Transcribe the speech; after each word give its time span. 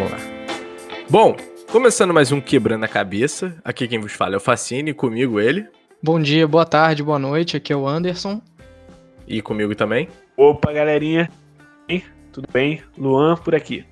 Vamos 0.00 0.12
lá. 0.12 0.18
Bom, 1.10 1.36
começando 1.70 2.14
mais 2.14 2.32
um 2.32 2.40
Quebrando 2.40 2.84
a 2.84 2.88
Cabeça. 2.88 3.54
Aqui 3.62 3.86
quem 3.86 3.98
vos 3.98 4.12
fala 4.12 4.32
é 4.32 4.36
o 4.38 4.40
Facine, 4.40 4.94
comigo 4.94 5.38
ele. 5.38 5.66
Bom 6.02 6.18
dia, 6.18 6.48
boa 6.48 6.64
tarde, 6.64 7.02
boa 7.02 7.18
noite. 7.18 7.54
Aqui 7.54 7.70
é 7.70 7.76
o 7.76 7.86
Anderson. 7.86 8.40
E 9.28 9.42
comigo 9.42 9.74
também. 9.74 10.08
Opa, 10.38 10.72
galerinha. 10.72 11.28
Tudo 12.32 12.48
bem? 12.50 12.82
Luan 12.96 13.36
por 13.36 13.54
aqui. 13.54 13.84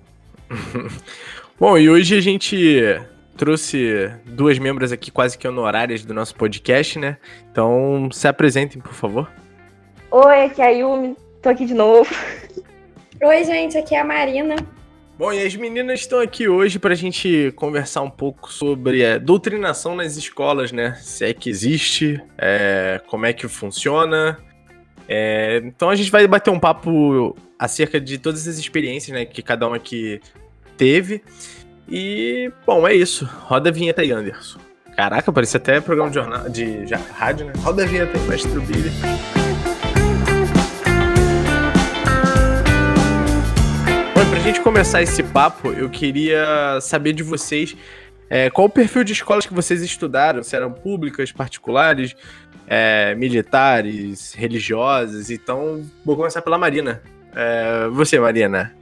Bom, 1.61 1.77
e 1.77 1.91
hoje 1.91 2.17
a 2.17 2.22
gente 2.22 2.82
trouxe 3.36 4.11
duas 4.25 4.59
membros 4.59 4.93
aqui 4.93 5.11
quase 5.11 5.36
que 5.36 5.46
honorárias 5.46 6.07
do 6.07 6.14
nosso 6.14 6.35
podcast, 6.36 6.99
né? 6.99 7.18
Então, 7.53 8.09
se 8.11 8.27
apresentem, 8.27 8.81
por 8.81 8.95
favor. 8.95 9.31
Oi, 10.11 10.45
aqui 10.45 10.63
é 10.63 10.68
a 10.68 10.71
Yumi. 10.71 11.14
Tô 11.43 11.50
aqui 11.50 11.67
de 11.67 11.75
novo. 11.75 12.09
Oi, 13.22 13.45
gente, 13.45 13.77
aqui 13.77 13.95
é 13.95 14.00
a 14.00 14.04
Marina. 14.04 14.57
Bom, 15.18 15.32
e 15.32 15.45
as 15.45 15.57
meninas 15.57 15.99
estão 15.99 16.21
aqui 16.21 16.46
hoje 16.46 16.79
para 16.79 16.93
a 16.93 16.96
gente 16.96 17.53
conversar 17.57 18.03
um 18.03 18.11
pouco 18.11 18.53
sobre 18.53 19.04
a 19.04 19.18
doutrinação 19.18 19.96
nas 19.96 20.17
escolas, 20.17 20.71
né? 20.71 20.96
Se 21.03 21.25
é 21.25 21.35
que 21.35 21.50
existe, 21.50 22.22
é, 22.39 23.00
como 23.08 23.27
é 23.27 23.32
que 23.32 23.49
funciona. 23.49 24.39
É, 25.08 25.61
então 25.64 25.91
a 25.91 25.96
gente 25.96 26.08
vai 26.08 26.25
bater 26.29 26.50
um 26.50 26.61
papo 26.61 27.35
acerca 27.58 28.00
de 28.00 28.17
todas 28.17 28.46
as 28.46 28.58
experiências 28.58 29.13
né, 29.13 29.25
que 29.25 29.43
cada 29.43 29.68
um 29.68 29.75
aqui 29.75 30.21
teve. 30.77 31.21
E, 31.89 32.53
bom, 32.64 32.86
é 32.86 32.94
isso. 32.94 33.28
Roda 33.42 33.70
a 33.70 33.72
vinheta 33.72 34.03
aí, 34.03 34.12
Anderson. 34.12 34.61
Caraca, 34.94 35.33
parece 35.33 35.56
até 35.56 35.80
programa 35.80 36.11
de, 36.11 36.14
jornal, 36.14 36.48
de, 36.48 36.84
de 36.84 36.94
rádio, 36.94 37.47
né? 37.47 37.53
Roda 37.58 37.83
a 37.83 37.86
vinheta 37.86 38.16
aí, 38.16 38.28
mestre 38.28 38.61
Billy. 38.61 38.92
Pra 44.39 44.47
gente 44.47 44.61
começar 44.61 45.03
esse 45.03 45.20
papo, 45.20 45.72
eu 45.72 45.91
queria 45.91 46.78
saber 46.81 47.12
de 47.12 47.25
vocês 47.25 47.77
é, 48.31 48.48
qual 48.48 48.69
o 48.69 48.70
perfil 48.70 49.03
de 49.03 49.12
escolas 49.12 49.45
que 49.45 49.53
vocês 49.53 49.83
estudaram, 49.83 50.45
se 50.45 50.55
eram 50.55 50.70
públicas, 50.72 51.33
particulares, 51.33 52.14
é, 52.69 53.17
militares, 53.17 54.33
religiosas. 54.34 55.28
Então, 55.28 55.83
vou 56.05 56.14
começar 56.14 56.41
pela 56.41 56.56
Marina. 56.56 57.03
É, 57.34 57.89
você, 57.89 58.20
Marina, 58.20 58.72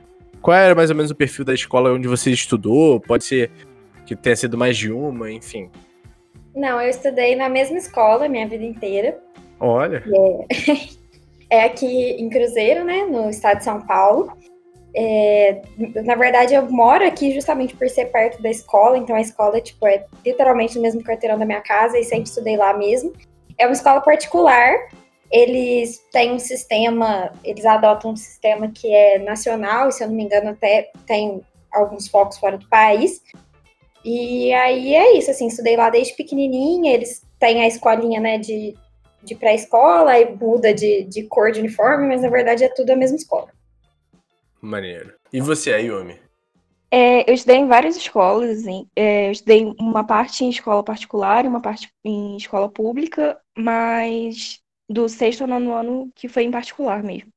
qual 0.42 0.54
era 0.54 0.74
mais 0.74 0.90
ou 0.90 0.96
menos 0.96 1.10
o 1.10 1.14
perfil 1.14 1.44
da 1.44 1.54
escola 1.54 1.90
onde 1.90 2.06
você 2.06 2.30
estudou? 2.30 3.00
Pode 3.00 3.24
ser 3.24 3.50
que 4.04 4.14
tenha 4.14 4.36
sido 4.36 4.58
mais 4.58 4.76
de 4.76 4.92
uma, 4.92 5.32
enfim. 5.32 5.70
Não, 6.54 6.82
eu 6.82 6.90
estudei 6.90 7.34
na 7.34 7.48
mesma 7.48 7.78
escola 7.78 8.28
minha 8.28 8.46
vida 8.46 8.64
inteira. 8.64 9.18
Olha. 9.58 10.04
É, 11.50 11.58
é 11.62 11.64
aqui 11.64 12.10
em 12.10 12.28
Cruzeiro, 12.28 12.84
né, 12.84 13.06
no 13.06 13.30
estado 13.30 13.58
de 13.58 13.64
São 13.64 13.80
Paulo. 13.80 14.36
É, 14.98 15.60
na 16.06 16.14
verdade, 16.14 16.54
eu 16.54 16.70
moro 16.70 17.06
aqui 17.06 17.30
justamente 17.34 17.76
por 17.76 17.86
ser 17.86 18.06
perto 18.06 18.40
da 18.40 18.48
escola, 18.48 18.96
então 18.96 19.14
a 19.14 19.20
escola 19.20 19.60
tipo, 19.60 19.86
é 19.86 20.06
literalmente 20.24 20.76
no 20.76 20.80
mesmo 20.80 21.04
quarteirão 21.04 21.38
da 21.38 21.44
minha 21.44 21.60
casa 21.60 21.98
e 21.98 22.04
sempre 22.04 22.24
estudei 22.24 22.56
lá 22.56 22.72
mesmo. 22.72 23.12
É 23.58 23.66
uma 23.66 23.74
escola 23.74 24.00
particular, 24.00 24.88
eles 25.30 25.98
têm 26.10 26.32
um 26.32 26.38
sistema, 26.38 27.30
eles 27.44 27.66
adotam 27.66 28.12
um 28.12 28.16
sistema 28.16 28.70
que 28.70 28.90
é 28.90 29.18
nacional, 29.18 29.88
e 29.88 29.92
se 29.92 30.02
eu 30.02 30.08
não 30.08 30.14
me 30.14 30.24
engano, 30.24 30.50
até 30.50 30.90
tem 31.06 31.42
alguns 31.70 32.08
focos 32.08 32.38
fora 32.38 32.56
do 32.56 32.66
país. 32.68 33.20
E 34.02 34.50
aí 34.54 34.94
é 34.94 35.18
isso, 35.18 35.30
assim, 35.30 35.48
estudei 35.48 35.76
lá 35.76 35.90
desde 35.90 36.14
pequenininha, 36.14 36.94
eles 36.94 37.22
têm 37.38 37.60
a 37.60 37.66
escolinha, 37.66 38.18
né, 38.18 38.38
de, 38.38 38.74
de 39.22 39.34
pré-escola, 39.34 40.18
e 40.18 40.34
muda 40.34 40.72
de, 40.72 41.04
de 41.04 41.24
cor 41.24 41.52
de 41.52 41.60
uniforme, 41.60 42.06
mas 42.06 42.22
na 42.22 42.30
verdade 42.30 42.64
é 42.64 42.68
tudo 42.68 42.92
a 42.92 42.96
mesma 42.96 43.16
escola. 43.16 43.55
Maneiro. 44.66 45.14
E 45.32 45.40
você, 45.40 45.72
Ayumi? 45.72 46.18
É, 46.90 47.28
eu 47.28 47.34
estudei 47.34 47.56
em 47.56 47.68
várias 47.68 47.96
escolas, 47.96 48.58
assim, 48.58 48.88
é, 48.96 49.28
eu 49.28 49.32
estudei 49.32 49.64
uma 49.78 50.04
parte 50.04 50.44
em 50.44 50.50
escola 50.50 50.82
particular 50.82 51.44
e 51.44 51.48
uma 51.48 51.60
parte 51.60 51.88
em 52.04 52.36
escola 52.36 52.68
pública, 52.68 53.40
mas 53.56 54.60
do 54.88 55.08
sexto 55.08 55.42
ao 55.42 55.48
nono 55.48 55.72
ano 55.72 56.10
que 56.14 56.28
foi 56.28 56.44
em 56.44 56.50
particular 56.50 57.02
mesmo. 57.02 57.28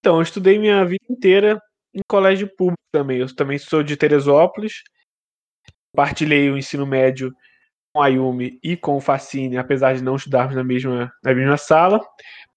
Então, 0.00 0.16
eu 0.16 0.22
estudei 0.22 0.58
minha 0.58 0.84
vida 0.84 1.04
inteira 1.08 1.60
em 1.94 2.00
colégio 2.08 2.48
público 2.48 2.82
também. 2.92 3.18
Eu 3.18 3.34
também 3.34 3.58
sou 3.58 3.82
de 3.82 3.96
Teresópolis. 3.96 4.82
Partilhei 5.94 6.50
o 6.50 6.58
ensino 6.58 6.86
médio 6.86 7.34
com 7.94 8.02
a 8.02 8.08
Yumi 8.08 8.58
e 8.62 8.76
com 8.76 8.96
o 8.96 9.00
Facine, 9.00 9.58
apesar 9.58 9.94
de 9.94 10.02
não 10.02 10.16
estudarmos 10.16 10.56
na 10.56 10.64
mesma, 10.64 11.12
na 11.22 11.34
mesma 11.34 11.56
sala. 11.56 12.00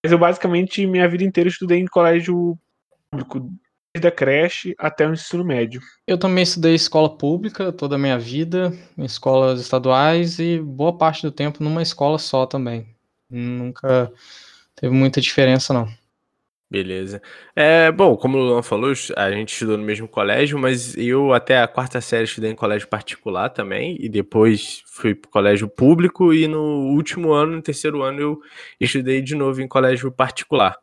Mas 0.04 0.12
eu 0.12 0.18
basicamente 0.18 0.88
minha 0.88 1.08
vida 1.08 1.24
inteira 1.24 1.50
estudei 1.50 1.80
em 1.80 1.86
colégio 1.86 2.58
público, 3.12 3.50
desde 3.96 4.08
a 4.08 4.12
creche 4.12 4.76
até 4.78 5.08
o 5.08 5.14
ensino 5.14 5.44
médio. 5.44 5.82
Eu 6.06 6.18
também 6.18 6.44
estudei 6.44 6.76
escola 6.76 7.18
pública 7.18 7.72
toda 7.72 7.96
a 7.96 8.00
minha 8.00 8.20
vida, 8.20 8.74
em 8.98 9.06
escolas 9.06 9.62
estaduais 9.62 10.38
e 10.38 10.60
boa 10.60 10.98
parte 10.98 11.22
do 11.22 11.32
tempo 11.32 11.64
numa 11.64 11.82
escola 11.82 12.20
só 12.20 12.46
também. 12.46 12.86
Nunca 13.30 14.12
teve 14.76 14.94
muita 14.94 15.22
diferença, 15.22 15.74
não. 15.74 15.88
Beleza. 16.70 17.22
É, 17.56 17.90
bom, 17.92 18.18
como 18.18 18.38
o 18.38 18.42
Luan 18.42 18.62
falou, 18.62 18.92
a 19.16 19.32
gente 19.32 19.54
estudou 19.54 19.78
no 19.78 19.84
mesmo 19.84 20.08
colégio, 20.08 20.60
mas 20.60 20.98
eu 20.98 21.32
até 21.32 21.62
a 21.62 21.68
quarta 21.68 22.02
série 22.02 22.26
estudei 22.26 22.52
em 22.52 22.56
colégio 22.56 22.88
particular 22.88 23.50
também, 23.50 23.96
e 24.00 24.10
depois 24.10 24.84
fui 24.88 25.16
para 25.16 25.30
colégio 25.32 25.70
público, 25.70 26.34
e 26.34 26.48
no 26.48 26.92
último 26.92 27.32
ano, 27.32 27.56
no 27.56 27.62
terceiro 27.62 28.02
ano, 28.02 28.20
eu 28.20 28.42
estudei 28.80 29.22
de 29.22 29.36
novo 29.36 29.62
em 29.62 29.68
colégio 29.68 30.12
particular. 30.12 30.76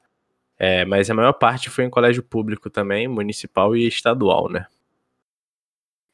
É, 0.65 0.85
mas 0.85 1.11
a 1.11 1.15
maior 1.15 1.33
parte 1.33 1.69
foi 1.69 1.83
em 1.83 1.91
colégio 1.91 2.23
público 2.23 2.71
também, 2.71 3.09
municipal 3.09 3.75
e 3.75 3.85
estadual, 3.85 4.49
né? 4.49 4.65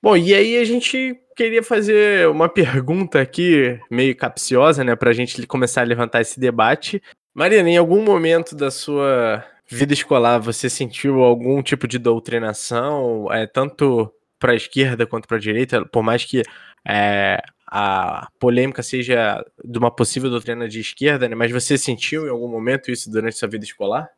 Bom, 0.02 0.16
e 0.16 0.32
aí 0.32 0.56
a 0.56 0.64
gente 0.64 1.20
queria 1.36 1.62
fazer 1.62 2.26
uma 2.30 2.48
pergunta 2.48 3.20
aqui, 3.20 3.78
meio 3.90 4.16
capciosa, 4.16 4.82
né, 4.82 4.96
pra 4.96 5.12
gente 5.12 5.46
começar 5.46 5.82
a 5.82 5.84
levantar 5.84 6.22
esse 6.22 6.40
debate. 6.40 7.02
Marina, 7.34 7.68
em 7.68 7.76
algum 7.76 8.02
momento 8.02 8.56
da 8.56 8.70
sua 8.70 9.44
vida 9.68 9.92
escolar 9.92 10.38
você 10.38 10.70
sentiu 10.70 11.22
algum 11.22 11.62
tipo 11.62 11.86
de 11.86 11.98
doutrinação, 11.98 13.30
é, 13.30 13.46
tanto 13.46 14.10
para 14.38 14.52
a 14.52 14.56
esquerda 14.56 15.06
quanto 15.06 15.28
para 15.28 15.36
a 15.36 15.40
direita, 15.40 15.84
por 15.84 16.02
mais 16.02 16.24
que 16.24 16.42
é, 16.88 17.38
a 17.66 18.28
polêmica 18.40 18.82
seja 18.82 19.44
de 19.62 19.78
uma 19.78 19.90
possível 19.94 20.30
doutrina 20.30 20.66
de 20.66 20.80
esquerda, 20.80 21.28
né? 21.28 21.34
Mas 21.34 21.52
você 21.52 21.76
sentiu 21.76 22.26
em 22.26 22.30
algum 22.30 22.48
momento 22.48 22.90
isso 22.90 23.10
durante 23.10 23.36
sua 23.36 23.46
vida 23.48 23.66
escolar? 23.66 24.08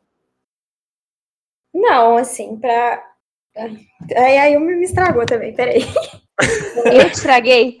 Não, 1.73 2.17
assim, 2.17 2.57
para 2.57 3.03
Aí 4.15 4.37
a 4.37 4.45
Yumi 4.45 4.75
me 4.75 4.85
estragou 4.85 5.25
também, 5.25 5.53
peraí. 5.53 5.81
Eu 6.85 7.09
te 7.09 7.15
estraguei? 7.15 7.77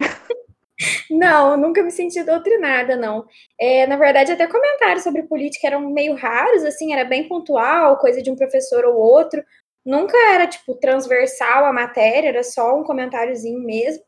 Não, 1.09 1.55
nunca 1.57 1.81
me 1.83 1.91
senti 1.91 2.23
doutrinada, 2.23 2.95
não. 2.95 3.25
É, 3.59 3.87
na 3.87 3.95
verdade, 3.95 4.31
até 4.31 4.47
comentários 4.47 5.03
sobre 5.03 5.23
política 5.23 5.67
eram 5.67 5.89
meio 5.89 6.15
raros, 6.15 6.63
assim, 6.63 6.93
era 6.93 7.05
bem 7.05 7.27
pontual, 7.27 7.97
coisa 7.97 8.21
de 8.21 8.29
um 8.29 8.35
professor 8.35 8.83
ou 8.85 8.95
outro. 8.95 9.43
Nunca 9.85 10.17
era, 10.33 10.47
tipo, 10.47 10.75
transversal 10.75 11.65
a 11.65 11.73
matéria, 11.73 12.29
era 12.29 12.43
só 12.43 12.77
um 12.77 12.83
comentáriozinho 12.83 13.59
mesmo. 13.59 14.03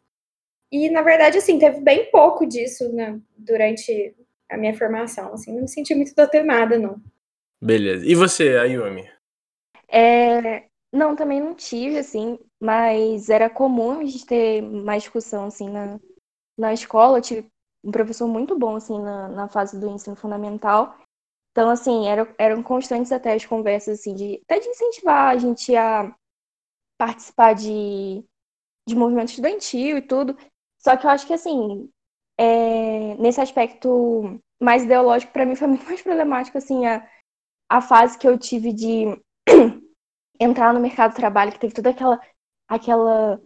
E, 0.71 0.89
na 0.89 1.01
verdade, 1.01 1.38
assim, 1.38 1.59
teve 1.59 1.79
bem 1.81 2.09
pouco 2.11 2.45
disso 2.45 2.91
né, 2.94 3.19
durante 3.38 4.15
a 4.50 4.57
minha 4.57 4.75
formação, 4.75 5.33
assim, 5.33 5.53
não 5.53 5.61
me 5.61 5.67
senti 5.67 5.95
muito 5.95 6.13
doutrinada, 6.15 6.77
não. 6.77 7.00
Beleza. 7.61 8.05
E 8.05 8.13
você, 8.13 8.57
Ayumi? 8.57 9.07
É, 9.94 10.68
não, 10.92 11.16
também 11.16 11.40
não 11.40 11.54
tive, 11.54 12.00
assim, 12.00 12.40
mas 12.59 13.30
era 13.30 13.48
comum 13.50 14.00
a 14.00 14.06
gente 14.06 14.26
ter 14.26 14.62
mais 14.62 15.04
discussão, 15.04 15.46
assim, 15.46 15.70
na, 15.70 16.00
na 16.58 16.74
escola. 16.74 17.20
Eu 17.20 17.22
tive 17.22 17.48
um 17.84 17.92
professor 17.92 18.28
muito 18.28 18.58
bom, 18.58 18.76
assim, 18.76 19.00
na, 19.00 19.30
na 19.30 19.48
fase 19.48 19.80
do 19.80 19.90
ensino 19.90 20.16
fundamental. 20.16 20.98
Então, 21.52 21.70
assim, 21.70 22.08
eram, 22.08 22.28
eram 22.40 22.64
constantes 22.64 23.12
até 23.12 23.34
as 23.34 23.46
conversas, 23.46 24.00
assim, 24.00 24.16
de, 24.16 24.42
até 24.45 24.60
de 24.60 24.69
incentivar 24.69 25.30
a 25.36 25.38
gente 25.38 25.75
a 25.75 26.16
participar 26.98 27.54
de, 27.54 28.24
de 28.88 28.96
movimento 28.96 29.30
estudantil 29.30 29.98
e 29.98 30.01
tudo. 30.01 30.38
Só 30.80 30.98
que 30.98 31.06
eu 31.06 31.12
acho 31.12 31.28
que, 31.28 31.34
assim, 31.34 31.89
é, 32.39 33.16
nesse 33.18 33.42
aspecto 33.42 34.39
mais 34.62 34.84
ideológico, 34.84 35.34
para 35.34 35.46
mim 35.46 35.56
foi 35.56 35.68
muito 35.68 35.86
mais 35.88 36.01
problemático, 36.01 36.57
assim, 36.57 36.86
a, 36.88 37.07
a 37.69 37.81
fase 37.81 38.18
que 38.18 38.28
eu 38.28 38.38
tive 38.39 38.74
de 38.74 39.07
entrar 40.44 40.74
no 40.74 40.80
mercado 40.80 41.12
de 41.12 41.18
trabalho, 41.18 41.51
que 41.51 41.60
teve 41.60 41.74
toda 41.74 41.90
aquela. 41.90 42.19
aquela... 42.68 43.42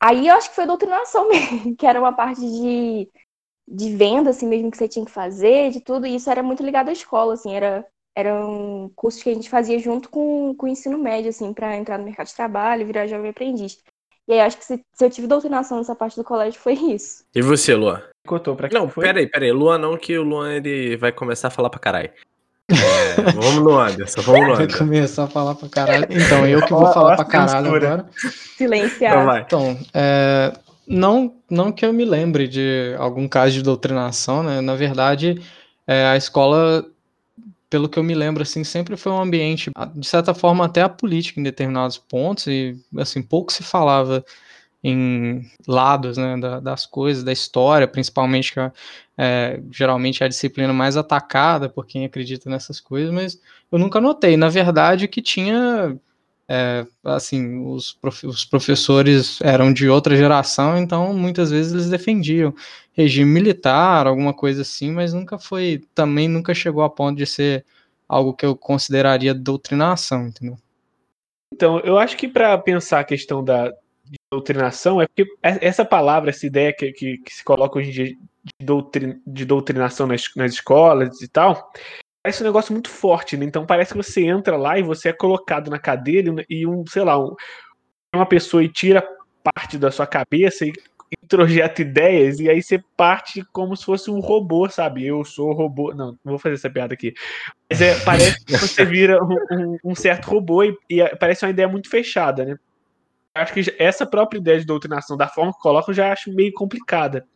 Aí 0.00 0.28
eu 0.28 0.34
acho 0.34 0.50
que 0.50 0.56
foi 0.56 0.66
doutrinação 0.66 1.28
mesmo, 1.30 1.76
que 1.76 1.86
era 1.86 2.00
uma 2.00 2.12
parte 2.12 2.40
de, 2.40 3.08
de 3.66 3.96
venda, 3.96 4.30
assim 4.30 4.46
mesmo, 4.46 4.70
que 4.70 4.76
você 4.76 4.88
tinha 4.88 5.04
que 5.04 5.10
fazer, 5.10 5.70
de 5.70 5.80
tudo, 5.80 6.06
e 6.06 6.14
isso 6.16 6.30
era 6.30 6.42
muito 6.42 6.62
ligado 6.62 6.88
à 6.88 6.92
escola, 6.92 7.34
assim, 7.34 7.54
era, 7.54 7.86
eram 8.16 8.90
cursos 8.94 9.22
que 9.22 9.30
a 9.30 9.34
gente 9.34 9.48
fazia 9.48 9.78
junto 9.78 10.08
com, 10.08 10.54
com 10.54 10.66
o 10.66 10.68
ensino 10.68 10.98
médio, 10.98 11.30
assim, 11.30 11.52
para 11.52 11.76
entrar 11.76 11.98
no 11.98 12.04
mercado 12.04 12.26
de 12.26 12.34
trabalho, 12.34 12.86
virar 12.86 13.06
jovem 13.06 13.30
aprendiz. 13.30 13.82
E 14.26 14.32
aí 14.32 14.40
acho 14.40 14.56
que 14.56 14.64
se, 14.64 14.82
se, 14.92 15.04
eu 15.04 15.10
tive 15.10 15.26
doutrinação 15.26 15.78
nessa 15.78 15.94
parte 15.94 16.16
do 16.16 16.24
colégio 16.24 16.58
foi 16.58 16.74
isso. 16.94 17.24
E 17.34 17.42
você, 17.42 17.74
Luan? 17.74 18.02
Contou 18.26 18.56
pra 18.56 18.68
Não, 18.72 18.88
foi? 18.88 19.04
peraí, 19.04 19.26
peraí. 19.26 19.52
Luan 19.52 19.78
não, 19.78 19.98
que 19.98 20.16
o 20.16 20.22
Luan 20.22 20.54
ele 20.54 20.96
vai 20.96 21.12
começar 21.12 21.48
a 21.48 21.50
falar 21.50 21.68
pra 21.68 21.78
caralho. 21.78 22.10
É, 22.70 23.32
vamos 23.32 23.62
no 23.62 23.78
Anderson, 23.78 24.22
vamos 24.22 24.40
no 24.48 24.54
Vai 24.56 24.64
Anderson. 24.64 24.78
começar 24.78 25.24
a 25.24 25.26
falar 25.28 25.54
pra 25.54 25.68
caralho. 25.68 26.06
Então, 26.10 26.46
eu 26.46 26.62
que 26.62 26.72
vou 26.72 26.92
falar 26.92 27.12
ó 27.12 27.16
pra 27.16 27.24
a 27.24 27.28
caralho 27.28 27.74
agora. 27.74 28.06
Silenciar. 28.56 29.42
Então. 29.44 29.72
Então, 29.72 29.86
é, 29.92 30.52
não, 30.86 31.34
não 31.50 31.70
que 31.70 31.84
eu 31.84 31.92
me 31.92 32.04
lembre 32.04 32.48
de 32.48 32.94
algum 32.98 33.28
caso 33.28 33.52
de 33.52 33.62
doutrinação, 33.62 34.42
né? 34.42 34.60
Na 34.60 34.74
verdade, 34.74 35.40
é, 35.86 36.06
a 36.06 36.16
escola, 36.16 36.84
pelo 37.68 37.88
que 37.88 37.98
eu 37.98 38.02
me 38.02 38.14
lembro, 38.14 38.42
assim, 38.42 38.64
sempre 38.64 38.96
foi 38.96 39.12
um 39.12 39.20
ambiente, 39.20 39.70
de 39.94 40.06
certa 40.06 40.32
forma, 40.32 40.64
até 40.64 40.80
apolítico 40.82 41.40
em 41.40 41.42
determinados 41.42 41.98
pontos, 41.98 42.46
e 42.46 42.76
assim, 42.96 43.22
pouco 43.22 43.52
se 43.52 43.62
falava 43.62 44.24
em 44.84 45.50
lados 45.66 46.18
né, 46.18 46.36
da- 46.36 46.60
das 46.60 46.84
coisas, 46.84 47.24
da 47.24 47.32
história, 47.32 47.88
principalmente 47.88 48.52
que 48.52 48.60
é, 49.16 49.60
geralmente 49.70 50.22
é 50.22 50.26
a 50.26 50.28
disciplina 50.28 50.72
mais 50.74 50.96
atacada 50.96 51.68
por 51.70 51.86
quem 51.86 52.04
acredita 52.04 52.50
nessas 52.50 52.80
coisas, 52.80 53.10
mas 53.12 53.40
eu 53.72 53.78
nunca 53.78 54.00
notei. 54.00 54.36
Na 54.36 54.50
verdade, 54.50 55.08
que 55.08 55.22
tinha 55.22 55.96
é, 56.46 56.86
assim, 57.02 57.64
os, 57.66 57.94
prof- 57.94 58.26
os 58.26 58.44
professores 58.44 59.40
eram 59.40 59.72
de 59.72 59.88
outra 59.88 60.14
geração, 60.14 60.76
então 60.76 61.14
muitas 61.14 61.50
vezes 61.50 61.72
eles 61.72 61.88
defendiam 61.88 62.54
regime 62.92 63.30
militar, 63.30 64.06
alguma 64.06 64.34
coisa 64.34 64.60
assim, 64.60 64.90
mas 64.92 65.14
nunca 65.14 65.38
foi, 65.38 65.82
também 65.94 66.28
nunca 66.28 66.52
chegou 66.52 66.82
a 66.82 66.90
ponto 66.90 67.16
de 67.16 67.24
ser 67.26 67.64
algo 68.06 68.34
que 68.34 68.44
eu 68.44 68.54
consideraria 68.54 69.32
doutrinação, 69.34 70.26
entendeu? 70.26 70.58
Então, 71.54 71.80
eu 71.80 71.96
acho 71.96 72.16
que 72.16 72.28
para 72.28 72.58
pensar 72.58 73.00
a 73.00 73.04
questão 73.04 73.42
da 73.42 73.72
de 74.14 74.18
doutrinação, 74.32 75.00
é 75.00 75.06
porque 75.06 75.22
e- 75.22 75.26
essa 75.42 75.84
palavra, 75.84 76.30
essa 76.30 76.46
ideia 76.46 76.72
que, 76.72 76.92
que, 76.92 77.18
que 77.18 77.34
se 77.34 77.44
coloca 77.44 77.78
hoje 77.78 77.90
em 77.90 77.92
dia 77.92 78.04
de, 78.06 78.16
doutrin, 78.66 79.20
de 79.26 79.44
doutrinação 79.44 80.06
nas, 80.06 80.22
nas 80.36 80.52
escolas 80.52 81.20
e 81.20 81.28
tal, 81.28 81.70
parece 82.22 82.42
um 82.42 82.46
negócio 82.46 82.72
muito 82.72 82.88
forte, 82.90 83.36
né? 83.36 83.44
Então 83.44 83.66
parece 83.66 83.92
que 83.92 83.96
você 83.96 84.24
entra 84.24 84.56
lá 84.56 84.78
e 84.78 84.82
você 84.82 85.10
é 85.10 85.12
colocado 85.12 85.70
na 85.70 85.78
cadeira 85.78 86.34
e, 86.48 86.60
e 86.60 86.66
um, 86.66 86.84
sei 86.86 87.02
lá, 87.04 87.18
um, 87.18 87.34
uma 88.14 88.26
pessoa 88.26 88.62
e 88.62 88.68
tira 88.68 89.06
parte 89.42 89.76
da 89.78 89.90
sua 89.90 90.06
cabeça 90.06 90.64
e 90.64 90.72
introjeta 91.22 91.80
ideias, 91.80 92.40
e 92.40 92.50
aí 92.50 92.60
você 92.62 92.82
parte 92.96 93.44
como 93.52 93.76
se 93.76 93.84
fosse 93.84 94.10
um 94.10 94.18
robô, 94.20 94.68
sabe? 94.68 95.06
Eu 95.06 95.24
sou 95.24 95.52
robô. 95.52 95.94
Não, 95.94 96.08
não 96.24 96.32
vou 96.32 96.38
fazer 96.38 96.54
essa 96.56 96.68
piada 96.70 96.92
aqui. 96.94 97.14
Mas 97.70 97.80
é, 97.80 97.94
parece 98.04 98.44
que 98.44 98.52
você 98.52 98.84
vira 98.84 99.22
um, 99.22 99.36
um- 99.52 99.78
um 99.84 99.94
certo 99.94 100.26
robô 100.26 100.62
e, 100.64 100.76
e 100.90 101.00
é- 101.00 101.14
parece 101.14 101.44
uma 101.44 101.50
ideia 101.50 101.68
muito 101.68 101.88
fechada, 101.88 102.44
né? 102.44 102.56
Acho 103.34 103.52
que 103.52 103.74
essa 103.78 104.06
própria 104.06 104.38
ideia 104.38 104.60
de 104.60 104.66
doutrinação, 104.66 105.16
da 105.16 105.28
forma 105.28 105.52
que 105.52 105.58
colocam, 105.60 105.90
eu 105.90 105.96
já 105.96 106.12
acho 106.12 106.32
meio 106.32 106.52
complicada. 106.52 107.26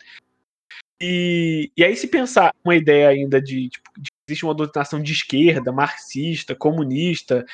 E, 1.01 1.71
e 1.77 1.85
aí, 1.85 1.95
se 1.97 2.09
pensar 2.09 2.53
uma 2.65 2.75
ideia 2.75 3.09
ainda 3.09 3.41
de, 3.41 3.69
tipo, 3.69 3.89
de 3.97 4.11
existe 4.29 4.45
uma 4.45 4.55
doutrinação 4.55 5.01
de 5.01 5.13
esquerda, 5.13 5.73
marxista, 5.73 6.55
comunista, 6.55 7.45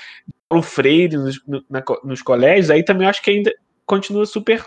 Paulo 0.48 0.64
Freire 0.64 1.16
nos, 1.16 1.44
no- 1.46 1.64
na 1.70 1.82
nos 2.04 2.22
colégios, 2.22 2.70
aí 2.70 2.84
também 2.84 3.06
acho 3.06 3.22
que 3.22 3.30
ainda 3.30 3.52
continua 3.86 4.26
super 4.26 4.64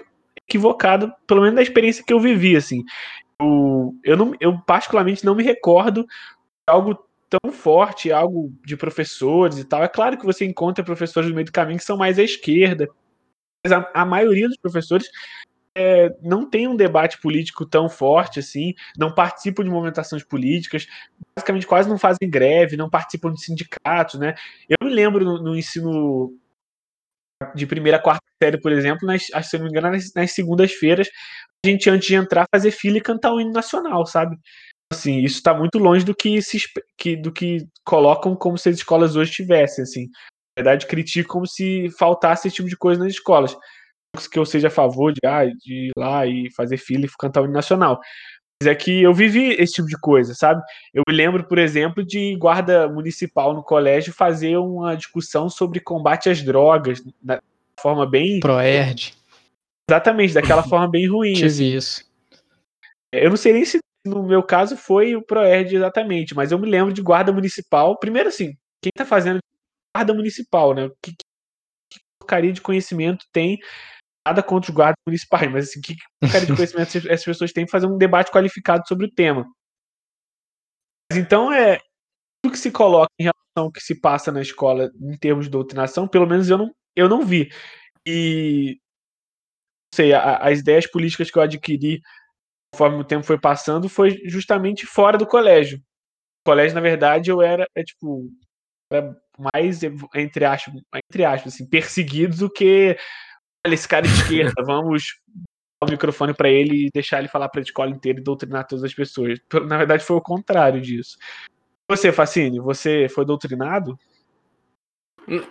equivocado, 0.48 1.12
pelo 1.28 1.42
menos 1.42 1.56
da 1.56 1.62
experiência 1.64 2.04
que 2.06 2.14
eu 2.14 2.20
vivi, 2.20 2.56
assim. 2.56 2.84
Eu, 3.40 3.96
eu, 4.04 4.18
não, 4.18 4.36
eu 4.40 4.60
particularmente 4.62 5.26
não 5.26 5.36
me 5.36 5.44
recordo 5.44 6.04
de 6.04 6.10
algo 6.68 6.98
tão 7.30 7.52
forte, 7.52 8.12
algo 8.12 8.54
de 8.66 8.78
professores 8.78 9.58
e 9.60 9.66
tal. 9.66 9.84
É 9.84 9.88
claro 9.88 10.18
que 10.18 10.26
você 10.26 10.46
encontra 10.46 10.84
professores 10.84 11.30
no 11.30 11.36
meio 11.36 11.46
do 11.46 11.52
caminho 11.52 11.80
que 11.80 11.86
são 11.86 11.98
mais 11.98 12.20
à 12.20 12.24
esquerda, 12.24 12.88
mas 13.68 13.72
a, 13.72 13.90
a 13.94 14.06
maioria 14.06 14.48
dos 14.48 14.58
professores 14.58 15.10
é, 15.76 16.10
não 16.22 16.50
tem 16.50 16.68
um 16.68 16.76
debate 16.76 17.20
político 17.22 17.66
tão 17.66 17.88
forte 17.88 18.40
assim, 18.40 18.74
não 18.98 19.14
participam 19.14 19.64
de 19.64 19.70
movimentações 19.70 20.24
políticas, 20.24 20.88
basicamente 21.36 21.68
quase 21.68 21.88
não 21.88 22.00
fazem 22.00 22.30
greve, 22.30 22.78
não 22.78 22.90
participam 22.90 23.32
de 23.32 23.44
sindicatos, 23.44 24.20
né? 24.20 24.34
Eu 24.68 24.88
me 24.88 24.94
lembro 24.94 25.24
no, 25.24 25.42
no 25.42 25.56
ensino 25.56 26.34
de 27.54 27.68
primeira 27.68 28.00
quarta 28.00 28.26
série, 28.42 28.60
por 28.60 28.72
exemplo, 28.72 29.06
nas, 29.06 29.28
se 29.44 29.58
não 29.58 29.66
me 29.66 29.70
engano, 29.70 29.92
nas, 29.92 30.12
nas 30.16 30.32
segundas-feiras, 30.32 31.08
a 31.64 31.70
gente, 31.70 31.90
antes 31.90 32.08
de 32.08 32.16
entrar, 32.16 32.48
fazer 32.52 32.72
fila 32.72 32.98
e 32.98 33.02
cantar 33.02 33.32
o 33.34 33.40
hino 33.40 33.52
nacional, 33.52 34.06
sabe? 34.08 34.36
Assim, 34.92 35.20
isso 35.20 35.36
está 35.36 35.54
muito 35.54 35.78
longe 35.78 36.04
do 36.04 36.16
que, 36.16 36.42
se, 36.42 36.58
que, 36.98 37.16
do 37.16 37.32
que 37.32 37.68
colocam 37.84 38.36
como 38.36 38.58
se 38.58 38.70
as 38.70 38.78
escolas 38.78 39.16
hoje 39.16 39.32
tivessem, 39.32 39.84
assim. 39.84 40.10
Verdade, 40.58 40.88
critico 40.88 41.30
como 41.30 41.46
se 41.46 41.88
faltasse 42.00 42.48
esse 42.48 42.56
tipo 42.56 42.68
de 42.68 42.76
coisa 42.76 43.04
nas 43.04 43.14
escolas. 43.14 43.56
Que 44.32 44.40
eu 44.40 44.46
seja 44.46 44.70
a 44.70 44.72
favor 44.72 45.14
de, 45.14 45.20
ah, 45.24 45.46
de 45.46 45.90
ir 45.90 45.92
lá 45.96 46.26
e 46.26 46.52
fazer 46.56 46.78
fila 46.78 47.06
e 47.06 47.10
cantar 47.20 47.42
o 47.42 47.46
hino 47.46 47.54
nacional. 47.54 48.00
Mas 48.60 48.68
é 48.68 48.74
que 48.74 49.04
eu 49.04 49.14
vivi 49.14 49.52
esse 49.52 49.74
tipo 49.74 49.88
de 49.88 50.00
coisa, 50.00 50.34
sabe? 50.34 50.64
Eu 50.92 51.04
me 51.08 51.16
lembro, 51.16 51.44
por 51.44 51.60
exemplo, 51.60 52.04
de 52.04 52.36
guarda 52.38 52.88
municipal 52.90 53.54
no 53.54 53.62
colégio 53.62 54.12
fazer 54.12 54.58
uma 54.58 54.98
discussão 54.98 55.48
sobre 55.48 55.80
combate 55.80 56.28
às 56.28 56.42
drogas, 56.42 57.04
da 57.22 57.40
forma 57.80 58.10
bem. 58.10 58.40
Proerd, 58.40 59.14
Exatamente, 59.88 60.34
daquela 60.34 60.64
forma 60.68 60.90
bem 60.90 61.08
ruim. 61.08 61.34
assim. 61.34 61.48
tive 61.48 61.76
isso. 61.76 62.04
Eu 63.14 63.30
não 63.30 63.38
sei 63.38 63.54
nem 63.54 63.64
se 63.64 63.80
no 64.04 64.24
meu 64.24 64.42
caso 64.42 64.76
foi 64.76 65.16
o 65.16 65.22
Proerd 65.22 65.76
exatamente, 65.76 66.34
mas 66.34 66.52
eu 66.52 66.58
me 66.58 66.68
lembro 66.68 66.94
de 66.94 67.02
guarda 67.02 67.32
municipal. 67.32 67.98
Primeiro, 68.00 68.30
assim, 68.30 68.56
quem 68.82 68.92
tá 68.96 69.06
fazendo 69.06 69.40
guarda 69.96 70.14
municipal, 70.14 70.74
né? 70.74 70.90
Que, 71.02 71.12
que 71.12 72.00
porcaria 72.20 72.54
de 72.54 72.62
conhecimento 72.62 73.26
tem? 73.32 73.60
Nada 74.28 74.44
contra 74.44 74.70
os 74.72 74.76
guardas 74.76 74.98
municipais, 75.08 75.52
mas 75.52 75.70
assim, 75.70 75.82
que 75.82 75.96
porcaria 76.22 76.48
de 76.48 76.56
conhecimento 76.56 76.98
essas- 76.98 77.26
pessoas 77.26 77.54
têm 77.54 77.66
para 77.66 77.72
fazer 77.72 77.88
um 77.88 77.98
debate 77.98 78.32
qualificado 78.32 78.88
sobre 78.88 79.06
o 79.06 79.12
tema? 79.12 79.46
Mas 81.12 81.20
então 81.20 81.52
é 81.52 81.78
tudo 82.44 82.54
que 82.54 82.60
se 82.60 82.72
coloca 82.72 83.10
em 83.20 83.24
relação 83.24 83.66
ao 83.66 83.72
que 83.72 83.80
se 83.82 84.00
passa 84.00 84.32
na 84.32 84.42
escola 84.42 84.92
em 85.02 85.18
termos 85.18 85.46
de 85.46 85.52
doutrinação, 85.52 86.08
pelo 86.08 86.28
menos 86.28 86.50
eu 86.50 86.58
não, 86.58 86.76
eu 86.96 87.10
não 87.10 87.26
vi. 87.26 87.50
E 88.06 88.80
sei, 89.94 90.14
a- 90.14 90.38
as 90.38 90.60
ideias 90.60 90.90
políticas 90.90 91.32
que 91.32 91.38
eu 91.38 91.42
adquiri 91.44 92.02
conforme 92.74 92.98
o 93.00 93.04
tempo 93.06 93.26
foi 93.26 93.40
passando 93.40 93.90
foi 93.90 94.22
justamente 94.26 94.86
fora 94.86 95.18
do 95.18 95.26
colégio. 95.26 95.78
No 95.80 96.52
colégio, 96.52 96.76
na 96.76 96.82
verdade, 96.82 97.32
eu 97.32 97.42
era, 97.42 97.68
é, 97.76 97.84
tipo, 97.84 98.30
era 98.92 99.16
mais, 99.38 99.82
entre 100.16 100.46
aspas, 100.46 100.74
entre 101.10 101.26
aspas 101.26 101.54
assim, 101.54 101.66
perseguido 101.68 102.36
do 102.38 102.50
que 102.50 102.98
olha, 103.66 103.74
esse 103.74 103.88
cara 103.88 104.08
de 104.08 104.14
esquerda, 104.14 104.54
vamos 104.66 105.04
dar 105.82 105.88
o 105.88 105.92
microfone 105.92 106.34
para 106.34 106.50
ele 106.50 106.88
e 106.88 106.92
deixar 106.94 107.20
ele 107.20 107.28
falar 107.28 107.50
para 107.50 107.62
a 107.62 107.64
escola 107.64 107.92
inteira 107.92 108.20
e 108.20 108.24
doutrinar 108.24 108.66
todas 108.68 108.84
as 108.84 108.94
pessoas. 108.94 109.40
Na 109.68 109.78
verdade, 109.78 110.04
foi 110.04 110.16
o 110.18 110.22
contrário 110.22 110.82
disso. 110.82 111.18
Você, 111.90 112.12
Facine, 112.12 112.60
você 112.60 113.08
foi 113.10 113.26
doutrinado? 113.26 113.98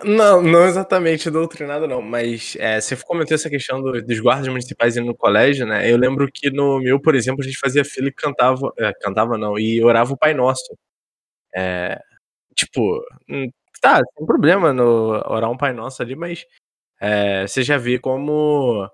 Não, 0.03 0.41
não 0.43 0.65
exatamente 0.65 1.29
doutrinado, 1.31 1.87
não, 1.87 2.01
mas 2.01 2.57
é, 2.59 2.81
você 2.81 2.97
comentou 2.97 3.35
essa 3.35 3.51
questão 3.51 3.83
do- 3.83 4.03
dos 4.03 4.21
guardas 4.21 4.49
municipais 4.49 4.97
indo 4.97 5.07
no 5.07 5.15
colégio, 5.15 5.67
né? 5.67 5.91
Eu 5.91 5.99
lembro 5.99 6.31
que 6.33 6.51
no 6.51 6.79
meu, 6.81 6.99
por 6.99 7.15
exemplo, 7.15 7.43
a 7.43 7.45
gente 7.45 7.59
fazia 7.59 7.85
fila 7.85 8.09
e 8.09 8.13
cantava, 8.13 8.73
é, 8.79 8.91
cantava 9.03 9.37
não, 9.37 9.59
e 9.59 9.85
orava 9.85 10.15
o 10.15 10.17
Pai 10.17 10.33
Nosso. 10.33 10.75
É, 11.55 12.01
tipo, 12.55 13.03
tá, 13.81 14.01
sem 14.17 14.27
problema 14.27 14.73
no 14.73 15.11
orar 15.29 15.51
um 15.51 15.57
Pai 15.57 15.73
Nosso 15.73 16.03
ali, 16.03 16.17
mas 16.17 16.47
é, 17.01 17.47
você 17.47 17.63
já 17.63 17.79
vê 17.79 17.99
como 17.99 18.89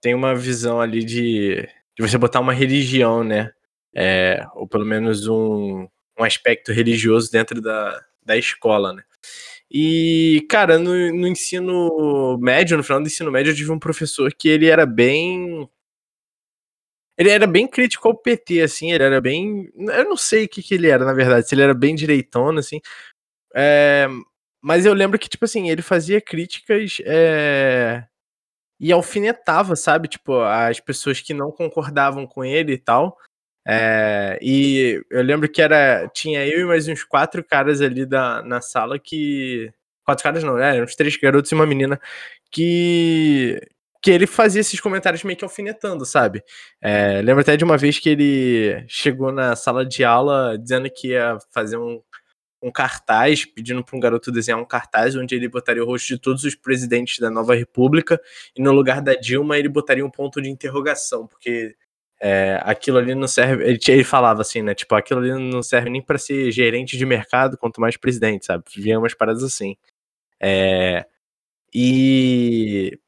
tem 0.00 0.14
uma 0.14 0.34
visão 0.34 0.80
ali 0.80 1.04
de, 1.04 1.56
de 1.96 2.02
você 2.08 2.18
botar 2.18 2.40
uma 2.40 2.52
religião, 2.52 3.24
né? 3.24 3.52
É, 3.94 4.46
ou 4.54 4.66
pelo 4.68 4.84
menos 4.84 5.26
um, 5.26 5.88
um 6.18 6.24
aspecto 6.24 6.72
religioso 6.72 7.30
dentro 7.32 7.60
da, 7.60 8.00
da 8.24 8.36
escola, 8.36 8.92
né? 8.92 9.02
E, 9.70 10.46
cara, 10.48 10.78
no, 10.78 10.92
no 11.14 11.26
ensino 11.28 12.38
médio, 12.40 12.76
no 12.76 12.82
final 12.84 13.00
do 13.02 13.06
ensino 13.06 13.30
médio, 13.30 13.50
eu 13.52 13.56
tive 13.56 13.70
um 13.72 13.78
professor 13.78 14.32
que 14.34 14.48
ele 14.48 14.66
era 14.66 14.86
bem. 14.86 15.68
Ele 17.18 17.30
era 17.30 17.46
bem 17.46 17.66
crítico 17.66 18.08
ao 18.08 18.16
PT, 18.16 18.62
assim, 18.62 18.92
ele 18.92 19.02
era 19.02 19.20
bem. 19.20 19.70
Eu 19.76 20.04
não 20.04 20.16
sei 20.16 20.44
o 20.44 20.48
que, 20.48 20.62
que 20.62 20.74
ele 20.74 20.88
era, 20.88 21.04
na 21.04 21.12
verdade, 21.12 21.48
se 21.48 21.54
ele 21.54 21.62
era 21.62 21.74
bem 21.74 21.94
direitona, 21.94 22.60
assim. 22.60 22.80
É, 23.54 24.08
mas 24.62 24.84
eu 24.86 24.94
lembro 24.94 25.18
que, 25.18 25.28
tipo 25.28 25.44
assim, 25.44 25.70
ele 25.70 25.82
fazia 25.82 26.20
críticas 26.20 26.98
é, 27.04 28.04
e 28.80 28.92
alfinetava, 28.92 29.76
sabe? 29.76 30.08
Tipo, 30.08 30.40
as 30.42 30.80
pessoas 30.80 31.20
que 31.20 31.34
não 31.34 31.50
concordavam 31.52 32.26
com 32.26 32.44
ele 32.44 32.74
e 32.74 32.78
tal. 32.78 33.16
É, 33.66 34.38
e 34.42 35.02
eu 35.10 35.22
lembro 35.22 35.48
que 35.48 35.60
era. 35.62 36.08
Tinha 36.08 36.46
eu 36.46 36.60
e 36.60 36.64
mais 36.64 36.88
uns 36.88 37.04
quatro 37.04 37.44
caras 37.44 37.80
ali 37.82 38.06
da, 38.06 38.42
na 38.42 38.60
sala 38.60 38.98
que. 38.98 39.70
Quatro 40.04 40.24
caras 40.24 40.42
não, 40.42 40.54
né? 40.56 40.82
Uns 40.82 40.96
três 40.96 41.16
garotos 41.18 41.52
e 41.52 41.54
uma 41.54 41.66
menina 41.66 42.00
que. 42.50 43.60
Que 44.02 44.12
ele 44.12 44.26
fazia 44.28 44.60
esses 44.60 44.80
comentários 44.80 45.24
meio 45.24 45.36
que 45.36 45.44
alfinetando, 45.44 46.06
sabe? 46.06 46.42
É, 46.80 47.20
lembro 47.20 47.40
até 47.42 47.56
de 47.56 47.64
uma 47.64 47.76
vez 47.76 47.98
que 47.98 48.08
ele 48.08 48.84
chegou 48.88 49.32
na 49.32 49.56
sala 49.56 49.84
de 49.84 50.04
aula 50.04 50.56
dizendo 50.56 50.88
que 50.88 51.08
ia 51.08 51.36
fazer 51.52 51.76
um, 51.78 52.00
um 52.62 52.70
cartaz, 52.70 53.44
pedindo 53.44 53.84
para 53.84 53.96
um 53.96 54.00
garoto 54.00 54.32
desenhar 54.32 54.60
um 54.60 54.64
cartaz 54.64 55.14
onde 55.14 55.34
ele 55.34 55.48
botaria 55.48 55.82
o 55.82 55.86
rosto 55.86 56.08
de 56.08 56.18
todos 56.18 56.44
os 56.44 56.54
presidentes 56.54 57.18
da 57.18 57.30
nova 57.30 57.54
república 57.54 58.20
e 58.56 58.60
no 58.60 58.72
lugar 58.72 59.00
da 59.00 59.14
Dilma 59.14 59.58
ele 59.58 59.68
botaria 59.68 60.04
um 60.04 60.10
ponto 60.10 60.42
de 60.42 60.50
interrogação, 60.50 61.26
porque 61.26 61.76
é, 62.20 62.60
aquilo 62.62 62.98
ali 62.98 63.14
não 63.14 63.28
serve. 63.28 63.64
Ele, 63.64 63.78
ele, 63.88 64.04
falava 64.04 64.40
assim, 64.40 64.62
né? 64.62 64.74
Tipo, 64.74 64.94
aquilo 64.94 65.20
ali 65.20 65.32
não 65.32 65.62
serve 65.62 65.88
nem 65.88 66.02
para 66.02 66.18
ser 66.18 66.50
gerente 66.50 66.96
de 66.96 67.06
mercado, 67.06 67.56
quanto 67.56 67.80
mais 67.80 67.96
presidente, 67.96 68.46
sabe? 68.46 68.64
Vinha 68.76 68.98
umas 68.98 69.14
paradas 69.14 69.42
assim. 69.42 69.76
É, 70.40 71.06
e. 71.72 72.98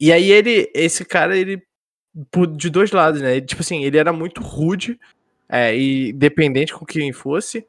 E 0.00 0.12
aí 0.12 0.30
ele, 0.30 0.70
esse 0.74 1.04
cara, 1.04 1.36
ele. 1.36 1.62
De 2.56 2.68
dois 2.68 2.90
lados, 2.90 3.20
né? 3.20 3.36
Ele, 3.36 3.46
tipo 3.46 3.62
assim, 3.62 3.84
ele 3.84 3.96
era 3.96 4.12
muito 4.12 4.42
rude 4.42 4.98
é, 5.48 5.76
e 5.76 6.12
dependente 6.12 6.74
com 6.74 6.84
quem 6.84 7.12
fosse. 7.12 7.66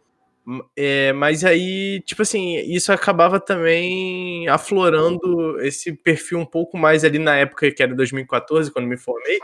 É, 0.75 1.13
mas 1.13 1.43
aí, 1.43 2.01
tipo 2.05 2.21
assim, 2.21 2.57
isso 2.57 2.91
acabava 2.91 3.39
também 3.39 4.47
aflorando 4.47 5.59
esse 5.61 5.93
perfil 5.93 6.39
um 6.39 6.45
pouco 6.45 6.77
mais 6.77 7.03
ali 7.03 7.19
na 7.19 7.35
época 7.35 7.71
que 7.71 7.83
era 7.83 7.93
2014, 7.93 8.71
quando 8.71 8.87
me 8.87 8.97
formei, 8.97 9.39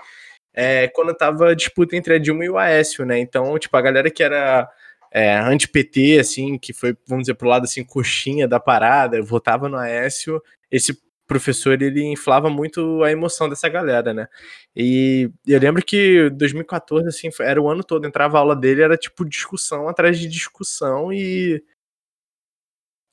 é, 0.53 0.87
quando 0.87 1.13
tava 1.13 1.49
a 1.51 1.55
disputa 1.55 1.95
entre 1.95 2.15
a 2.15 2.17
Dilma 2.17 2.45
e 2.45 2.49
o 2.49 2.57
Aécio, 2.57 3.05
né? 3.05 3.19
Então, 3.19 3.57
tipo, 3.59 3.75
a 3.75 3.81
galera 3.81 4.09
que 4.09 4.23
era 4.23 4.69
é, 5.11 5.37
anti-PT, 5.37 6.19
assim, 6.19 6.57
que 6.57 6.73
foi, 6.73 6.95
vamos 7.07 7.23
dizer, 7.23 7.35
pro 7.35 7.49
lado 7.49 7.65
assim, 7.65 7.83
coxinha 7.83 8.47
da 8.47 8.59
parada, 8.59 9.21
votava 9.21 9.69
no 9.69 9.77
Aécio, 9.77 10.41
esse 10.71 10.97
professor 11.27 11.81
ele 11.81 12.03
inflava 12.03 12.49
muito 12.49 13.03
a 13.03 13.11
emoção 13.11 13.49
dessa 13.49 13.69
galera, 13.69 14.13
né? 14.13 14.27
E 14.75 15.29
eu 15.47 15.59
lembro 15.59 15.83
que 15.83 16.29
2014 16.31 17.07
assim, 17.07 17.29
era 17.41 17.61
o 17.61 17.69
ano 17.69 17.83
todo, 17.83 18.05
entrava 18.07 18.37
a 18.37 18.41
aula 18.41 18.55
dele, 18.55 18.81
era 18.83 18.97
tipo 18.97 19.27
discussão 19.27 19.87
atrás 19.89 20.19
de 20.19 20.27
discussão 20.27 21.11
e 21.13 21.63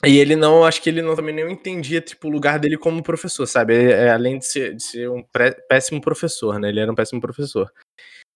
e 0.04 0.18
ele 0.18 0.34
não, 0.34 0.64
acho 0.64 0.82
que 0.82 0.90
ele 0.90 1.00
não 1.00 1.14
também 1.14 1.32
nem 1.34 1.52
entendia 1.52 2.00
tipo 2.00 2.26
o 2.26 2.30
lugar 2.30 2.58
dele 2.58 2.76
como 2.76 3.02
professor, 3.04 3.46
sabe? 3.46 3.74
É, 3.76 4.10
além 4.10 4.36
de 4.38 4.46
ser, 4.46 4.74
de 4.74 4.82
ser 4.82 5.08
um 5.08 5.22
péssimo 5.68 6.00
professor, 6.00 6.58
né? 6.58 6.70
Ele 6.70 6.80
era 6.80 6.90
um 6.90 6.94
péssimo 6.94 7.20
professor. 7.20 7.70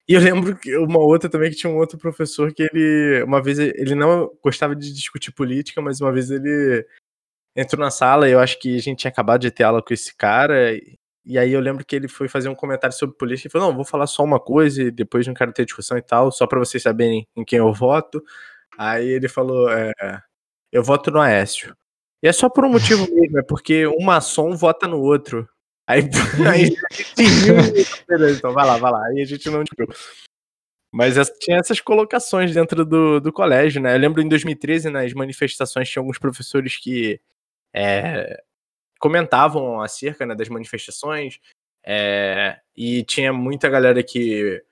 E 0.08 0.14
eu 0.14 0.20
lembro 0.20 0.56
que 0.56 0.76
uma 0.78 1.00
outra 1.00 1.28
também 1.28 1.50
que 1.50 1.56
tinha 1.56 1.72
um 1.72 1.78
outro 1.78 1.98
professor 1.98 2.52
que 2.54 2.62
ele, 2.62 3.22
uma 3.24 3.42
vez 3.42 3.58
ele 3.58 3.94
não 3.96 4.30
gostava 4.42 4.76
de 4.76 4.92
discutir 4.92 5.32
política, 5.32 5.82
mas 5.82 6.00
uma 6.00 6.12
vez 6.12 6.30
ele 6.30 6.86
entrou 7.56 7.82
na 7.82 7.90
sala 7.90 8.28
e 8.28 8.32
eu 8.32 8.40
acho 8.40 8.58
que 8.60 8.76
a 8.76 8.80
gente 8.80 8.98
tinha 8.98 9.10
acabado 9.10 9.40
de 9.40 9.50
ter 9.50 9.64
aula 9.64 9.82
com 9.82 9.94
esse 9.94 10.14
cara. 10.14 10.78
E 11.24 11.38
aí 11.38 11.52
eu 11.52 11.60
lembro 11.60 11.84
que 11.84 11.96
ele 11.96 12.06
foi 12.06 12.28
fazer 12.28 12.48
um 12.48 12.54
comentário 12.54 12.94
sobre 12.96 13.16
política 13.16 13.48
e 13.48 13.50
falou: 13.50 13.68
não, 13.68 13.76
vou 13.76 13.84
falar 13.84 14.06
só 14.06 14.22
uma 14.22 14.38
coisa 14.38 14.82
e 14.82 14.90
depois 14.90 15.26
não 15.26 15.34
quero 15.34 15.52
ter 15.52 15.64
discussão 15.64 15.96
e 15.96 16.02
tal, 16.02 16.30
só 16.30 16.46
para 16.46 16.58
vocês 16.58 16.82
saberem 16.82 17.26
em 17.34 17.44
quem 17.44 17.58
eu 17.58 17.72
voto. 17.72 18.22
Aí 18.78 19.08
ele 19.08 19.28
falou: 19.28 19.70
é, 19.70 19.92
eu 20.70 20.82
voto 20.82 21.10
no 21.10 21.20
Aécio. 21.20 21.74
E 22.22 22.28
é 22.28 22.32
só 22.32 22.48
por 22.48 22.64
um 22.64 22.70
motivo 22.70 23.06
mesmo, 23.12 23.38
é 23.38 23.42
porque 23.42 23.86
um 23.86 24.02
maçom 24.02 24.54
vota 24.54 24.86
no 24.86 25.00
outro. 25.00 25.48
Aí, 25.88 26.02
aí 26.50 26.76
Beleza, 28.06 28.38
então 28.38 28.52
vai 28.52 28.66
lá, 28.66 28.76
vai 28.76 28.92
lá. 28.92 29.06
Aí 29.06 29.22
a 29.22 29.24
gente 29.24 29.48
não 29.48 29.64
discutiu. 29.64 29.88
Mas 30.92 31.14
tinha 31.40 31.58
essas 31.58 31.80
colocações 31.80 32.54
dentro 32.54 32.84
do, 32.84 33.20
do 33.20 33.32
colégio, 33.32 33.82
né? 33.82 33.94
Eu 33.94 33.98
lembro 33.98 34.22
em 34.22 34.28
2013, 34.28 34.88
nas 34.88 35.12
manifestações, 35.12 35.90
tinha 35.90 36.00
alguns 36.00 36.18
professores 36.18 36.78
que 36.78 37.20
é, 37.76 38.42
comentavam 38.98 39.82
acerca 39.82 40.24
né, 40.24 40.34
das 40.34 40.48
manifestações, 40.48 41.38
é, 41.84 42.58
e 42.74 43.04
tinha 43.04 43.32
muita 43.32 43.68
galera 43.68 44.02
que 44.02 44.62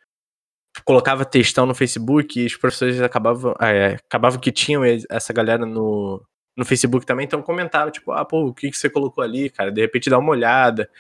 colocava 0.85 1.25
textão 1.25 1.67
no 1.67 1.75
Facebook 1.75 2.41
e 2.41 2.47
os 2.47 2.57
professores 2.57 3.01
acabavam, 3.01 3.55
é, 3.61 3.97
acabavam 4.07 4.41
que 4.41 4.51
tinham 4.51 4.83
essa 4.85 5.33
galera 5.33 5.67
no, 5.67 6.25
no 6.57 6.65
Facebook 6.65 7.05
também, 7.07 7.27
então 7.27 7.43
comentava, 7.43 7.91
tipo, 7.91 8.11
ah, 8.11 8.25
pô, 8.25 8.47
o 8.47 8.55
que, 8.55 8.71
que 8.71 8.77
você 8.77 8.89
colocou 8.89 9.23
ali, 9.23 9.51
cara? 9.51 9.71
De 9.71 9.81
repente 9.81 10.11
dá 10.11 10.19
uma 10.19 10.31
olhada 10.31 10.91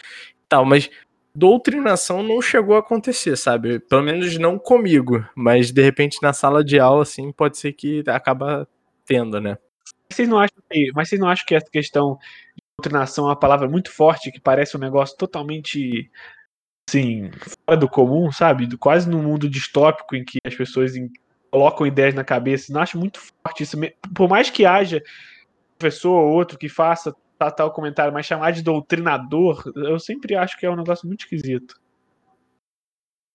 tal, 0.49 0.65
mas 0.65 0.91
doutrinação 1.35 2.23
não 2.23 2.41
chegou 2.41 2.77
a 2.77 2.81
acontecer, 2.81 3.37
sabe? 3.37 3.81
Pelo 3.81 4.03
menos 4.03 4.39
não 4.39 4.59
comigo, 4.59 5.27
mas 5.35 5.73
de 5.73 5.83
repente 5.83 6.19
na 6.23 6.33
sala 6.33 6.63
de 6.63 6.79
aula, 6.79 7.03
assim, 7.03 7.33
pode 7.33 7.59
ser 7.59 7.73
que 7.73 8.05
acaba 8.07 8.69
tendo, 9.05 9.41
né? 9.41 9.59
Vocês 10.14 10.28
não 10.28 10.38
acham 10.38 10.62
que, 10.71 10.92
mas 10.94 11.09
vocês 11.09 11.21
não 11.21 11.28
acham 11.28 11.44
que 11.47 11.54
essa 11.54 11.71
questão 11.71 12.18
de 12.56 12.62
doutrinação 12.78 13.25
é 13.25 13.28
uma 13.28 13.38
palavra 13.38 13.68
muito 13.68 13.90
forte, 13.90 14.30
que 14.30 14.40
parece 14.40 14.76
um 14.76 14.80
negócio 14.80 15.16
totalmente 15.16 16.11
assim, 16.88 17.30
fora 17.66 17.78
do 17.78 17.88
comum, 17.88 18.30
sabe? 18.30 18.76
Quase 18.76 19.09
num 19.09 19.23
mundo 19.23 19.49
distópico 19.49 20.14
em 20.14 20.25
que 20.25 20.38
as 20.47 20.54
pessoas 20.54 20.92
colocam 21.50 21.87
ideias 21.87 22.14
na 22.14 22.25
cabeça. 22.25 22.73
Não 22.73 22.80
acho 22.80 22.99
muito 22.99 23.21
forte 23.21 23.62
isso. 23.62 23.76
Por 24.14 24.28
mais 24.28 24.50
que 24.50 24.66
haja 24.66 24.99
um 24.99 25.78
professor 25.78 26.12
ou 26.12 26.33
outro 26.33 26.59
que 26.59 26.68
faça 26.68 27.14
tal, 27.38 27.52
tal 27.52 27.73
comentário, 27.73 28.12
mas 28.12 28.26
chamar 28.26 28.52
de 28.52 28.62
doutrinador, 28.62 29.62
eu 29.76 29.99
sempre 29.99 30.37
acho 30.37 30.59
que 30.59 30.66
é 30.66 30.71
um 30.71 30.76
negócio 30.76 31.06
muito 31.06 31.21
esquisito. 31.21 31.80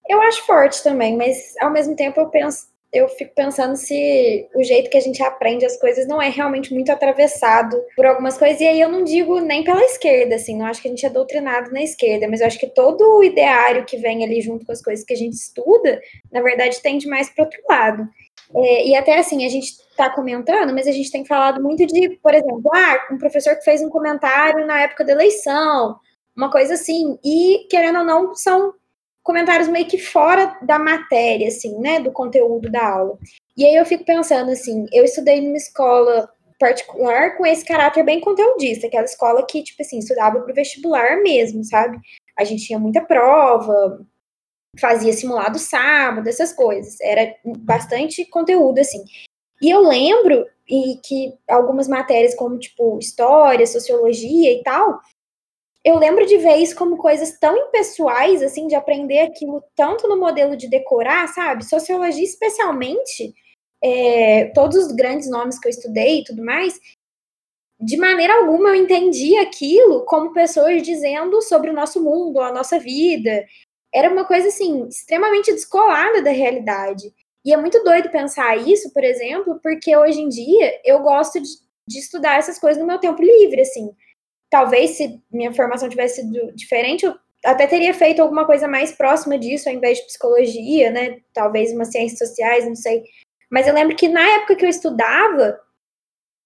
Eu 0.07 0.21
acho 0.21 0.45
forte 0.45 0.81
também, 0.81 1.15
mas 1.15 1.55
ao 1.62 1.71
mesmo 1.71 1.95
tempo 1.95 2.19
eu 2.19 2.29
penso, 2.29 2.67
eu 2.91 3.08
fico 3.08 3.34
pensando 3.36 3.75
se 3.75 4.48
o 4.55 4.63
jeito 4.63 4.89
que 4.89 4.98
a 4.98 5.01
gente 5.01 5.22
aprende 5.22 5.65
as 5.65 5.77
coisas 5.79 6.08
não 6.08 6.19
é 6.22 6.29
realmente 6.29 6.74
muito 6.74 6.91
atravessado 6.91 7.79
por 7.96 8.05
algumas 8.05 8.38
coisas. 8.38 8.60
E 8.60 8.67
aí 8.67 8.81
eu 8.81 8.89
não 8.89 9.03
digo 9.03 9.39
nem 9.39 9.63
pela 9.63 9.84
esquerda, 9.84 10.36
assim, 10.36 10.58
não 10.58 10.65
acho 10.65 10.81
que 10.81 10.88
a 10.88 10.91
gente 10.91 11.05
é 11.05 11.10
doutrinado 11.10 11.72
na 11.72 11.84
esquerda, 11.84 12.27
mas 12.27 12.41
eu 12.41 12.48
acho 12.48 12.60
que 12.60 12.67
todo 12.67 13.01
o 13.01 13.24
ideário 13.24 13.86
que 13.86 13.98
vem 13.98 14.24
ali 14.24 14.41
junto 14.41 14.65
com 14.65 14.72
as 14.72 14.81
coisas 14.81 15.05
que 15.05 15.13
a 15.13 15.17
gente 15.17 15.34
estuda, 15.34 16.01
na 16.31 16.41
verdade, 16.41 16.81
tende 16.81 17.08
mais 17.08 17.29
para 17.29 17.46
outro 17.46 17.60
lado. 17.69 18.08
É, 18.55 18.88
e 18.88 18.96
até 18.96 19.19
assim, 19.19 19.46
a 19.46 19.50
gente 19.50 19.67
está 19.67 20.10
comentando, 20.10 20.74
mas 20.74 20.88
a 20.88 20.91
gente 20.91 21.12
tem 21.12 21.24
falado 21.24 21.62
muito 21.62 21.86
de, 21.86 22.17
por 22.24 22.34
exemplo, 22.34 22.72
ah, 22.74 23.08
um 23.12 23.17
professor 23.19 23.55
que 23.55 23.63
fez 23.63 23.84
um 23.84 23.89
comentário 23.89 24.65
na 24.65 24.81
época 24.81 25.05
da 25.05 25.12
eleição, 25.12 25.96
uma 26.36 26.50
coisa 26.50 26.74
assim, 26.74 27.19
e 27.24 27.67
querendo 27.69 28.00
ou 28.00 28.05
não, 28.05 28.34
são 28.34 28.74
comentários 29.29 29.67
meio 29.67 29.86
que 29.86 30.00
fora 30.00 30.57
da 30.63 30.79
matéria, 30.79 31.50
assim, 31.50 31.77
né, 31.77 32.00
do 32.00 32.12
conteúdo 32.12 32.67
da 32.71 32.83
aula. 32.83 33.15
E 33.55 33.63
aí 33.63 33.75
eu 33.75 33.86
fico 33.86 34.03
pensando 34.03 34.50
assim, 34.50 34.88
eu 34.91 35.05
estudei 35.05 35.39
numa 35.39 35.55
escola 35.55 36.27
particular 36.59 37.38
com 37.38 37.45
esse 37.45 37.63
caráter 37.63 38.03
bem 38.03 38.19
conteudista, 38.19 38.88
aquela 38.88 39.05
escola 39.05 39.45
que, 39.45 39.62
tipo 39.62 39.83
assim, 39.83 40.00
estudava 40.00 40.39
para 40.39 40.51
o 40.51 40.55
vestibular 40.55 41.21
mesmo, 41.21 41.63
sabe? 41.63 42.00
A 42.36 42.43
gente 42.43 42.65
tinha 42.65 42.79
muita 42.79 43.01
prova, 43.01 44.03
fazia 44.79 45.13
simulado 45.13 45.59
sábado, 45.59 46.27
essas 46.27 46.51
coisas. 46.51 47.00
Era 47.00 47.31
bastante 47.59 48.25
conteúdo, 48.25 48.79
assim. 48.79 49.03
E 49.62 49.69
eu 49.69 49.81
lembro 49.81 50.43
e 50.67 51.00
que 51.05 51.36
algumas 51.48 51.88
matérias, 51.88 52.33
como, 52.33 52.57
tipo, 52.57 52.98
história, 52.98 53.67
sociologia 53.67 54.51
e 54.51 54.63
tal, 54.63 55.00
eu 55.89 55.98
lembro 55.98 56.25
de 56.25 56.38
ver 56.38 56.58
isso 56.58 56.75
como 56.75 56.98
coisas 56.98 57.38
tão 57.39 57.55
impessoais, 57.58 58.41
assim, 58.41 58.67
de 58.67 58.75
aprender 58.75 59.22
aquilo 59.22 59.63
tanto 59.75 60.08
no 60.08 60.17
modelo 60.17 60.55
de 60.55 60.69
decorar, 60.69 61.27
sabe? 61.27 61.65
Sociologia, 61.65 62.24
especialmente, 62.24 63.34
é, 63.84 64.46
todos 64.53 64.77
os 64.77 64.91
grandes 64.91 65.29
nomes 65.29 65.60
que 65.60 65.67
eu 65.67 65.72
estudei 65.72 66.19
e 66.19 66.24
tudo 66.24 66.43
mais, 66.43 66.79
de 67.81 67.98
maneira 67.98 68.36
alguma 68.36 68.69
eu 68.69 68.75
entendi 68.75 69.38
aquilo 69.38 70.03
como 70.05 70.34
pessoas 70.34 70.84
dizendo 70.84 71.41
sobre 71.41 71.69
o 71.69 71.74
nosso 71.74 72.03
mundo, 72.03 72.39
a 72.41 72.51
nossa 72.51 72.77
vida, 72.77 73.46
era 73.93 74.12
uma 74.12 74.25
coisa 74.25 74.50
assim 74.50 74.86
extremamente 74.88 75.51
descolada 75.51 76.22
da 76.22 76.31
realidade. 76.31 77.13
E 77.46 77.53
é 77.53 77.58
muito 77.58 77.81
doido 77.84 78.12
pensar 78.12 78.58
isso, 78.58 78.91
por 78.93 79.03
exemplo, 79.03 79.60
porque 79.63 79.96
hoje 79.96 80.22
em 80.22 80.27
dia 80.27 80.79
eu 80.84 81.00
gosto 81.00 81.39
de, 81.39 81.50
de 81.88 82.00
estudar 82.00 82.38
essas 82.38 82.60
coisas 82.60 82.79
no 82.79 82.88
meu 82.88 83.00
tempo 83.00 83.22
livre, 83.22 83.62
assim. 83.62 83.89
Talvez 84.50 84.91
se 84.91 85.22
minha 85.32 85.53
formação 85.53 85.89
tivesse 85.89 86.22
sido 86.22 86.53
diferente, 86.56 87.06
eu 87.06 87.15
até 87.46 87.68
teria 87.68 87.94
feito 87.94 88.22
alguma 88.22 88.46
coisa 88.46 88.68
mais 88.68 88.91
próxima 88.91 89.38
disso, 89.38 89.70
ao 89.70 89.75
invés 89.75 90.00
de 90.00 90.06
psicologia, 90.06 90.91
né? 90.91 91.20
Talvez 91.34 91.72
umas 91.72 91.91
ciências 91.91 92.29
sociais, 92.29 92.65
não 92.65 92.75
sei. 92.75 93.03
Mas 93.50 93.68
eu 93.68 93.74
lembro 93.74 93.96
que 93.96 94.08
na 94.08 94.27
época 94.36 94.56
que 94.56 94.65
eu 94.65 94.70
estudava 94.70 95.60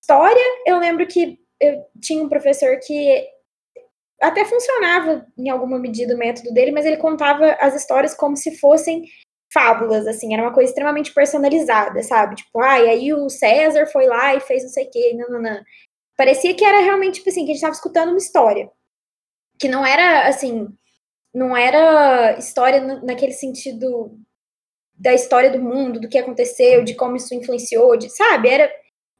história, 0.01 0.43
eu 0.65 0.77
lembro 0.79 1.07
que 1.07 1.39
eu 1.60 1.83
tinha 2.01 2.24
um 2.24 2.29
professor 2.29 2.77
que 2.86 3.25
até 4.22 4.45
funcionava 4.45 5.25
em 5.38 5.50
alguma 5.50 5.79
medida 5.79 6.15
o 6.15 6.17
método 6.17 6.53
dele, 6.53 6.72
mas 6.72 6.86
ele 6.86 6.98
contava 6.98 7.53
as 7.60 7.75
histórias 7.75 8.13
como 8.13 8.38
se 8.38 8.57
fossem 8.57 9.03
fábulas, 9.53 10.07
assim, 10.07 10.33
era 10.33 10.41
uma 10.41 10.53
coisa 10.53 10.69
extremamente 10.72 11.13
personalizada, 11.13 12.01
sabe? 12.01 12.36
Tipo, 12.36 12.60
ah, 12.60 12.79
e 12.79 12.89
aí 12.89 13.13
o 13.13 13.29
César 13.29 13.86
foi 13.86 14.07
lá 14.07 14.33
e 14.36 14.39
fez 14.39 14.63
não 14.63 14.69
sei 14.69 14.86
o 14.86 14.89
quê, 14.89 15.13
não. 15.15 15.62
Parecia 16.17 16.53
que 16.53 16.63
era 16.63 16.79
realmente, 16.79 17.15
tipo 17.15 17.29
assim, 17.29 17.41
que 17.41 17.51
a 17.51 17.53
gente 17.53 17.55
estava 17.55 17.74
escutando 17.74 18.10
uma 18.10 18.17
história. 18.17 18.72
Que 19.60 19.67
não 19.67 19.86
era, 19.86 20.27
assim, 20.27 20.67
não 21.34 21.55
era 21.55 22.38
história 22.38 22.82
naquele 23.03 23.34
sentido 23.34 24.17
da 24.96 25.13
história 25.13 25.50
do 25.51 25.62
mundo, 25.62 26.00
do 26.00 26.08
que 26.10 26.17
aconteceu, 26.17 26.84
de 26.84 26.96
como 26.96 27.15
isso 27.15 27.34
influenciou, 27.34 27.98
de, 27.98 28.10
sabe? 28.10 28.50
Era, 28.50 28.72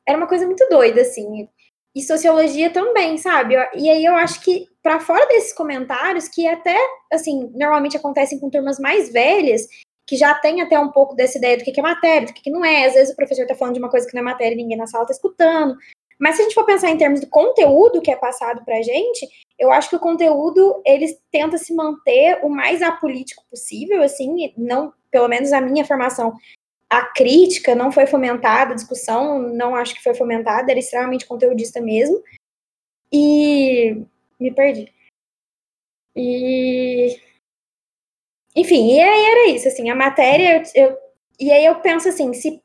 era 0.08 0.18
uma 0.18 0.28
coisa 0.28 0.46
muito 0.46 0.68
doida, 0.70 1.02
assim 1.02 1.48
e 1.96 2.02
sociologia 2.02 2.72
também, 2.72 3.18
sabe? 3.18 3.56
E 3.76 3.90
aí 3.90 4.04
eu 4.04 4.16
acho 4.16 4.42
que 4.42 4.68
para 4.82 5.00
fora 5.00 5.26
desses 5.28 5.54
comentários 5.54 6.28
que 6.28 6.48
até 6.48 6.78
assim 7.12 7.52
normalmente 7.54 7.96
acontecem 7.96 8.40
com 8.40 8.50
turmas 8.50 8.80
mais 8.80 9.12
velhas 9.12 9.68
que 10.06 10.18
já 10.18 10.34
tem 10.36 10.62
até 10.62 10.78
um 10.78 10.92
pouco 10.92 11.16
dessa 11.16 11.38
ideia 11.38 11.58
do 11.58 11.64
que 11.64 11.80
é 11.80 11.84
matéria, 11.84 12.28
do 12.28 12.34
que 12.34 12.50
não 12.50 12.66
é. 12.66 12.88
Às 12.88 12.94
vezes 12.94 13.14
o 13.14 13.16
professor 13.16 13.44
está 13.44 13.56
falando 13.56 13.76
de 13.76 13.80
uma 13.80 13.90
coisa 13.90 14.08
que 14.08 14.14
não 14.14 14.22
é 14.22 14.26
matéria 14.26 14.54
e 14.54 14.58
ninguém 14.58 14.78
na 14.78 14.88
sala 14.88 15.04
está 15.04 15.14
escutando. 15.14 15.78
Mas 16.20 16.36
se 16.36 16.42
a 16.42 16.44
gente 16.46 16.56
for 16.56 16.66
pensar 16.66 16.90
em 16.90 16.98
termos 16.98 17.20
do 17.20 17.28
conteúdo 17.28 18.02
que 18.02 18.12
é 18.12 18.16
passado 18.16 18.64
para 18.66 18.78
a 18.78 18.82
gente, 18.82 19.28
Eu 19.60 19.72
acho 19.72 19.90
que 19.90 19.96
o 19.96 20.00
conteúdo 20.00 20.82
ele 20.86 21.08
tenta 21.32 21.58
se 21.58 21.74
manter 21.74 22.40
o 22.44 22.50
mais 22.50 22.82
apolítico 22.82 23.44
possível, 23.50 24.02
assim, 24.02 24.54
não, 24.58 24.94
pelo 25.12 25.28
menos 25.28 25.54
a 25.54 25.62
minha 25.62 25.86
formação, 25.86 26.34
a 26.90 27.06
crítica 27.14 27.76
não 27.76 27.92
foi 27.92 28.06
fomentada, 28.08 28.74
a 28.74 28.76
discussão 28.76 29.40
não 29.40 29.76
acho 29.76 29.96
que 29.96 30.04
foi 30.04 30.14
fomentada, 30.16 30.72
era 30.72 30.80
extremamente 30.80 31.26
conteudista 31.28 31.80
mesmo. 31.82 32.22
E 33.12 34.04
me 34.40 34.52
perdi. 34.54 34.92
E 36.16 37.20
enfim, 38.56 38.96
e 38.96 39.02
aí 39.02 39.26
era 39.26 39.50
isso, 39.50 39.68
assim, 39.68 39.90
a 39.90 39.96
matéria, 39.96 40.64
eu, 40.76 40.90
eu, 40.90 40.98
e 41.40 41.52
aí 41.52 41.66
eu 41.66 41.82
penso 41.82 42.08
assim, 42.08 42.32
se, 42.34 42.63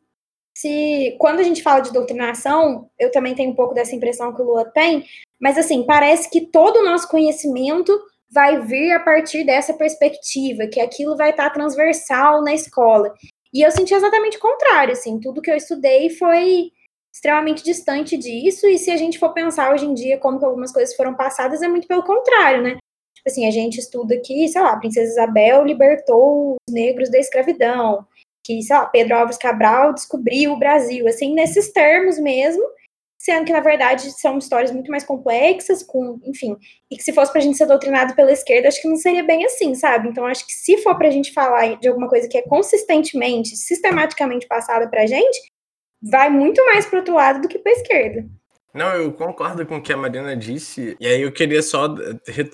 se 0.58 1.14
quando 1.20 1.38
a 1.38 1.44
gente 1.44 1.62
fala 1.62 1.80
de 1.80 1.92
doutrinação, 1.92 2.90
eu 2.98 3.12
também 3.12 3.32
tenho 3.32 3.50
um 3.50 3.54
pouco 3.54 3.74
dessa 3.74 3.94
impressão 3.94 4.34
que 4.34 4.42
o 4.42 4.44
Lua 4.44 4.64
tem, 4.64 5.04
mas 5.40 5.56
assim, 5.56 5.84
parece 5.84 6.28
que 6.28 6.46
todo 6.46 6.78
o 6.78 6.84
nosso 6.84 7.08
conhecimento 7.08 7.96
vai 8.28 8.60
vir 8.62 8.90
a 8.90 8.98
partir 8.98 9.44
dessa 9.44 9.72
perspectiva, 9.72 10.66
que 10.66 10.80
aquilo 10.80 11.16
vai 11.16 11.30
estar 11.30 11.48
transversal 11.50 12.42
na 12.42 12.52
escola. 12.52 13.14
E 13.54 13.62
eu 13.62 13.70
senti 13.70 13.94
exatamente 13.94 14.36
o 14.36 14.40
contrário, 14.40 14.92
assim, 14.92 15.20
tudo 15.20 15.40
que 15.40 15.50
eu 15.50 15.56
estudei 15.56 16.10
foi 16.10 16.72
extremamente 17.14 17.62
distante 17.62 18.16
disso, 18.16 18.66
e 18.66 18.78
se 18.78 18.90
a 18.90 18.96
gente 18.96 19.18
for 19.18 19.32
pensar 19.32 19.72
hoje 19.72 19.86
em 19.86 19.94
dia 19.94 20.18
como 20.18 20.40
que 20.40 20.44
algumas 20.44 20.72
coisas 20.72 20.94
foram 20.96 21.14
passadas, 21.14 21.62
é 21.62 21.68
muito 21.68 21.86
pelo 21.86 22.02
contrário, 22.02 22.62
né? 22.62 22.78
Tipo 23.14 23.28
assim, 23.28 23.46
a 23.46 23.50
gente 23.52 23.78
estuda 23.78 24.20
que, 24.24 24.48
sei 24.48 24.60
lá, 24.60 24.72
a 24.72 24.78
Princesa 24.78 25.12
Isabel 25.12 25.64
libertou 25.64 26.56
os 26.68 26.74
negros 26.74 27.10
da 27.10 27.18
escravidão, 27.18 28.04
que, 28.48 28.62
sei 28.62 28.74
lá, 28.74 28.86
Pedro 28.86 29.14
Alves 29.14 29.36
Cabral 29.36 29.92
descobriu 29.92 30.54
o 30.54 30.58
Brasil, 30.58 31.06
assim, 31.06 31.34
nesses 31.34 31.70
termos 31.70 32.18
mesmo, 32.18 32.64
sendo 33.18 33.44
que, 33.44 33.52
na 33.52 33.60
verdade, 33.60 34.10
são 34.18 34.38
histórias 34.38 34.72
muito 34.72 34.90
mais 34.90 35.04
complexas, 35.04 35.82
com, 35.82 36.18
enfim, 36.24 36.56
e 36.90 36.96
que 36.96 37.02
se 37.02 37.12
fosse 37.12 37.30
pra 37.30 37.42
gente 37.42 37.58
ser 37.58 37.66
doutrinado 37.66 38.14
pela 38.14 38.32
esquerda, 38.32 38.68
acho 38.68 38.80
que 38.80 38.88
não 38.88 38.96
seria 38.96 39.22
bem 39.22 39.44
assim, 39.44 39.74
sabe? 39.74 40.08
Então, 40.08 40.24
acho 40.24 40.46
que 40.46 40.52
se 40.52 40.78
for 40.78 40.96
pra 40.96 41.10
gente 41.10 41.30
falar 41.34 41.78
de 41.78 41.88
alguma 41.88 42.08
coisa 42.08 42.26
que 42.26 42.38
é 42.38 42.42
consistentemente, 42.42 43.54
sistematicamente 43.54 44.46
passada 44.46 44.88
pra 44.88 45.04
gente, 45.04 45.38
vai 46.02 46.30
muito 46.30 46.64
mais 46.64 46.86
pro 46.86 47.00
outro 47.00 47.16
lado 47.16 47.42
do 47.42 47.48
que 47.48 47.58
pra 47.58 47.72
esquerda. 47.72 48.24
Não, 48.72 48.94
eu 48.94 49.12
concordo 49.12 49.66
com 49.66 49.76
o 49.76 49.82
que 49.82 49.92
a 49.92 49.96
Marina 49.96 50.34
disse, 50.34 50.96
e 50.98 51.06
aí 51.06 51.20
eu 51.20 51.32
queria 51.32 51.60
só 51.60 51.94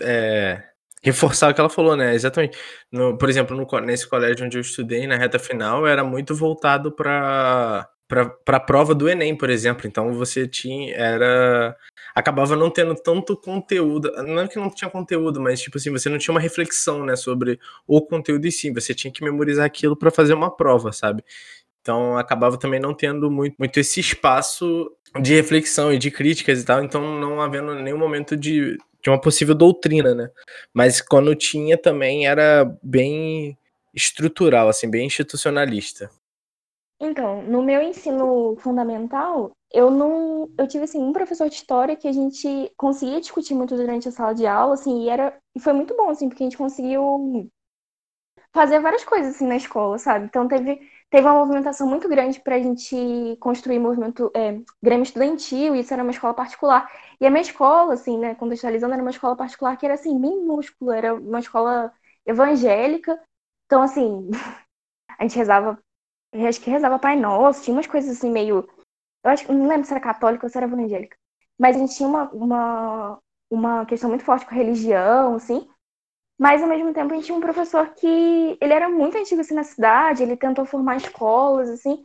é, 0.01 0.61
reforçar 1.05 1.51
o 1.51 1.55
que 1.55 1.61
ela 1.61 1.71
falou, 1.71 1.97
né? 1.97 2.15
Exatamente. 2.15 2.59
No, 2.91 3.17
por 3.19 3.29
exemplo, 3.29 3.57
no, 3.57 3.81
nesse 3.81 4.09
colégio 4.09 4.47
onde 4.47 4.57
eu 4.57 4.63
estudei, 4.63 5.07
na 5.07 5.17
reta 5.17 5.39
final, 5.39 5.87
era 5.87 6.03
muito 6.03 6.35
voltado 6.35 6.91
para 6.91 7.89
para 8.07 8.59
a 8.59 8.61
prova 8.61 8.95
do 8.95 9.09
Enem, 9.09 9.37
por 9.37 9.51
exemplo. 9.51 9.87
Então 9.87 10.13
você 10.13 10.47
tinha 10.47 10.95
era 10.95 11.77
acabava 12.15 12.55
não 12.55 12.71
tendo 12.71 12.95
tanto 12.95 13.37
conteúdo, 13.37 14.11
não 14.25 14.43
é 14.43 14.49
que 14.49 14.57
não 14.57 14.71
tinha 14.71 14.89
conteúdo, 14.91 15.41
mas 15.41 15.61
tipo 15.61 15.79
assim, 15.79 15.91
você 15.91 16.09
não 16.09 16.19
tinha 16.19 16.33
uma 16.33 16.41
reflexão, 16.41 17.05
né, 17.05 17.17
sobre 17.17 17.59
o 17.89 18.01
conteúdo 18.01 18.47
em 18.47 18.51
si, 18.53 18.71
você 18.71 18.95
tinha 18.95 19.13
que 19.13 19.25
memorizar 19.25 19.67
aquilo 19.67 19.97
para 19.97 20.13
fazer 20.13 20.35
uma 20.35 20.55
prova, 20.55 20.93
sabe? 20.93 21.25
Então 21.81 22.17
acabava 22.17 22.57
também 22.57 22.81
não 22.81 22.95
tendo 22.95 23.31
muito, 23.31 23.57
muito 23.59 23.81
esse 23.81 24.01
espaço 24.01 24.91
de 25.21 25.35
reflexão 25.35 25.93
e 25.93 25.99
de 25.99 26.11
críticas 26.11 26.63
e 26.63 26.65
tal, 26.65 26.83
então 26.85 27.19
não 27.21 27.41
havendo 27.41 27.75
nenhum 27.75 27.99
momento 27.99 28.37
de, 28.37 28.79
de 29.05 29.11
uma 29.11 29.21
possível 29.21 29.55
doutrina, 29.55 30.15
né? 30.15 30.31
Mas 30.73 31.03
quando 31.03 31.37
tinha 31.37 31.77
também 31.77 32.27
era 32.27 32.65
bem 32.83 33.57
estrutural, 33.93 34.69
assim, 34.69 34.91
bem 34.91 35.07
institucionalista. 35.07 36.11
Então, 36.99 37.43
no 37.43 37.63
meu 37.63 37.83
ensino 37.83 38.57
fundamental, 38.61 39.53
eu 39.71 39.91
não, 39.91 40.49
eu 40.57 40.67
tive 40.67 40.85
assim 40.85 40.99
um 40.99 41.13
professor 41.13 41.51
de 41.51 41.57
história 41.57 41.97
que 41.97 42.09
a 42.09 42.13
gente 42.13 42.73
conseguia 42.79 43.21
discutir 43.21 43.55
muito 43.55 43.77
durante 43.77 44.09
a 44.09 44.13
sala 44.13 44.35
de 44.35 44.47
aula, 44.47 44.73
assim, 44.73 45.05
e 45.05 45.09
era 45.11 45.37
e 45.55 45.61
foi 45.61 45.75
muito 45.75 45.95
bom 45.95 46.09
assim, 46.09 46.29
porque 46.29 46.43
a 46.43 46.47
gente 46.47 46.57
conseguiu 46.57 47.51
fazer 48.55 48.81
várias 48.81 49.05
coisas 49.05 49.35
assim 49.35 49.47
na 49.47 49.57
escola, 49.57 49.99
sabe? 49.99 50.27
Então 50.27 50.49
teve 50.49 50.81
teve 51.15 51.29
uma 51.29 51.37
movimentação 51.39 51.87
muito 51.87 52.09
grande 52.09 52.41
para 52.41 52.57
a 52.57 52.59
gente 52.59 53.37
construir 53.39 53.79
movimento 53.79 54.33
é, 54.35 54.61
grêmio 54.83 55.05
estudantil, 55.05 55.77
e 55.77 55.79
isso 55.79 55.95
era 55.95 56.03
uma 56.03 56.11
escola 56.11 56.35
particular. 56.35 56.91
E 57.21 57.27
a 57.27 57.31
minha 57.31 57.41
escola, 57.41 57.95
assim, 57.95 58.19
né, 58.19 58.35
contextualizando, 58.35 58.95
era 58.95 59.01
uma 59.03 59.13
escola 59.13 59.37
particular 59.37 59.77
que 59.77 59.87
era 59.87 59.95
assim, 59.95 60.19
minúscula, 60.19 60.97
era 60.97 61.15
uma 61.15 61.39
escola 61.39 61.93
evangélica. 62.27 63.17
Então, 63.67 63.81
assim, 63.81 64.29
a 65.17 65.23
gente 65.23 65.37
rezava, 65.37 65.79
acho 66.35 66.61
que 66.61 66.71
rezava 66.71 66.99
Pai 66.99 67.15
Nosso, 67.17 67.63
tinha 67.63 67.77
umas 67.77 67.87
coisas 67.87 68.17
assim 68.19 68.33
meio. 68.33 68.69
Eu 69.25 69.31
acho 69.31 69.53
não 69.53 69.69
lembro 69.69 69.87
se 69.87 69.93
era 69.93 70.01
católica 70.01 70.47
ou 70.47 70.51
se 70.51 70.59
era 70.59 70.67
evangélica. 70.67 71.17
Mas 71.57 71.77
a 71.77 71.79
gente 71.79 71.95
tinha 71.97 72.09
uma, 72.09 72.29
uma, 72.33 73.21
uma 73.49 73.87
questão 73.87 74.11
muito 74.11 74.25
forte 74.25 74.47
com 74.47 74.55
religião, 74.55 75.37
assim. 75.37 75.69
Mas, 76.39 76.63
ao 76.63 76.69
mesmo 76.69 76.93
tempo, 76.93 77.13
a 77.13 77.17
gente 77.17 77.27
tinha 77.27 77.39
um 77.39 77.41
professor 77.41 77.89
que 77.95 78.59
ele 78.61 78.73
era 78.73 78.89
muito 78.89 79.17
antigo 79.17 79.41
assim, 79.41 79.55
na 79.55 79.63
cidade, 79.63 80.23
ele 80.23 80.37
tentou 80.37 80.67
formar 80.67 80.97
escolas, 80.97 81.71
assim, 81.71 82.05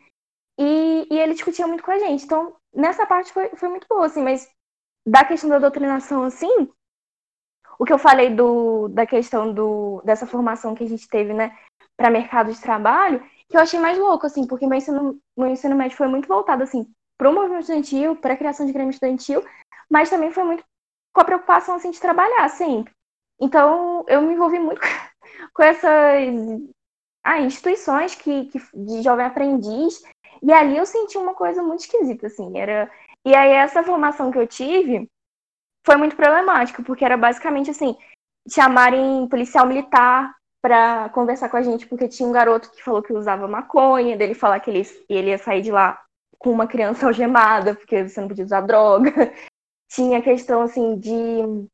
e, 0.59 1.07
e 1.09 1.19
ele 1.19 1.33
discutia 1.33 1.65
muito 1.65 1.83
com 1.83 1.91
a 1.91 1.99
gente. 1.99 2.25
Então, 2.25 2.55
nessa 2.73 3.05
parte 3.05 3.33
foi, 3.33 3.49
foi 3.55 3.69
muito 3.69 3.87
boa, 3.89 4.05
assim, 4.05 4.21
mas 4.21 4.49
da 5.07 5.23
questão 5.25 5.49
da 5.49 5.57
doutrinação, 5.57 6.23
assim, 6.23 6.69
o 7.79 7.85
que 7.85 7.93
eu 7.93 7.97
falei 7.97 8.29
do, 8.29 8.89
da 8.89 9.05
questão 9.05 9.51
do, 9.53 10.01
dessa 10.03 10.27
formação 10.27 10.75
que 10.75 10.83
a 10.83 10.87
gente 10.87 11.07
teve, 11.07 11.33
né, 11.33 11.57
para 11.97 12.11
mercado 12.11 12.51
de 12.51 12.61
trabalho, 12.61 13.23
que 13.47 13.57
eu 13.57 13.61
achei 13.61 13.79
mais 13.79 13.97
louco, 13.97 14.27
assim, 14.27 14.45
porque 14.45 14.67
meu 14.67 14.77
ensino, 14.77 15.19
meu 15.35 15.47
ensino 15.47 15.75
médio 15.75 15.97
foi 15.97 16.07
muito 16.07 16.27
voltado, 16.27 16.61
assim, 16.61 16.85
para 17.17 17.29
o 17.29 17.33
movimento 17.33 17.61
estudantil, 17.61 18.15
para 18.15 18.33
a 18.33 18.37
criação 18.37 18.65
de 18.65 18.73
grêmio 18.73 18.91
estudantil, 18.91 19.43
mas 19.89 20.09
também 20.09 20.31
foi 20.31 20.43
muito 20.43 20.63
com 21.13 21.21
a 21.21 21.25
preocupação, 21.25 21.75
assim, 21.75 21.89
de 21.89 21.99
trabalhar 21.99 22.47
sempre. 22.49 22.93
Então, 23.39 24.03
eu 24.07 24.21
me 24.21 24.33
envolvi 24.33 24.59
muito 24.59 24.81
com 25.53 25.63
essas 25.63 25.91
ah, 27.23 27.39
instituições 27.41 28.15
que, 28.15 28.45
que, 28.45 28.59
de 28.73 29.01
jovem 29.01 29.25
aprendiz, 29.25 30.01
e 30.41 30.51
ali 30.51 30.77
eu 30.77 30.85
senti 30.85 31.17
uma 31.17 31.33
coisa 31.33 31.61
muito 31.63 31.81
esquisita, 31.81 32.27
assim, 32.27 32.57
era... 32.57 32.89
E 33.25 33.35
aí 33.35 33.51
essa 33.51 33.83
formação 33.83 34.31
que 34.31 34.37
eu 34.37 34.47
tive 34.47 35.09
foi 35.85 35.97
muito 35.97 36.15
problemática, 36.15 36.81
porque 36.83 37.03
era 37.03 37.17
basicamente 37.17 37.69
assim, 37.69 37.97
chamarem 38.49 39.27
policial 39.27 39.65
militar 39.65 40.33
para 40.61 41.09
conversar 41.09 41.49
com 41.49 41.57
a 41.57 41.61
gente, 41.61 41.87
porque 41.87 42.07
tinha 42.07 42.27
um 42.27 42.31
garoto 42.31 42.71
que 42.71 42.83
falou 42.83 43.01
que 43.01 43.13
usava 43.13 43.47
maconha, 43.47 44.17
dele 44.17 44.33
falar 44.33 44.59
que 44.59 44.69
ele, 44.69 44.83
ele 45.09 45.29
ia 45.29 45.37
sair 45.37 45.61
de 45.61 45.71
lá 45.71 46.01
com 46.37 46.51
uma 46.51 46.67
criança 46.67 47.05
algemada, 47.07 47.75
porque 47.75 48.07
você 48.07 48.19
não 48.21 48.27
podia 48.27 48.45
usar 48.45 48.61
droga. 48.61 49.11
Tinha 49.91 50.21
questão, 50.21 50.61
assim, 50.61 50.99
de 50.99 51.67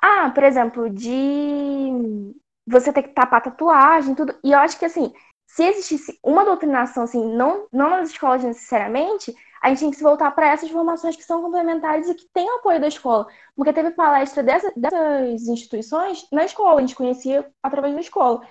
ah, 0.00 0.30
por 0.30 0.44
exemplo, 0.44 0.88
de 0.90 2.34
você 2.66 2.92
ter 2.92 3.02
que 3.02 3.14
tapar 3.14 3.42
tatuagem, 3.42 4.14
tudo. 4.14 4.38
E 4.44 4.52
eu 4.52 4.58
acho 4.58 4.78
que 4.78 4.84
assim, 4.84 5.12
se 5.46 5.64
existisse 5.64 6.18
uma 6.22 6.44
doutrinação 6.44 7.04
assim, 7.04 7.24
não, 7.34 7.66
não 7.72 7.90
nas 7.90 8.10
escolas 8.10 8.44
necessariamente, 8.44 9.34
a 9.60 9.70
gente 9.70 9.80
tem 9.80 9.90
que 9.90 9.96
se 9.96 10.02
voltar 10.02 10.30
para 10.32 10.48
essas 10.48 10.70
formações 10.70 11.16
que 11.16 11.24
são 11.24 11.42
complementares 11.42 12.08
e 12.08 12.14
que 12.14 12.28
têm 12.32 12.48
apoio 12.50 12.80
da 12.80 12.86
escola. 12.86 13.26
Porque 13.56 13.72
teve 13.72 13.90
palestra 13.90 14.42
dessa, 14.42 14.72
dessas 14.76 15.48
instituições 15.48 16.26
na 16.30 16.44
escola, 16.44 16.78
a 16.78 16.80
gente 16.80 16.94
conhecia 16.94 17.50
através 17.62 17.94
da 17.94 18.00
escola. 18.00 18.46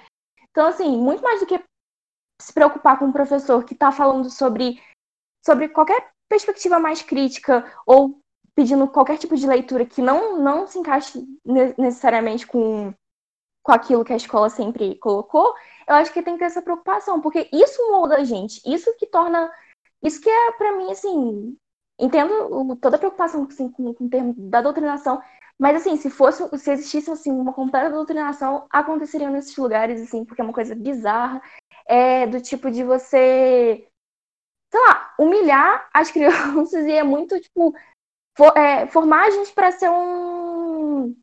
Então, 0.52 0.68
assim, 0.68 0.98
muito 0.98 1.24
mais 1.24 1.40
do 1.40 1.46
que 1.46 1.64
se 2.42 2.54
preocupar 2.54 3.00
com 3.00 3.06
um 3.06 3.12
professor 3.12 3.64
que 3.64 3.74
está 3.74 3.92
falando 3.92 4.30
sobre, 4.30 4.82
sobre 5.46 5.70
qualquer 5.70 6.12
perspectiva 6.30 6.80
mais 6.80 7.02
crítica 7.02 7.66
ou 7.86 8.20
pedindo 8.58 8.88
qualquer 8.88 9.20
tipo 9.20 9.38
de 9.38 9.46
leitura 9.46 9.86
que 9.86 10.02
não, 10.02 10.39
não 10.39 10.65
se 10.65 10.80
encaixe 10.80 11.24
necessariamente 11.78 12.48
com, 12.48 12.91
com 13.62 13.72
aquilo 13.72 14.04
que 14.04 14.12
a 14.12 14.17
escola 14.17 14.50
sempre 14.50 14.96
colocou, 14.96 15.54
eu 15.88 15.93
acho 15.93 16.12
que 16.12 16.24
tem 16.24 16.34
que 16.34 16.39
ter 16.39 16.46
essa 16.46 16.62
preocupação, 16.63 17.22
porque 17.22 17.48
isso 17.54 17.80
molda 17.91 18.15
a 18.15 18.24
gente, 18.24 18.60
isso 18.65 18.91
que 18.98 19.06
torna. 19.06 19.52
Isso 20.02 20.20
que 20.20 20.28
é, 20.28 20.52
para 20.54 20.76
mim, 20.76 20.91
assim. 20.91 21.56
Entendo 22.00 22.76
toda 22.78 22.96
a 22.96 23.00
preocupação 23.00 23.43
assim, 23.43 23.70
com, 23.70 23.93
com 23.93 24.06
o 24.06 24.10
termo 24.10 24.34
da 24.36 24.62
doutrinação, 24.62 25.22
mas 25.60 25.78
assim, 25.78 25.96
se 25.96 26.10
fosse, 26.10 26.43
se 26.58 26.72
existisse 26.72 27.12
assim, 27.12 27.32
uma 27.32 27.54
completa 27.54 27.91
doutrinação, 27.91 28.65
aconteceria 28.72 29.30
nesses 29.30 29.56
lugares, 29.56 30.02
assim, 30.02 30.26
porque 30.26 30.41
é 30.41 30.43
uma 30.43 30.54
coisa 30.54 30.74
bizarra. 30.76 31.41
É 31.86 32.26
do 32.26 32.41
tipo 32.41 32.72
de 32.72 32.84
você, 32.84 33.88
sei 34.72 34.82
lá, 34.88 35.13
humilhar 35.20 35.88
as 35.93 36.10
crianças 36.12 36.86
e 36.86 36.91
é 36.91 37.04
muito, 37.04 37.39
tipo, 37.39 37.74
for, 38.38 38.56
é, 38.56 38.88
gente 39.32 39.52
para 39.54 39.71
ser 39.71 39.89
um 39.89 41.15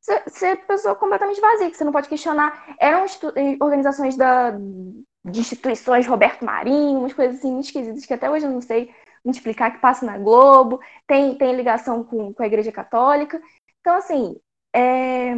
ser, 0.00 0.22
ser, 0.28 0.56
pessoa 0.66 0.94
completamente 0.94 1.40
vazia, 1.40 1.70
que 1.70 1.76
você 1.76 1.84
não 1.84 1.92
pode 1.92 2.08
questionar. 2.08 2.74
Eram 2.78 3.04
organizações 3.60 4.16
da, 4.16 4.52
de 4.52 5.40
instituições 5.40 6.06
Roberto 6.06 6.44
Marinho, 6.44 7.00
umas 7.00 7.12
coisas 7.12 7.38
assim 7.38 7.58
esquisitas 7.58 8.06
que 8.06 8.14
até 8.14 8.30
hoje 8.30 8.46
eu 8.46 8.50
não 8.50 8.62
sei 8.62 8.94
me 9.24 9.32
explicar, 9.32 9.70
que 9.72 9.80
passa 9.80 10.06
na 10.06 10.16
Globo, 10.16 10.80
tem, 11.06 11.36
tem 11.36 11.54
ligação 11.54 12.02
com, 12.02 12.32
com 12.32 12.42
a 12.42 12.46
Igreja 12.46 12.72
Católica. 12.72 13.40
Então, 13.80 13.94
assim, 13.96 14.34
é, 14.74 15.34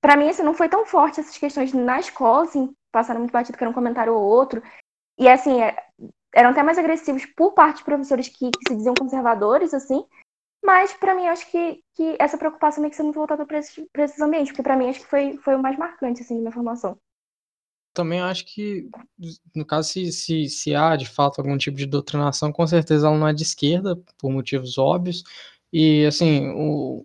para 0.00 0.16
mim, 0.16 0.28
assim, 0.28 0.42
não 0.42 0.54
foi 0.54 0.68
tão 0.68 0.84
forte 0.84 1.20
essas 1.20 1.38
questões 1.38 1.72
na 1.72 2.00
escola, 2.00 2.44
assim, 2.44 2.74
passaram 2.90 3.20
muito 3.20 3.32
batido 3.32 3.56
que 3.56 3.62
era 3.62 3.70
um 3.70 3.74
comentário 3.74 4.14
ou 4.14 4.22
outro. 4.22 4.60
E, 5.16 5.28
assim, 5.28 5.62
é, 5.62 5.76
eram 6.34 6.50
até 6.50 6.62
mais 6.62 6.78
agressivos 6.78 7.26
por 7.26 7.52
parte 7.52 7.78
de 7.78 7.84
professores 7.84 8.28
que, 8.28 8.50
que 8.50 8.68
se 8.68 8.76
diziam 8.76 8.94
conservadores, 8.98 9.74
assim. 9.74 10.04
Mas, 10.64 10.92
para 10.92 11.14
mim, 11.14 11.26
acho 11.26 11.50
que, 11.50 11.82
que 11.94 12.16
essa 12.18 12.38
preocupação 12.38 12.82
tem 12.82 12.90
que 12.90 12.96
ser 12.96 13.02
muito 13.02 13.16
voltada 13.16 13.44
para 13.44 13.58
esses, 13.58 13.84
esses 13.98 14.20
ambientes, 14.20 14.52
porque, 14.52 14.62
para 14.62 14.76
mim, 14.76 14.88
acho 14.88 15.00
que 15.00 15.06
foi, 15.06 15.36
foi 15.38 15.54
o 15.56 15.62
mais 15.62 15.76
marcante, 15.76 16.22
assim, 16.22 16.34
da 16.34 16.40
minha 16.40 16.52
formação. 16.52 16.96
Também 17.92 18.20
acho 18.20 18.46
que, 18.46 18.88
no 19.54 19.66
caso, 19.66 19.88
se, 19.88 20.10
se, 20.12 20.48
se 20.48 20.74
há, 20.74 20.96
de 20.96 21.06
fato, 21.06 21.40
algum 21.40 21.58
tipo 21.58 21.76
de 21.76 21.84
doutrinação, 21.84 22.52
com 22.52 22.66
certeza 22.66 23.06
ela 23.06 23.18
não 23.18 23.28
é 23.28 23.34
de 23.34 23.42
esquerda, 23.42 24.00
por 24.18 24.30
motivos 24.30 24.78
óbvios. 24.78 25.24
E, 25.72 26.06
assim, 26.06 26.48
o, 26.54 27.04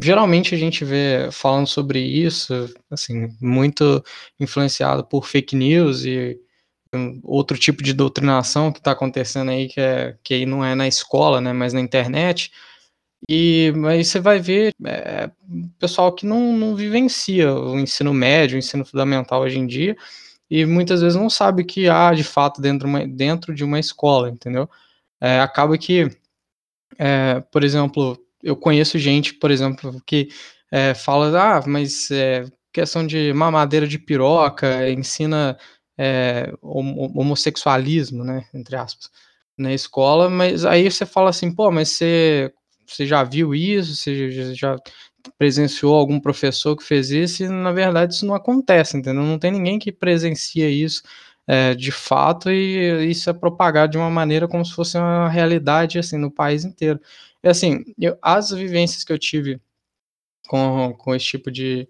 geralmente 0.00 0.54
a 0.54 0.58
gente 0.58 0.84
vê 0.84 1.30
falando 1.32 1.66
sobre 1.66 1.98
isso, 2.00 2.52
assim, 2.90 3.28
muito 3.40 4.02
influenciado 4.38 5.04
por 5.04 5.26
fake 5.26 5.56
news 5.56 6.04
e 6.04 6.40
outro 7.22 7.58
tipo 7.58 7.82
de 7.82 7.92
doutrinação 7.92 8.72
que 8.72 8.78
está 8.78 8.92
acontecendo 8.92 9.50
aí, 9.50 9.68
que, 9.68 9.80
é, 9.80 10.16
que 10.22 10.34
aí 10.34 10.46
não 10.46 10.64
é 10.64 10.74
na 10.74 10.88
escola, 10.88 11.40
né, 11.40 11.52
mas 11.52 11.72
na 11.72 11.80
internet. 11.80 12.50
E 13.28 13.72
aí 13.88 14.04
você 14.04 14.20
vai 14.20 14.38
ver 14.38 14.74
é, 14.84 15.30
pessoal 15.78 16.12
que 16.14 16.24
não, 16.26 16.52
não 16.56 16.74
vivencia 16.74 17.52
o 17.52 17.78
ensino 17.78 18.14
médio, 18.14 18.56
o 18.56 18.58
ensino 18.58 18.84
fundamental 18.84 19.42
hoje 19.42 19.58
em 19.58 19.66
dia, 19.66 19.96
e 20.50 20.64
muitas 20.64 21.02
vezes 21.02 21.16
não 21.18 21.28
sabe 21.28 21.64
que 21.64 21.88
há 21.88 22.12
de 22.14 22.24
fato 22.24 22.60
dentro, 22.60 22.88
uma, 22.88 23.06
dentro 23.06 23.54
de 23.54 23.64
uma 23.64 23.78
escola, 23.78 24.30
entendeu? 24.30 24.68
É, 25.20 25.40
acaba 25.40 25.76
que, 25.76 26.08
é, 26.98 27.40
por 27.52 27.64
exemplo, 27.64 28.18
eu 28.42 28.56
conheço 28.56 28.98
gente, 28.98 29.34
por 29.34 29.50
exemplo, 29.50 30.00
que 30.06 30.28
é, 30.70 30.94
fala, 30.94 31.58
ah, 31.58 31.62
mas 31.66 32.10
é, 32.10 32.44
questão 32.72 33.06
de 33.06 33.32
mamadeira 33.32 33.86
de 33.86 33.98
piroca, 33.98 34.88
ensina 34.90 35.58
é, 35.98 36.52
homossexualismo, 36.62 38.22
né, 38.24 38.46
entre 38.54 38.76
aspas, 38.76 39.10
na 39.56 39.74
escola, 39.74 40.30
mas 40.30 40.64
aí 40.64 40.88
você 40.88 41.04
fala 41.04 41.30
assim, 41.30 41.52
pô, 41.52 41.70
mas 41.70 41.88
você, 41.90 42.52
você 42.86 43.04
já 43.04 43.24
viu 43.24 43.54
isso, 43.54 43.96
você 43.96 44.54
já 44.54 44.76
presenciou 45.36 45.96
algum 45.96 46.20
professor 46.20 46.76
que 46.76 46.84
fez 46.84 47.10
isso, 47.10 47.42
e 47.42 47.48
na 47.48 47.72
verdade 47.72 48.14
isso 48.14 48.24
não 48.24 48.34
acontece, 48.34 48.96
entendeu? 48.96 49.24
Não 49.24 49.38
tem 49.38 49.50
ninguém 49.50 49.78
que 49.78 49.90
presencia 49.90 50.70
isso 50.70 51.02
é, 51.46 51.74
de 51.74 51.90
fato, 51.90 52.50
e 52.50 53.10
isso 53.10 53.28
é 53.28 53.32
propagado 53.32 53.92
de 53.92 53.98
uma 53.98 54.10
maneira 54.10 54.46
como 54.46 54.64
se 54.64 54.72
fosse 54.72 54.96
uma 54.96 55.28
realidade, 55.28 55.98
assim, 55.98 56.16
no 56.16 56.30
país 56.30 56.64
inteiro. 56.64 57.00
E 57.42 57.48
assim, 57.48 57.84
eu, 57.98 58.16
as 58.22 58.50
vivências 58.50 59.02
que 59.04 59.12
eu 59.12 59.18
tive 59.18 59.60
com, 60.48 60.94
com 60.98 61.14
esse 61.14 61.26
tipo 61.26 61.50
de, 61.50 61.88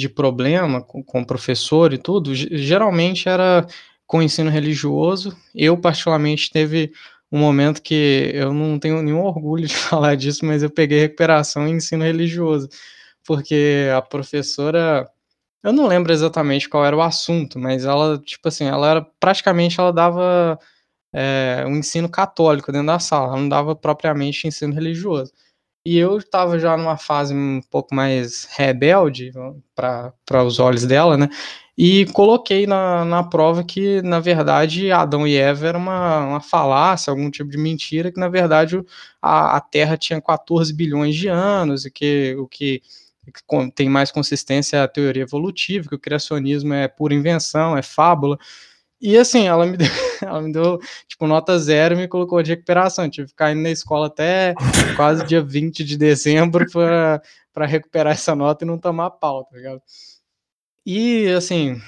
de 0.00 0.08
problema, 0.08 0.82
com, 0.82 1.02
com 1.04 1.22
professor 1.24 1.92
e 1.92 1.98
tudo, 1.98 2.34
geralmente 2.34 3.28
era 3.28 3.66
com 4.06 4.22
ensino 4.22 4.50
religioso. 4.50 5.36
Eu, 5.54 5.76
particularmente, 5.78 6.50
teve 6.50 6.92
um 7.30 7.38
momento 7.38 7.82
que 7.82 8.30
eu 8.34 8.52
não 8.52 8.78
tenho 8.78 9.02
nenhum 9.02 9.22
orgulho 9.22 9.66
de 9.68 9.74
falar 9.76 10.16
disso, 10.16 10.44
mas 10.44 10.62
eu 10.62 10.70
peguei 10.70 11.00
recuperação 11.00 11.68
em 11.68 11.76
ensino 11.76 12.02
religioso, 12.04 12.68
porque 13.24 13.88
a 13.96 14.02
professora, 14.02 15.08
eu 15.62 15.72
não 15.72 15.86
lembro 15.86 16.12
exatamente 16.12 16.68
qual 16.68 16.84
era 16.84 16.96
o 16.96 17.02
assunto, 17.02 17.58
mas 17.58 17.84
ela, 17.84 18.18
tipo 18.18 18.48
assim, 18.48 18.64
ela 18.66 18.90
era 18.90 19.06
praticamente 19.20 19.78
ela 19.78 19.92
dava 19.92 20.58
é, 21.12 21.64
um 21.66 21.76
ensino 21.76 22.08
católico 22.08 22.72
dentro 22.72 22.88
da 22.88 22.98
sala, 22.98 23.28
ela 23.28 23.36
não 23.36 23.48
dava 23.48 23.76
propriamente 23.76 24.48
ensino 24.48 24.74
religioso. 24.74 25.32
E 25.84 25.96
eu 25.96 26.18
estava 26.18 26.58
já 26.58 26.76
numa 26.76 26.96
fase 26.98 27.34
um 27.34 27.60
pouco 27.70 27.94
mais 27.94 28.46
rebelde 28.56 29.32
para 29.74 30.44
os 30.44 30.58
olhos 30.58 30.84
dela, 30.84 31.16
né? 31.16 31.28
E 31.76 32.04
coloquei 32.12 32.66
na, 32.66 33.06
na 33.06 33.22
prova 33.24 33.64
que, 33.64 34.02
na 34.02 34.20
verdade, 34.20 34.92
Adão 34.92 35.26
e 35.26 35.34
Eva 35.36 35.66
era 35.68 35.78
uma, 35.78 36.26
uma 36.26 36.40
falácia, 36.40 37.10
algum 37.10 37.30
tipo 37.30 37.48
de 37.48 37.56
mentira, 37.56 38.12
que, 38.12 38.20
na 38.20 38.28
verdade, 38.28 38.78
a, 39.22 39.56
a 39.56 39.60
Terra 39.62 39.96
tinha 39.96 40.20
14 40.20 40.74
bilhões 40.74 41.16
de 41.16 41.28
anos 41.28 41.86
e 41.86 41.90
que 41.90 42.36
o 42.38 42.46
que 42.46 42.82
tem 43.74 43.88
mais 43.88 44.12
consistência 44.12 44.76
é 44.76 44.82
a 44.82 44.88
teoria 44.88 45.22
evolutiva, 45.22 45.88
que 45.88 45.94
o 45.94 45.98
criacionismo 45.98 46.74
é 46.74 46.88
pura 46.88 47.14
invenção, 47.14 47.76
é 47.76 47.82
fábula. 47.82 48.38
E 49.00 49.16
assim, 49.16 49.46
ela 49.46 49.64
me 49.66 49.76
deu, 49.78 49.88
ela 50.22 50.42
me 50.42 50.52
deu 50.52 50.78
tipo, 51.08 51.26
nota 51.26 51.58
zero 51.58 51.94
e 51.94 51.98
me 51.98 52.08
colocou 52.08 52.42
de 52.42 52.50
recuperação. 52.50 53.08
Tive 53.08 53.26
que 53.26 53.30
ficar 53.30 53.52
indo 53.52 53.62
na 53.62 53.70
escola 53.70 54.06
até 54.06 54.54
quase 54.96 55.24
dia 55.24 55.42
20 55.42 55.84
de 55.84 55.96
dezembro 55.96 56.66
para 56.70 57.66
recuperar 57.66 58.12
essa 58.12 58.34
nota 58.34 58.64
e 58.64 58.68
não 58.68 58.78
tomar 58.78 59.10
pau, 59.10 59.44
tá 59.44 59.56
ligado? 59.56 59.82
E 60.84 61.28
assim, 61.28 61.80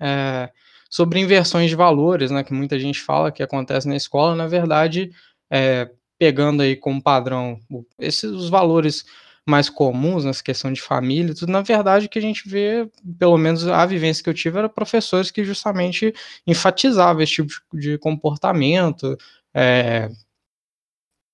é, 0.00 0.50
sobre 0.90 1.20
inversões 1.20 1.68
de 1.70 1.76
valores, 1.76 2.30
né, 2.30 2.42
que 2.42 2.52
muita 2.52 2.78
gente 2.78 3.00
fala 3.00 3.32
que 3.32 3.42
acontece 3.42 3.88
na 3.88 3.96
escola, 3.96 4.34
na 4.34 4.46
verdade, 4.46 5.10
é, 5.50 5.90
pegando 6.18 6.62
aí 6.62 6.76
como 6.76 7.02
padrão 7.02 7.58
esses 7.98 8.30
os 8.30 8.48
valores 8.48 9.04
mais 9.46 9.70
comuns 9.70 10.24
nessa 10.24 10.42
questão 10.42 10.72
de 10.72 10.80
família, 10.80 11.34
tudo, 11.34 11.52
na 11.52 11.62
verdade, 11.62 12.06
o 12.06 12.08
que 12.08 12.18
a 12.18 12.22
gente 12.22 12.48
vê, 12.48 12.90
pelo 13.18 13.38
menos 13.38 13.66
a 13.66 13.86
vivência 13.86 14.22
que 14.22 14.28
eu 14.28 14.34
tive, 14.34 14.58
era 14.58 14.68
professores 14.68 15.30
que 15.30 15.44
justamente 15.44 16.12
enfatizavam 16.46 17.22
esse 17.22 17.34
tipo 17.34 17.52
de 17.72 17.96
comportamento. 17.98 19.16
É, 19.54 20.10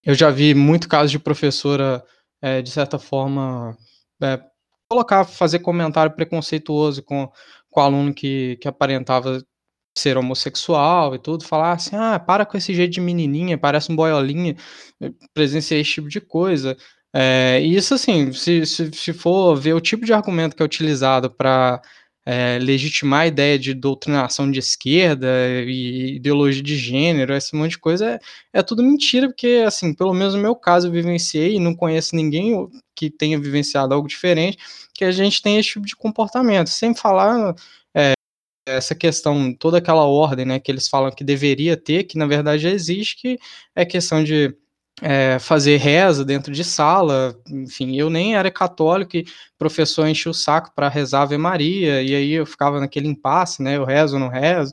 eu 0.04 0.14
já 0.14 0.30
vi 0.30 0.54
muito 0.54 0.88
caso 0.88 1.10
de 1.10 1.18
professora, 1.18 2.04
é, 2.40 2.60
de 2.60 2.70
certa 2.70 2.98
forma, 2.98 3.76
é, 4.22 4.40
colocar, 4.88 5.24
fazer 5.24 5.60
comentário 5.60 6.12
preconceituoso 6.12 7.02
com, 7.02 7.30
com 7.70 7.80
o 7.80 7.82
aluno 7.82 8.14
que, 8.14 8.58
que 8.60 8.68
aparentava 8.68 9.42
ser 9.96 10.16
homossexual 10.16 11.14
e 11.14 11.18
tudo, 11.18 11.44
falar 11.44 11.72
assim, 11.72 11.96
ah, 11.96 12.18
para 12.18 12.46
com 12.46 12.56
esse 12.56 12.74
jeito 12.74 12.92
de 12.92 13.00
menininha, 13.00 13.58
parece 13.58 13.92
um 13.92 13.96
boiolinha, 13.96 14.56
presenciei 15.34 15.80
esse 15.80 15.92
tipo 15.92 16.08
de 16.08 16.20
coisa. 16.20 16.76
É, 17.14 17.60
isso, 17.60 17.94
assim, 17.94 18.32
se, 18.32 18.64
se, 18.64 18.90
se, 18.92 19.12
for 19.12 19.54
ver 19.54 19.74
o 19.74 19.80
tipo 19.80 20.04
de 20.04 20.12
argumento 20.14 20.56
que 20.56 20.62
é 20.62 20.64
utilizado 20.64 21.30
para 21.30 21.82
é, 22.24 22.58
legitimar 22.58 23.22
a 23.22 23.26
ideia 23.26 23.58
de 23.58 23.74
doutrinação 23.74 24.50
de 24.50 24.58
esquerda 24.58 25.28
e 25.66 26.16
ideologia 26.16 26.62
de 26.62 26.76
gênero, 26.76 27.34
esse 27.34 27.54
monte 27.54 27.72
de 27.72 27.78
coisa, 27.78 28.12
é, 28.12 28.20
é 28.60 28.62
tudo 28.62 28.82
mentira, 28.82 29.28
porque, 29.28 29.62
assim, 29.66 29.94
pelo 29.94 30.14
menos 30.14 30.34
no 30.34 30.40
meu 30.40 30.56
caso, 30.56 30.86
eu 30.88 30.92
vivenciei 30.92 31.56
e 31.56 31.60
não 31.60 31.74
conheço 31.74 32.16
ninguém 32.16 32.68
que 32.96 33.10
tenha 33.10 33.38
vivenciado 33.38 33.92
algo 33.94 34.08
diferente, 34.08 34.58
que 34.94 35.04
a 35.04 35.12
gente 35.12 35.42
tem 35.42 35.58
esse 35.58 35.70
tipo 35.70 35.86
de 35.86 35.96
comportamento. 35.96 36.68
Sem 36.70 36.94
falar 36.94 37.54
é, 37.94 38.14
essa 38.66 38.94
questão, 38.94 39.54
toda 39.54 39.78
aquela 39.78 40.04
ordem, 40.06 40.46
né, 40.46 40.60
que 40.60 40.70
eles 40.70 40.88
falam 40.88 41.10
que 41.10 41.24
deveria 41.24 41.76
ter, 41.76 42.04
que 42.04 42.18
na 42.18 42.26
verdade 42.26 42.62
já 42.62 42.70
existe, 42.70 43.16
que 43.16 43.38
é 43.74 43.84
questão 43.84 44.22
de 44.24 44.56
é, 45.00 45.38
fazer 45.38 45.78
reza 45.78 46.24
dentro 46.24 46.52
de 46.52 46.62
sala, 46.62 47.34
enfim, 47.48 47.96
eu 47.96 48.10
nem 48.10 48.36
era 48.36 48.50
católico 48.50 49.16
e 49.16 49.26
professor 49.58 50.06
enchia 50.06 50.30
o 50.30 50.34
saco 50.34 50.72
para 50.74 50.88
rezar 50.88 51.22
Ave 51.22 51.38
Maria, 51.38 52.02
e 52.02 52.14
aí 52.14 52.32
eu 52.32 52.44
ficava 52.44 52.78
naquele 52.80 53.08
impasse, 53.08 53.62
né, 53.62 53.76
eu 53.76 53.84
rezo 53.84 54.14
ou 54.14 54.20
não 54.20 54.28
rezo, 54.28 54.72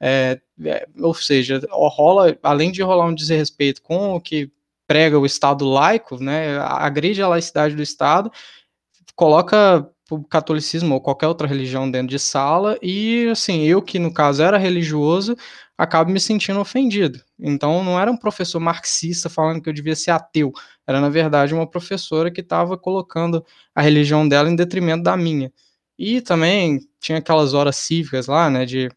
é, 0.00 0.40
é, 0.64 0.88
ou 1.00 1.14
seja, 1.14 1.60
rola, 1.70 2.36
além 2.42 2.72
de 2.72 2.82
rolar 2.82 3.06
um 3.06 3.14
desrespeito 3.14 3.82
com 3.82 4.14
o 4.14 4.20
que 4.20 4.50
prega 4.86 5.18
o 5.18 5.26
Estado 5.26 5.64
laico, 5.64 6.22
né, 6.22 6.58
agride 6.58 7.22
a 7.22 7.28
laicidade 7.28 7.76
do 7.76 7.82
Estado, 7.82 8.30
coloca 9.14 9.88
o 10.16 10.24
catolicismo 10.24 10.94
ou 10.94 11.00
qualquer 11.00 11.28
outra 11.28 11.46
religião 11.46 11.90
dentro 11.90 12.08
de 12.08 12.18
sala, 12.18 12.78
e 12.82 13.28
assim, 13.30 13.62
eu 13.64 13.82
que 13.82 13.98
no 13.98 14.12
caso 14.12 14.42
era 14.42 14.58
religioso, 14.58 15.36
acabo 15.76 16.10
me 16.10 16.20
sentindo 16.20 16.60
ofendido. 16.60 17.20
Então 17.38 17.82
não 17.84 17.98
era 17.98 18.10
um 18.10 18.16
professor 18.16 18.60
marxista 18.60 19.28
falando 19.28 19.60
que 19.62 19.68
eu 19.68 19.72
devia 19.72 19.96
ser 19.96 20.10
ateu, 20.10 20.52
era 20.86 21.00
na 21.00 21.08
verdade 21.08 21.54
uma 21.54 21.66
professora 21.66 22.30
que 22.30 22.40
estava 22.40 22.76
colocando 22.76 23.44
a 23.74 23.82
religião 23.82 24.28
dela 24.28 24.50
em 24.50 24.56
detrimento 24.56 25.02
da 25.02 25.16
minha. 25.16 25.52
E 25.98 26.20
também 26.20 26.80
tinha 27.00 27.18
aquelas 27.18 27.54
horas 27.54 27.76
cívicas 27.76 28.26
lá, 28.26 28.50
né, 28.50 28.64
de 28.64 28.88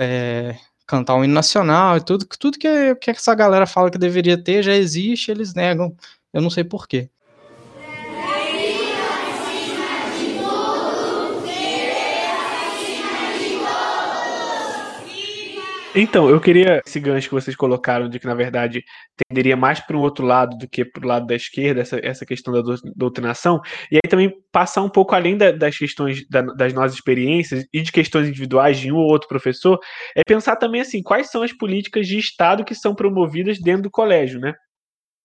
é, 0.00 0.56
cantar 0.86 1.16
o 1.16 1.24
hino 1.24 1.34
nacional 1.34 1.96
e 1.96 2.00
tudo, 2.04 2.26
tudo 2.38 2.58
que, 2.58 2.94
que 2.96 3.10
essa 3.10 3.34
galera 3.34 3.66
fala 3.66 3.90
que 3.90 3.98
deveria 3.98 4.42
ter 4.42 4.62
já 4.62 4.74
existe, 4.74 5.30
eles 5.30 5.54
negam. 5.54 5.94
Eu 6.32 6.42
não 6.42 6.50
sei 6.50 6.64
porquê. 6.64 7.08
Então, 15.94 16.30
eu 16.30 16.40
queria 16.40 16.80
esse 16.86 17.00
gancho 17.00 17.28
que 17.28 17.34
vocês 17.34 17.56
colocaram 17.56 18.08
de 18.08 18.20
que, 18.20 18.26
na 18.26 18.34
verdade, 18.34 18.84
tenderia 19.28 19.56
mais 19.56 19.80
para 19.80 19.96
o 19.96 20.00
outro 20.00 20.24
lado 20.24 20.56
do 20.56 20.68
que 20.68 20.84
para 20.84 21.04
o 21.04 21.08
lado 21.08 21.26
da 21.26 21.34
esquerda, 21.34 21.80
essa, 21.80 21.98
essa 22.00 22.24
questão 22.24 22.54
da 22.54 22.62
doutrinação, 22.94 23.60
e 23.90 23.96
aí 23.96 24.08
também 24.08 24.32
passar 24.52 24.82
um 24.82 24.88
pouco 24.88 25.16
além 25.16 25.36
da, 25.36 25.50
das 25.50 25.76
questões 25.76 26.24
da, 26.28 26.42
das 26.42 26.72
nossas 26.72 26.94
experiências 26.94 27.66
e 27.72 27.82
de 27.82 27.90
questões 27.90 28.28
individuais 28.28 28.78
de 28.78 28.92
um 28.92 28.96
ou 28.96 29.10
outro 29.10 29.28
professor, 29.28 29.80
é 30.16 30.22
pensar 30.24 30.54
também 30.54 30.80
assim, 30.80 31.02
quais 31.02 31.28
são 31.28 31.42
as 31.42 31.52
políticas 31.52 32.06
de 32.06 32.18
Estado 32.18 32.64
que 32.64 32.74
são 32.74 32.94
promovidas 32.94 33.58
dentro 33.58 33.82
do 33.82 33.90
colégio, 33.90 34.38
né? 34.38 34.54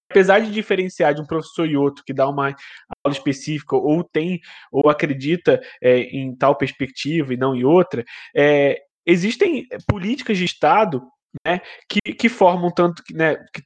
apesar 0.09 0.39
de 0.39 0.51
diferenciar 0.51 1.13
de 1.13 1.21
um 1.21 1.25
professor 1.25 1.67
e 1.67 1.75
outro 1.75 2.03
que 2.05 2.13
dá 2.13 2.27
uma 2.29 2.55
aula 3.03 3.17
específica 3.17 3.75
ou 3.75 4.03
tem 4.03 4.39
ou 4.71 4.89
acredita 4.89 5.59
é, 5.81 5.99
em 6.01 6.35
tal 6.35 6.55
perspectiva 6.55 7.33
e 7.33 7.37
não 7.37 7.55
em 7.55 7.63
outra, 7.63 8.03
é, 8.35 8.79
existem 9.05 9.67
políticas 9.87 10.37
de 10.37 10.45
Estado 10.45 11.01
né, 11.45 11.61
que, 11.89 12.13
que 12.13 12.29
formam 12.29 12.71
tanto 12.71 13.03
né, 13.13 13.35
que 13.53 13.61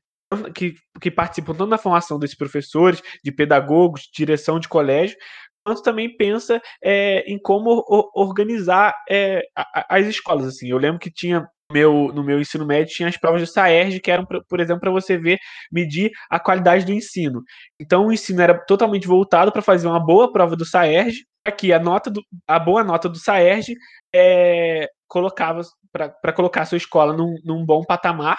que, 0.53 0.75
que 1.01 1.09
participam 1.09 1.55
tanto 1.55 1.71
da 1.71 1.77
formação 1.77 2.19
desses 2.19 2.37
professores, 2.37 3.01
de 3.23 3.31
pedagogos, 3.31 4.01
de 4.01 4.09
direção 4.13 4.59
de 4.59 4.67
colégio, 4.67 5.17
quanto 5.65 5.81
também 5.81 6.15
pensa 6.15 6.61
é, 6.83 7.21
em 7.21 7.39
como 7.39 7.83
organizar 8.13 8.93
é, 9.09 9.41
as 9.89 10.05
escolas. 10.05 10.45
Assim, 10.45 10.69
eu 10.69 10.77
lembro 10.77 10.99
que 10.99 11.11
tinha 11.11 11.47
meu, 11.71 12.11
no 12.13 12.23
meu 12.23 12.39
ensino 12.39 12.65
médio 12.65 12.95
tinha 12.95 13.07
as 13.07 13.17
provas 13.17 13.41
do 13.41 13.47
SAERJ, 13.47 13.99
que 13.99 14.09
eram, 14.09 14.25
por 14.25 14.59
exemplo, 14.59 14.81
para 14.81 14.91
você 14.91 15.17
ver, 15.17 15.37
medir 15.71 16.11
a 16.29 16.39
qualidade 16.39 16.85
do 16.85 16.91
ensino. 16.91 17.43
Então, 17.79 18.07
o 18.07 18.11
ensino 18.11 18.41
era 18.41 18.57
totalmente 18.65 19.07
voltado 19.07 19.51
para 19.51 19.61
fazer 19.61 19.87
uma 19.87 20.03
boa 20.03 20.31
prova 20.31 20.55
do 20.55 20.65
SAERJ, 20.65 21.25
que 21.57 21.71
a, 21.71 21.79
nota 21.79 22.09
do, 22.09 22.23
a 22.47 22.59
boa 22.59 22.83
nota 22.83 23.07
do 23.07 23.17
SAERJ 23.17 23.75
é, 24.13 24.87
colocava 25.09 25.61
para 25.91 26.33
colocar 26.33 26.61
a 26.61 26.65
sua 26.65 26.77
escola 26.77 27.11
num, 27.11 27.35
num, 27.43 27.65
bom 27.65 27.83
patamar. 27.83 28.37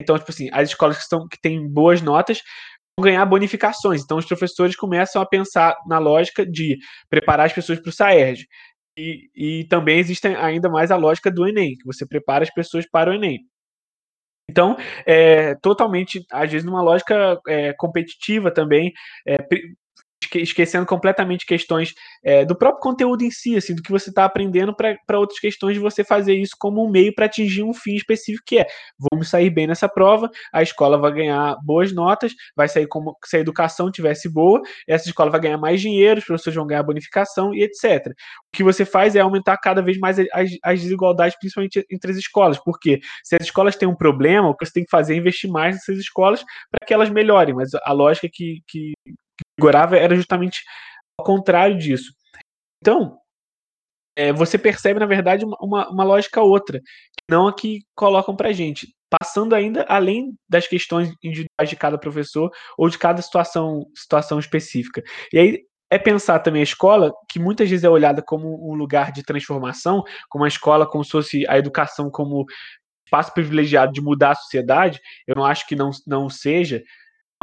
Então, 0.00 0.18
tipo 0.18 0.30
assim, 0.30 0.48
as 0.52 0.70
escolas 0.70 0.96
que, 0.96 1.02
estão, 1.02 1.28
que 1.28 1.40
têm 1.40 1.68
boas 1.68 2.02
notas 2.02 2.42
ganhar 2.98 3.26
bonificações. 3.26 4.02
Então, 4.02 4.16
os 4.16 4.24
professores 4.24 4.74
começam 4.74 5.20
a 5.20 5.26
pensar 5.26 5.76
na 5.86 5.98
lógica 5.98 6.46
de 6.46 6.78
preparar 7.10 7.46
as 7.46 7.52
pessoas 7.52 7.78
para 7.78 7.90
o 7.90 7.92
SAERJ. 7.92 8.46
E, 8.98 9.28
e 9.34 9.64
também 9.68 9.98
existe 9.98 10.26
ainda 10.26 10.70
mais 10.70 10.90
a 10.90 10.96
lógica 10.96 11.30
do 11.30 11.46
Enem, 11.46 11.76
que 11.76 11.84
você 11.84 12.06
prepara 12.06 12.42
as 12.42 12.52
pessoas 12.52 12.88
para 12.90 13.10
o 13.10 13.14
Enem. 13.14 13.40
Então, 14.50 14.76
é 15.04 15.54
totalmente, 15.56 16.24
às 16.32 16.50
vezes, 16.50 16.64
numa 16.64 16.80
lógica 16.80 17.38
é, 17.46 17.74
competitiva 17.74 18.50
também, 18.50 18.92
é, 19.26 19.36
esquecendo 20.34 20.86
completamente 20.86 21.46
questões 21.46 21.94
é, 22.24 22.44
do 22.44 22.56
próprio 22.56 22.80
conteúdo 22.80 23.22
em 23.22 23.30
si, 23.30 23.56
assim, 23.56 23.74
do 23.74 23.82
que 23.82 23.90
você 23.90 24.10
está 24.10 24.24
aprendendo 24.24 24.74
para 24.74 25.18
outras 25.18 25.38
questões 25.38 25.74
de 25.74 25.80
você 25.80 26.02
fazer 26.02 26.34
isso 26.34 26.54
como 26.58 26.84
um 26.84 26.90
meio 26.90 27.14
para 27.14 27.26
atingir 27.26 27.62
um 27.62 27.72
fim 27.72 27.94
específico 27.94 28.44
que 28.46 28.58
é 28.58 28.66
me 29.14 29.24
sair 29.24 29.50
bem 29.50 29.66
nessa 29.66 29.88
prova, 29.88 30.30
a 30.52 30.62
escola 30.62 30.98
vai 30.98 31.12
ganhar 31.12 31.56
boas 31.62 31.92
notas, 31.92 32.32
vai 32.54 32.68
sair 32.68 32.86
como 32.86 33.16
se 33.24 33.36
a 33.36 33.40
educação 33.40 33.90
tivesse 33.90 34.28
boa, 34.28 34.60
essa 34.86 35.08
escola 35.08 35.30
vai 35.30 35.40
ganhar 35.40 35.58
mais 35.58 35.80
dinheiro, 35.80 36.18
os 36.18 36.26
professores 36.26 36.56
vão 36.56 36.66
ganhar 36.66 36.82
bonificação 36.82 37.54
e 37.54 37.62
etc. 37.62 38.08
O 38.08 38.56
que 38.56 38.64
você 38.64 38.84
faz 38.84 39.14
é 39.14 39.20
aumentar 39.20 39.56
cada 39.58 39.82
vez 39.82 39.98
mais 39.98 40.18
as, 40.18 40.50
as 40.62 40.80
desigualdades, 40.80 41.38
principalmente 41.38 41.84
entre 41.90 42.10
as 42.10 42.16
escolas, 42.16 42.58
porque 42.58 43.00
se 43.22 43.36
as 43.36 43.46
escolas 43.46 43.76
têm 43.76 43.88
um 43.88 43.96
problema, 43.96 44.48
o 44.48 44.56
que 44.56 44.64
você 44.66 44.72
tem 44.72 44.84
que 44.84 44.90
fazer 44.90 45.14
é 45.14 45.16
investir 45.16 45.50
mais 45.50 45.74
nessas 45.74 45.98
escolas 45.98 46.44
para 46.70 46.86
que 46.86 46.92
elas 46.92 47.10
melhorem, 47.10 47.54
mas 47.54 47.70
a 47.74 47.92
lógica 47.92 48.28
que, 48.32 48.62
que 48.66 48.92
vigorava 49.58 49.96
era 49.96 50.14
justamente 50.14 50.62
ao 51.18 51.24
contrário 51.24 51.78
disso. 51.78 52.12
Então, 52.80 53.18
é, 54.16 54.32
você 54.32 54.56
percebe, 54.56 54.98
na 54.98 55.06
verdade, 55.06 55.44
uma, 55.44 55.88
uma 55.90 56.04
lógica 56.04 56.40
outra, 56.40 56.80
que 56.80 57.24
não 57.30 57.48
a 57.48 57.54
que 57.54 57.80
colocam 57.94 58.34
para 58.34 58.52
gente. 58.52 58.94
Passando 59.20 59.54
ainda 59.54 59.84
além 59.88 60.34
das 60.48 60.66
questões 60.66 61.12
individuais 61.22 61.68
de 61.68 61.76
cada 61.76 61.98
professor 61.98 62.50
ou 62.76 62.88
de 62.88 62.98
cada 62.98 63.20
situação, 63.22 63.86
situação 63.94 64.38
específica. 64.38 65.02
E 65.32 65.38
aí 65.38 65.62
é 65.90 65.98
pensar 65.98 66.40
também 66.40 66.60
a 66.60 66.64
escola, 66.64 67.12
que 67.28 67.38
muitas 67.38 67.68
vezes 67.68 67.84
é 67.84 67.88
olhada 67.88 68.22
como 68.22 68.70
um 68.70 68.74
lugar 68.74 69.12
de 69.12 69.22
transformação, 69.22 70.02
como 70.28 70.44
a 70.44 70.48
escola, 70.48 70.86
como 70.86 71.04
se 71.04 71.10
fosse 71.10 71.46
a 71.48 71.58
educação 71.58 72.10
como 72.10 72.44
espaço 73.06 73.32
privilegiado 73.32 73.92
de 73.92 74.00
mudar 74.00 74.32
a 74.32 74.34
sociedade. 74.34 75.00
Eu 75.26 75.36
não 75.36 75.44
acho 75.44 75.66
que 75.66 75.76
não, 75.76 75.90
não 76.06 76.28
seja, 76.28 76.82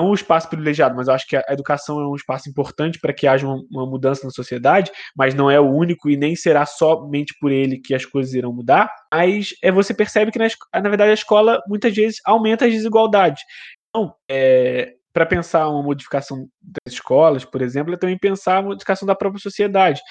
um 0.02 0.14
espaço 0.14 0.50
privilegiado, 0.50 0.96
mas 0.96 1.08
eu 1.08 1.14
acho 1.14 1.28
que 1.28 1.36
a 1.36 1.44
educação 1.50 2.00
é 2.00 2.08
um 2.08 2.16
espaço 2.16 2.50
importante 2.50 3.00
para 3.00 3.14
que 3.14 3.28
haja 3.28 3.48
uma, 3.48 3.86
mudança 3.86 4.26
na 4.26 4.32
sociedade, 4.32 4.92
mas 5.16 5.36
não 5.36 5.52
é 5.52 5.60
o 5.60 5.70
único 5.70 6.10
e 6.10 6.18
nem 6.18 6.36
será 6.36 6.66
somente 6.66 7.34
por 7.40 7.52
ele 7.52 7.80
que 7.80 7.94
as 7.94 8.06
coisas 8.06 8.34
irão 8.34 8.52
mudar. 8.52 8.92
Mas 9.14 9.50
é, 9.62 9.72
você 9.72 9.94
percebe 9.94 10.32
que, 10.32 10.40
na, 10.40 10.48
na 10.74 10.90
verdade, 10.90 11.12
a 11.12 11.16
escola 11.16 11.62
muitas 11.68 11.94
vezes 11.94 12.18
aumenta 12.26 12.66
as 12.66 12.72
desigualdades. 12.72 13.44
Então, 13.90 14.16
é, 14.30 14.94
para 15.14 15.28
pensar 15.28 15.70
uma 15.70 15.84
modificação 15.84 16.48
das 16.60 16.94
escolas, 16.94 17.46
por 17.46 17.62
exemplo, 17.62 17.94
é 17.94 17.98
também 17.98 18.18
pensar 18.18 18.58
a 18.58 18.62
modificação 18.64 19.06
da 19.06 19.16
própria 19.16 19.42
sociedade. 19.42 20.02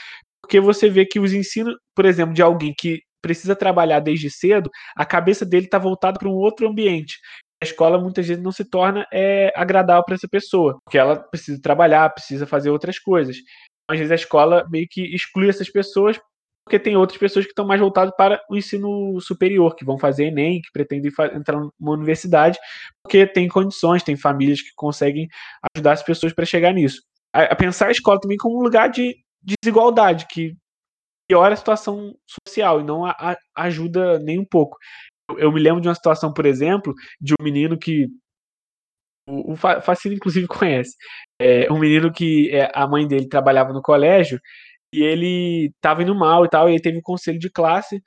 Porque 0.40 0.60
você 0.60 0.88
vê 0.88 1.04
que 1.04 1.18
os 1.18 1.32
ensinos, 1.32 1.74
por 1.94 2.04
exemplo, 2.04 2.34
de 2.34 2.42
alguém 2.42 2.72
que 2.76 3.00
precisa 3.20 3.54
trabalhar 3.54 4.00
desde 4.00 4.30
cedo, 4.30 4.70
a 4.96 5.04
cabeça 5.04 5.46
dele 5.46 5.66
está 5.66 5.78
voltada 5.78 6.18
para 6.18 6.28
um 6.28 6.34
outro 6.34 6.68
ambiente 6.68 7.18
a 7.62 7.64
escola 7.64 7.96
muitas 7.96 8.26
vezes 8.26 8.42
não 8.42 8.50
se 8.50 8.64
torna 8.64 9.06
é, 9.12 9.52
agradável 9.54 10.04
para 10.04 10.16
essa 10.16 10.26
pessoa, 10.26 10.78
porque 10.84 10.98
ela 10.98 11.16
precisa 11.16 11.62
trabalhar, 11.62 12.10
precisa 12.10 12.44
fazer 12.44 12.70
outras 12.70 12.98
coisas. 12.98 13.36
Às 13.88 13.98
vezes 13.98 14.10
a 14.10 14.16
escola 14.16 14.66
meio 14.68 14.88
que 14.90 15.14
exclui 15.14 15.48
essas 15.48 15.70
pessoas 15.70 16.18
porque 16.64 16.78
tem 16.78 16.96
outras 16.96 17.18
pessoas 17.18 17.44
que 17.44 17.50
estão 17.50 17.66
mais 17.66 17.80
voltadas 17.80 18.14
para 18.16 18.40
o 18.48 18.56
ensino 18.56 19.20
superior, 19.20 19.74
que 19.74 19.84
vão 19.84 19.98
fazer 19.98 20.26
Enem, 20.26 20.60
que 20.60 20.70
pretendem 20.72 21.10
entrar 21.34 21.58
numa 21.58 21.92
universidade, 21.92 22.56
porque 23.02 23.26
tem 23.26 23.48
condições, 23.48 24.04
tem 24.04 24.16
famílias 24.16 24.60
que 24.60 24.70
conseguem 24.76 25.28
ajudar 25.74 25.92
as 25.92 26.02
pessoas 26.04 26.32
para 26.32 26.44
chegar 26.44 26.72
nisso. 26.72 27.02
A, 27.34 27.44
a, 27.44 27.56
pensar 27.56 27.88
a 27.88 27.92
escola 27.92 28.20
também 28.20 28.36
como 28.36 28.58
um 28.58 28.62
lugar 28.62 28.88
de, 28.88 29.16
de 29.42 29.54
desigualdade, 29.62 30.26
que 30.30 30.54
piora 31.28 31.54
a 31.54 31.56
situação 31.56 32.14
social 32.48 32.80
e 32.80 32.84
não 32.84 33.04
a, 33.04 33.10
a 33.56 33.62
ajuda 33.64 34.20
nem 34.20 34.38
um 34.38 34.44
pouco 34.44 34.78
eu 35.38 35.52
me 35.52 35.60
lembro 35.60 35.80
de 35.80 35.88
uma 35.88 35.94
situação, 35.94 36.32
por 36.32 36.46
exemplo, 36.46 36.94
de 37.20 37.34
um 37.34 37.44
menino 37.44 37.78
que 37.78 38.08
o, 39.28 39.52
o 39.52 39.56
Facino, 39.56 40.14
inclusive, 40.14 40.46
conhece. 40.48 40.96
É, 41.40 41.70
um 41.72 41.78
menino 41.78 42.12
que 42.12 42.50
é, 42.50 42.70
a 42.74 42.86
mãe 42.86 43.06
dele 43.06 43.28
trabalhava 43.28 43.72
no 43.72 43.82
colégio 43.82 44.40
e 44.94 45.02
ele 45.02 45.70
estava 45.76 46.02
indo 46.02 46.14
mal 46.14 46.44
e 46.44 46.48
tal, 46.48 46.68
e 46.68 46.72
ele 46.72 46.82
teve 46.82 46.98
um 46.98 47.02
conselho 47.02 47.38
de 47.38 47.50
classe. 47.50 48.02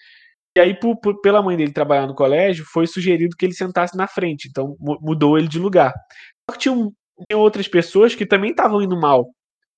E 0.58 0.62
aí, 0.62 0.80
por, 0.80 0.98
por, 1.00 1.20
pela 1.22 1.42
mãe 1.42 1.58
dele 1.58 1.74
trabalhar 1.74 2.08
no 2.08 2.16
colégio, 2.16 2.66
foi 2.72 2.88
sugerido 2.88 3.36
que 3.38 3.46
ele 3.46 3.54
sentasse 3.54 3.98
na 3.98 4.08
frente, 4.08 4.48
então 4.48 4.76
mudou 4.80 5.38
ele 5.38 5.48
de 5.48 5.60
lugar. 5.60 5.94
Só 6.50 6.56
que 6.56 6.60
tinha, 6.60 6.76
tinha 7.30 7.38
outras 7.38 7.68
pessoas 7.68 8.16
que 8.16 8.26
também 8.26 8.52
estavam 8.52 8.82
indo 8.82 8.98
mal, 8.98 9.28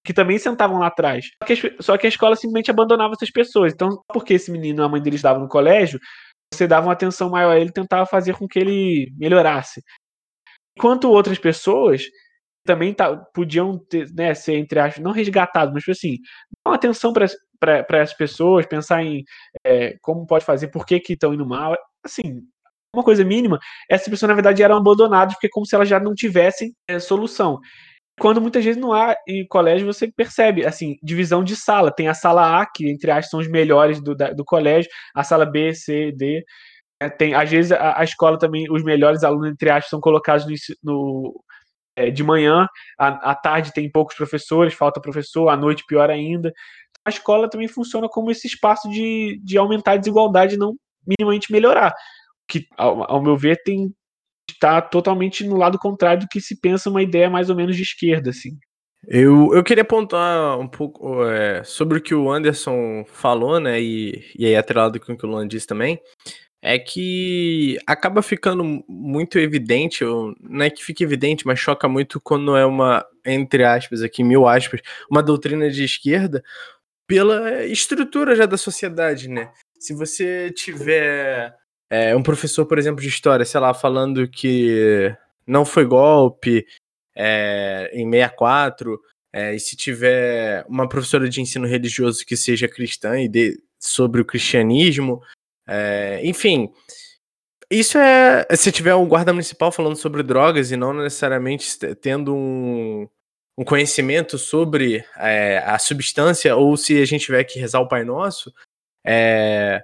que 0.06 0.14
também 0.14 0.38
sentavam 0.38 0.80
lá 0.80 0.88
atrás. 0.88 1.26
Só 1.42 1.48
que, 1.48 1.84
só 1.84 1.98
que, 1.98 2.06
a 2.06 2.10
escola 2.10 2.36
simplesmente 2.36 2.70
abandonava 2.70 3.14
essas 3.14 3.32
pessoas. 3.32 3.74
Então, 3.74 3.90
porque 4.14 4.36
esse 4.36 4.52
menino, 4.52 4.84
a 4.84 4.90
mãe 4.90 5.02
dele 5.02 5.16
estava 5.16 5.40
no 5.40 5.48
colégio, 5.48 6.00
você 6.54 6.68
dava 6.68 6.88
uma 6.88 6.94
atenção 6.94 7.30
maior 7.30 7.52
a 7.52 7.60
ele, 7.60 7.72
tentava 7.72 8.06
fazer 8.06 8.36
com 8.36 8.48
que 8.48 8.60
ele 8.60 9.12
melhorasse. 9.18 9.82
Enquanto 10.78 11.10
outras 11.10 11.40
pessoas 11.40 12.04
também 12.66 12.94
tá, 12.94 13.16
podiam 13.34 13.78
ter, 13.90 14.12
né, 14.14 14.34
ser, 14.34 14.58
entre 14.58 14.80
aspas, 14.80 15.04
não 15.04 15.12
resgatados, 15.12 15.74
mas 15.74 15.84
tipo 15.84 15.92
assim, 15.92 16.18
dar 16.66 16.72
uma 16.72 16.76
atenção 16.76 17.14
para 17.14 18.02
as 18.02 18.14
pessoas, 18.14 18.66
pensar 18.66 19.04
em 19.04 19.24
é, 19.66 19.98
como 20.02 20.28
pode 20.28 20.46
fazer, 20.46 20.68
por 20.68 20.86
que 20.86 21.02
estão 21.10 21.34
indo 21.34 21.46
mal. 21.46 21.76
Assim, 22.04 22.42
uma 22.94 23.04
coisa 23.04 23.24
mínima, 23.24 23.60
essas 23.90 24.08
pessoas, 24.08 24.30
na 24.30 24.36
verdade, 24.36 24.64
eram 24.64 24.78
abandonadas, 24.78 25.34
porque 25.36 25.48
é 25.48 25.50
como 25.52 25.66
se 25.66 25.76
elas 25.76 25.88
já 25.88 26.00
não 26.00 26.14
tivessem 26.14 26.74
é, 26.88 27.00
solução 27.00 27.60
quando 28.20 28.42
muitas 28.42 28.66
vezes 28.66 28.82
não 28.82 28.94
há 28.94 29.16
em 29.28 29.46
colégio, 29.48 29.86
você 29.86 30.12
percebe, 30.12 30.66
assim, 30.66 30.98
divisão 31.04 31.44
de 31.44 31.56
sala. 31.56 31.92
Tem 31.92 32.08
a 32.08 32.14
sala 32.14 32.62
A, 32.62 32.66
que 32.66 32.90
entre 32.90 33.12
aspas 33.12 33.30
são 33.30 33.40
os 33.40 33.48
melhores 33.48 34.02
do, 34.02 34.16
da, 34.16 34.32
do 34.34 34.44
colégio, 34.44 34.90
a 35.14 35.24
sala 35.24 35.46
B, 35.46 35.74
C, 35.74 36.12
D. 36.12 36.44
É, 37.00 37.10
tem, 37.10 37.36
às 37.36 37.50
vezes 37.50 37.72
a, 37.72 38.00
a, 38.00 38.04
escola 38.04 38.40
também, 38.40 38.66
os 38.72 38.84
melhores 38.84 39.24
alunos, 39.24 39.52
entre 39.52 39.70
aspas, 39.70 39.90
são 39.92 40.00
colocados 40.02 40.46
no, 40.46 40.56
no 40.84 41.44
é, 41.96 42.10
de 42.10 42.24
manhã, 42.24 42.68
à, 42.98 43.32
à, 43.32 43.36
tarde 43.36 43.74
tem 43.74 43.92
poucos 43.92 44.16
professores, 44.16 44.74
falta 44.74 45.00
professor, 45.02 45.50
à 45.50 45.58
noite 45.58 45.84
pior 45.88 46.10
ainda. 46.10 46.50
Então, 46.50 47.02
a 47.06 47.10
escola 47.10 47.50
também 47.50 47.68
funciona 47.68 48.10
como 48.10 48.32
esse 48.32 48.48
espaço 48.48 48.90
de, 48.90 49.40
de 49.44 49.58
aumentar 49.58 49.94
a 49.94 49.98
desigualdade 49.98 50.56
e 50.56 50.58
não 50.58 50.76
minimamente 51.06 51.52
melhorar. 51.52 51.94
Que, 52.48 52.66
ao, 52.78 53.12
ao 53.12 53.22
meu 53.22 53.38
ver, 53.38 53.62
tem 53.64 53.94
está 54.58 54.82
totalmente 54.82 55.46
no 55.46 55.56
lado 55.56 55.78
contrário 55.78 56.22
do 56.22 56.28
que 56.28 56.42
se 56.42 56.60
pensa 56.60 56.90
uma 56.90 57.02
ideia 57.02 57.30
mais 57.30 57.50
ou 57.50 57.56
menos 57.56 57.76
de 57.76 57.84
esquerda, 57.84 58.32
assim. 58.32 58.58
Eu, 59.08 59.54
eu 59.54 59.64
queria 59.64 59.84
apontar 59.84 60.60
um 60.60 60.68
pouco 60.68 61.24
é, 61.26 61.64
sobre 61.64 62.00
o 62.00 62.02
que 62.02 62.14
o 62.14 62.30
Anderson 62.30 63.06
falou, 63.08 63.60
né, 63.60 63.80
e, 63.80 64.24
e 64.38 64.46
aí 64.46 64.56
atrelado 64.56 65.00
com 65.00 65.14
o 65.14 65.18
que 65.18 65.26
o 65.26 65.30
Luan 65.30 65.48
disse 65.48 65.68
também, 65.68 66.00
é 66.62 66.78
que 66.80 67.78
acaba 67.86 68.22
ficando 68.22 68.84
muito 68.90 69.38
evidente, 69.38 70.04
ou 70.04 70.36
não 70.42 70.66
é 70.66 70.70
que 70.70 70.84
fique 70.84 71.04
evidente, 71.04 71.46
mas 71.46 71.60
choca 71.60 71.88
muito 71.88 72.20
quando 72.20 72.58
é 72.58 72.66
uma, 72.66 73.06
entre 73.26 73.64
aspas, 73.64 74.02
aqui, 74.02 74.24
mil 74.24 74.48
aspas, 74.48 74.82
uma 75.10 75.22
doutrina 75.22 75.70
de 75.70 75.84
esquerda 75.84 76.44
pela 77.08 77.64
estrutura 77.66 78.36
já 78.36 78.46
da 78.46 78.58
sociedade, 78.58 79.30
né? 79.30 79.52
Se 79.80 79.94
você 79.94 80.52
tiver 80.52 81.56
é, 81.90 82.16
um 82.16 82.24
professor, 82.24 82.66
por 82.66 82.78
exemplo, 82.78 83.02
de 83.02 83.08
história, 83.08 83.46
sei 83.46 83.60
lá, 83.60 83.74
falando 83.74 84.28
que 84.28 85.16
não 85.46 85.66
foi 85.66 85.86
golpe 85.86 86.66
é, 87.16 87.90
em 87.94 88.10
64, 88.10 89.00
é, 89.34 89.56
e 89.56 89.60
se 89.60 89.76
tiver 89.76 90.66
uma 90.68 90.88
professora 90.88 91.30
de 91.30 91.42
ensino 91.42 91.68
religioso 91.68 92.26
que 92.26 92.36
seja 92.36 92.68
cristã 92.68 93.20
e 93.20 93.28
de, 93.28 93.62
sobre 93.80 94.22
o 94.22 94.26
cristianismo, 94.26 95.22
é, 95.68 96.22
enfim, 96.24 96.72
isso 97.70 97.98
é. 97.98 98.46
Se 98.56 98.72
tiver 98.72 98.96
um 98.96 99.08
guarda 99.08 99.34
municipal 99.34 99.72
falando 99.72 99.98
sobre 99.98 100.24
drogas 100.24 100.72
e 100.72 100.78
não 100.78 100.94
necessariamente 100.94 101.78
tendo 101.96 102.34
um, 102.34 103.08
um 103.58 103.66
conhecimento 103.66 104.38
sobre 104.38 105.04
é, 105.18 105.58
a 105.60 105.78
substância, 105.78 106.56
ou 106.56 106.78
se 106.78 107.02
a 107.02 107.06
gente 107.06 107.26
tiver 107.26 107.44
que 107.44 107.60
rezar 107.60 107.82
o 107.82 107.88
Pai 107.88 108.06
Nosso, 108.06 108.54
é, 109.06 109.84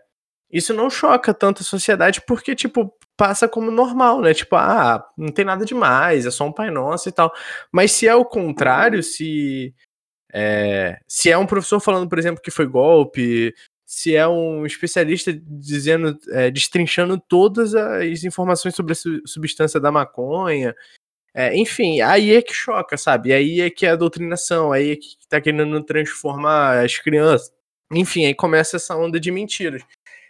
isso 0.54 0.74
não 0.74 0.89
choca 0.89 1.34
tanto 1.34 1.62
a 1.62 1.66
sociedade, 1.66 2.22
porque, 2.28 2.56
tipo, 2.56 2.94
passa 3.18 3.48
como 3.48 3.72
normal, 3.72 4.22
né? 4.22 4.34
Tipo, 4.34 4.56
ah, 4.56 5.04
não 5.18 5.30
tem 5.30 5.44
nada 5.44 5.66
demais, 5.66 6.26
é 6.28 6.32
só 6.32 6.46
um 6.46 6.52
Pai 6.52 6.70
Nosso 6.70 7.10
e 7.10 7.12
tal. 7.12 7.34
Mas 7.72 7.92
se 7.92 8.08
é 8.08 8.16
o 8.16 8.24
contrário, 8.24 9.02
se 9.02 9.74
é, 10.32 11.00
se 11.08 11.32
é 11.32 11.38
um 11.38 11.46
professor 11.48 11.80
falando, 11.80 12.08
por 12.10 12.20
exemplo, 12.20 12.42
que 12.42 12.52
foi 12.52 12.68
golpe, 12.68 13.54
se 13.86 14.16
é 14.16 14.28
um 14.28 14.66
especialista 14.66 15.32
dizendo, 15.34 16.18
é, 16.32 16.50
destrinchando 16.52 17.20
todas 17.20 17.76
as 17.76 18.24
informações 18.24 18.76
sobre 18.76 18.94
a 18.94 18.96
substância 19.26 19.80
da 19.80 19.92
maconha, 19.92 20.76
é, 21.36 21.56
enfim, 21.58 22.02
aí 22.02 22.34
é 22.36 22.42
que 22.42 22.54
choca, 22.54 22.98
sabe? 22.98 23.34
Aí 23.34 23.62
é 23.62 23.70
que 23.70 23.86
é 23.86 23.92
a 23.92 23.96
doutrinação, 23.96 24.72
aí 24.72 24.92
é 24.92 24.96
que 24.96 25.18
tá 25.28 25.42
querendo 25.42 25.84
transformar 25.84 26.84
as 26.84 26.98
crianças. 27.00 27.52
Enfim, 27.92 28.26
aí 28.26 28.36
começa 28.36 28.78
essa 28.78 28.96
onda 28.96 29.20
de 29.20 29.32
mentiras. 29.32 29.84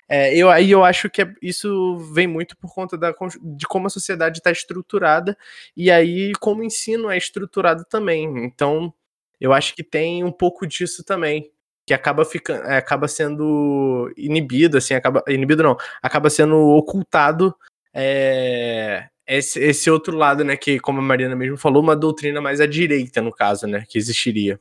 É, 0.08 0.36
eu, 0.36 0.50
aí 0.50 0.70
eu 0.70 0.84
acho 0.84 1.10
que 1.10 1.22
é, 1.22 1.34
isso 1.42 1.98
vem 2.14 2.28
muito 2.28 2.58
por 2.58 2.74
conta 2.74 2.98
da, 2.98 3.14
de 3.42 3.66
como 3.68 3.88
a 3.88 3.90
sociedade 3.90 4.40
está 4.40 4.52
estruturada 4.52 5.38
e 5.76 5.90
aí 5.90 6.34
como 6.40 6.62
o 6.62 6.64
ensino 6.64 7.10
é 7.10 7.18
estruturado 7.18 7.86
também. 7.86 8.26
Então, 8.46 8.94
eu 9.40 9.54
acho 9.54 9.76
que 9.76 9.84
tem 9.84 10.24
um 10.24 10.32
pouco 10.32 10.68
disso 10.68 11.04
também, 11.04 11.52
que 11.86 11.94
acaba 11.94 12.24
ficando, 12.26 12.64
é, 12.66 12.78
acaba 12.78 13.08
sendo 13.08 14.12
inibido, 14.16 14.78
assim, 14.78 14.94
acaba 14.94 15.24
inibido 15.28 15.64
não, 15.64 15.78
acaba 16.02 16.30
sendo 16.30 16.56
ocultado 16.56 17.56
é, 17.94 19.10
esse, 19.28 19.60
esse 19.60 19.90
outro 19.90 20.16
lado, 20.16 20.44
né, 20.44 20.56
que 20.56 20.80
como 20.80 21.00
a 21.00 21.04
Mariana 21.04 21.36
mesmo 21.36 21.58
falou, 21.58 21.82
uma 21.82 21.96
doutrina 21.96 22.42
mais 22.42 22.60
à 22.60 22.66
direita 22.66 23.22
no 23.22 23.32
caso, 23.32 23.68
né, 23.68 23.86
que 23.88 23.98
existiria. 23.98 24.60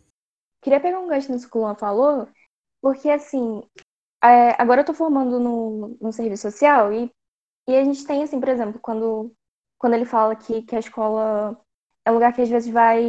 Queria 0.61 0.81
pegar 0.81 1.01
um 1.01 1.09
gancho 1.09 1.33
nisso 1.33 1.51
que 1.51 1.57
o 1.57 1.61
Luan 1.61 1.75
falou, 1.75 2.29
porque 2.81 3.09
assim, 3.09 3.63
é, 4.25 4.55
agora 4.61 4.83
eu 4.83 4.85
tô 4.85 4.95
formando 4.95 5.41
no, 5.41 5.97
no 6.01 6.13
serviço 6.13 6.43
social 6.43 6.93
e, 6.93 7.11
e 7.69 7.77
a 7.77 7.85
gente 7.85 8.05
tem, 8.07 8.23
assim, 8.23 8.39
por 8.39 8.49
exemplo, 8.49 8.81
quando, 8.81 9.33
quando 9.79 9.95
ele 9.95 10.05
fala 10.05 10.37
que, 10.37 10.63
que 10.63 10.77
a 10.77 10.81
escola 10.81 11.61
é 12.05 12.11
um 12.11 12.15
lugar 12.15 12.33
que 12.33 12.43
às 12.43 12.49
vezes 12.49 12.73
vai 12.73 13.03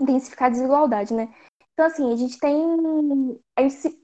intensificar 0.00 0.48
a 0.48 0.50
desigualdade, 0.50 1.14
né? 1.14 1.32
Então, 1.72 1.86
assim, 1.86 2.12
a 2.12 2.16
gente 2.16 2.38
tem. 2.38 3.40
A 3.56 3.62
gente 3.62 3.74
se, 3.74 4.02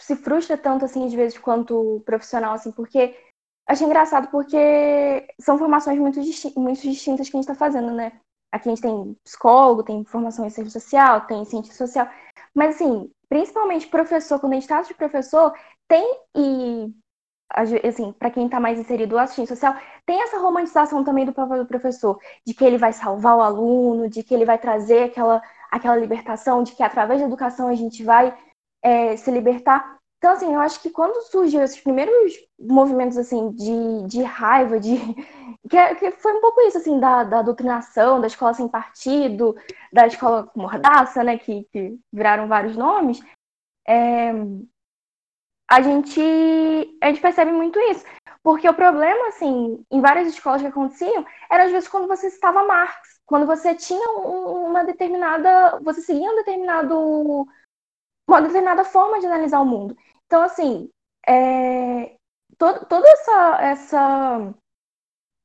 se 0.00 0.16
frustra 0.16 0.56
tanto, 0.56 0.84
assim, 0.84 1.06
às 1.06 1.12
vezes, 1.12 1.38
quanto 1.38 2.02
profissional, 2.04 2.54
assim, 2.54 2.72
porque. 2.72 3.16
Acho 3.68 3.82
engraçado 3.82 4.30
porque 4.30 5.26
são 5.40 5.58
formações 5.58 5.98
muito, 5.98 6.22
disti 6.22 6.56
muito 6.56 6.82
distintas 6.82 7.28
que 7.28 7.36
a 7.36 7.40
gente 7.40 7.50
está 7.50 7.54
fazendo, 7.54 7.92
né? 7.92 8.20
Aqui 8.52 8.68
a 8.68 8.72
gente 8.74 8.82
tem 8.82 9.16
psicólogo, 9.24 9.82
tem 9.82 10.04
formação 10.04 10.46
em 10.46 10.50
serviço 10.50 10.78
social, 10.80 11.26
tem 11.26 11.44
ciência 11.44 11.74
social. 11.74 12.08
Mas, 12.54 12.76
assim, 12.76 13.10
principalmente 13.28 13.86
professor, 13.88 14.38
quando 14.38 14.52
a 14.52 14.56
gente 14.56 14.68
trata 14.68 14.88
de 14.88 14.94
professor, 14.94 15.52
tem 15.88 16.20
e 16.36 16.92
assim, 17.84 18.12
para 18.12 18.30
quem 18.30 18.46
está 18.46 18.58
mais 18.58 18.78
inserido 18.78 19.14
no 19.14 19.20
assistente 19.20 19.48
social, 19.48 19.76
tem 20.04 20.20
essa 20.22 20.38
romantização 20.38 21.04
também 21.04 21.24
do 21.24 21.32
papel 21.32 21.58
do 21.58 21.66
professor, 21.66 22.18
de 22.44 22.52
que 22.52 22.64
ele 22.64 22.78
vai 22.78 22.92
salvar 22.92 23.36
o 23.36 23.40
aluno, 23.40 24.08
de 24.08 24.22
que 24.22 24.34
ele 24.34 24.44
vai 24.44 24.58
trazer 24.58 25.04
aquela, 25.04 25.40
aquela 25.70 25.96
libertação, 25.96 26.62
de 26.62 26.72
que 26.72 26.82
através 26.82 27.20
da 27.20 27.26
educação 27.26 27.68
a 27.68 27.74
gente 27.74 28.02
vai 28.02 28.36
é, 28.82 29.16
se 29.16 29.30
libertar. 29.30 29.95
Então, 30.18 30.32
assim, 30.32 30.52
eu 30.52 30.60
acho 30.60 30.80
que 30.80 30.90
quando 30.90 31.20
surgiu 31.22 31.62
esses 31.62 31.80
primeiros 31.80 32.34
movimentos, 32.58 33.18
assim, 33.18 33.50
de, 33.52 34.06
de 34.06 34.22
raiva, 34.22 34.78
de... 34.80 34.96
Que, 35.68 35.76
é, 35.76 35.96
que 35.96 36.12
foi 36.12 36.32
um 36.32 36.40
pouco 36.40 36.60
isso, 36.60 36.78
assim, 36.78 37.00
da, 37.00 37.24
da 37.24 37.42
doutrinação, 37.42 38.20
da 38.20 38.28
escola 38.28 38.54
sem 38.54 38.68
partido, 38.68 39.56
da 39.92 40.06
escola 40.06 40.48
mordaça, 40.54 41.24
né, 41.24 41.38
que, 41.38 41.64
que 41.72 41.98
viraram 42.12 42.46
vários 42.46 42.76
nomes, 42.76 43.20
é, 43.84 44.30
a 45.68 45.80
gente, 45.80 46.20
a 47.02 47.08
gente 47.08 47.20
percebe 47.20 47.50
muito 47.50 47.80
isso. 47.80 48.04
Porque 48.42 48.68
o 48.68 48.74
problema, 48.74 49.28
assim, 49.28 49.84
em 49.90 50.00
várias 50.00 50.28
escolas 50.28 50.60
que 50.60 50.68
aconteciam, 50.68 51.26
era 51.50 51.64
às 51.64 51.72
vezes 51.72 51.88
quando 51.88 52.06
você 52.06 52.30
citava 52.30 52.64
Marx, 52.64 53.20
quando 53.26 53.44
você 53.44 53.74
tinha 53.74 54.08
uma 54.10 54.84
determinada, 54.84 55.80
você 55.82 56.00
seguia 56.00 56.30
um 56.30 56.36
determinado, 56.36 57.46
uma 58.28 58.42
determinada 58.42 58.84
forma 58.84 59.20
de 59.20 59.26
analisar 59.26 59.60
o 59.60 59.66
mundo. 59.66 59.96
Então, 60.26 60.42
assim, 60.42 60.90
é, 61.26 62.16
todo, 62.58 62.84
toda 62.86 63.08
essa, 63.08 63.58
essa, 63.62 64.54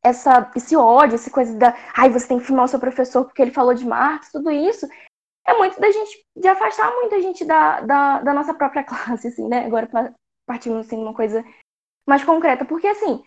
essa, 0.03 0.51
esse 0.55 0.75
ódio, 0.75 1.15
essa 1.15 1.29
coisa 1.29 1.57
da, 1.57 1.75
ai, 1.95 2.09
você 2.09 2.27
tem 2.27 2.39
que 2.39 2.45
filmar 2.45 2.65
o 2.65 2.67
seu 2.67 2.79
professor 2.79 3.25
porque 3.25 3.41
ele 3.41 3.51
falou 3.51 3.73
de 3.73 3.85
Marx, 3.85 4.31
tudo 4.31 4.49
isso, 4.49 4.87
é 5.45 5.53
muito 5.57 5.79
da 5.79 5.91
gente, 5.91 6.25
de 6.35 6.47
afastar 6.47 6.91
muita 6.93 7.21
gente 7.21 7.45
da, 7.45 7.81
da, 7.81 8.21
da 8.21 8.33
nossa 8.33 8.53
própria 8.53 8.83
classe, 8.85 9.27
assim, 9.27 9.47
né? 9.47 9.65
Agora 9.65 9.87
partindo, 10.47 10.79
assim, 10.79 10.97
uma 10.97 11.13
coisa 11.13 11.43
mais 12.07 12.23
concreta, 12.23 12.65
porque, 12.65 12.87
assim, 12.87 13.23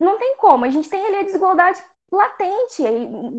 não 0.00 0.18
tem 0.18 0.36
como, 0.36 0.64
a 0.64 0.70
gente 0.70 0.88
tem 0.88 1.04
ali 1.04 1.16
a 1.16 1.22
desigualdade 1.22 1.82
latente. 2.10 2.82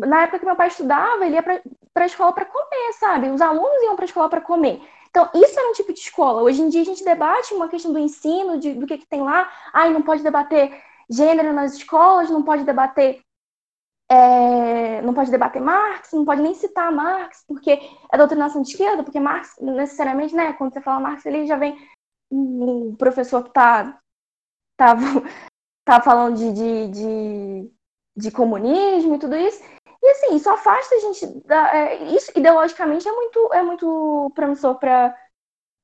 Na 0.06 0.22
época 0.22 0.38
que 0.38 0.46
meu 0.46 0.56
pai 0.56 0.68
estudava, 0.68 1.26
ele 1.26 1.34
ia 1.34 1.42
para 1.42 1.60
a 1.96 2.06
escola 2.06 2.32
para 2.32 2.44
comer, 2.44 2.92
sabe? 2.98 3.30
Os 3.30 3.40
alunos 3.40 3.82
iam 3.82 3.96
para 3.96 4.04
a 4.04 4.06
escola 4.06 4.28
para 4.28 4.40
comer. 4.40 4.80
Então, 5.12 5.28
isso 5.34 5.60
era 5.60 5.68
um 5.68 5.74
tipo 5.74 5.92
de 5.92 6.00
escola. 6.00 6.42
Hoje 6.42 6.62
em 6.62 6.70
dia, 6.70 6.80
a 6.80 6.86
gente 6.86 7.04
debate 7.04 7.52
uma 7.52 7.68
questão 7.68 7.92
do 7.92 7.98
ensino, 7.98 8.58
de, 8.58 8.72
do 8.72 8.86
que, 8.86 8.96
que 8.96 9.06
tem 9.06 9.20
lá. 9.20 9.46
Ai, 9.70 9.92
não 9.92 10.00
pode 10.00 10.22
debater 10.22 10.74
gênero 11.10 11.52
nas 11.52 11.74
escolas, 11.74 12.30
não 12.30 12.42
pode 12.42 12.64
debater 12.64 13.20
é, 14.10 15.00
não 15.00 15.14
pode 15.14 15.30
debater 15.30 15.62
Marx, 15.62 16.12
não 16.12 16.24
pode 16.24 16.42
nem 16.42 16.52
citar 16.54 16.92
Marx, 16.92 17.44
porque 17.48 17.80
é 18.12 18.18
doutrinação 18.18 18.60
de 18.60 18.68
esquerda, 18.68 19.02
porque 19.02 19.18
Marx, 19.18 19.56
necessariamente, 19.58 20.34
né, 20.34 20.52
quando 20.52 20.74
você 20.74 20.82
fala 20.82 21.00
Marx, 21.00 21.24
ele 21.24 21.46
já 21.46 21.56
vem 21.56 21.78
um 22.30 22.94
professor 22.94 23.42
que 23.42 23.48
está 23.48 23.98
tá, 24.76 24.94
tá 25.84 26.00
falando 26.02 26.36
de, 26.36 26.52
de, 26.52 26.88
de, 26.88 27.70
de, 28.16 28.30
comunismo 28.30 29.14
e 29.14 29.18
tudo 29.18 29.34
isso. 29.34 29.62
E 30.02 30.10
assim, 30.10 30.36
isso 30.36 30.50
afasta 30.50 30.94
a 30.94 30.98
gente. 30.98 31.26
Da, 31.46 31.76
é, 31.76 32.04
isso 32.14 32.32
ideologicamente 32.36 33.08
é 33.08 33.12
muito, 33.12 33.50
é 33.52 33.62
muito 33.62 34.32
promissor 34.34 34.78
para 34.78 35.16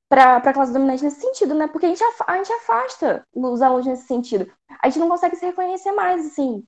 para 0.08 0.36
a 0.36 0.52
classe 0.54 0.72
dominante 0.72 1.04
nesse 1.04 1.20
sentido, 1.20 1.54
né? 1.54 1.68
Porque 1.68 1.84
a 1.84 1.88
gente, 1.90 2.02
a 2.26 2.36
gente 2.36 2.50
afasta 2.54 3.26
os 3.34 3.60
alunos 3.60 3.86
nesse 3.86 4.06
sentido. 4.06 4.50
A 4.80 4.88
gente 4.88 5.00
não 5.00 5.08
consegue 5.08 5.36
se 5.36 5.44
reconhecer 5.44 5.92
mais, 5.92 6.24
assim. 6.26 6.64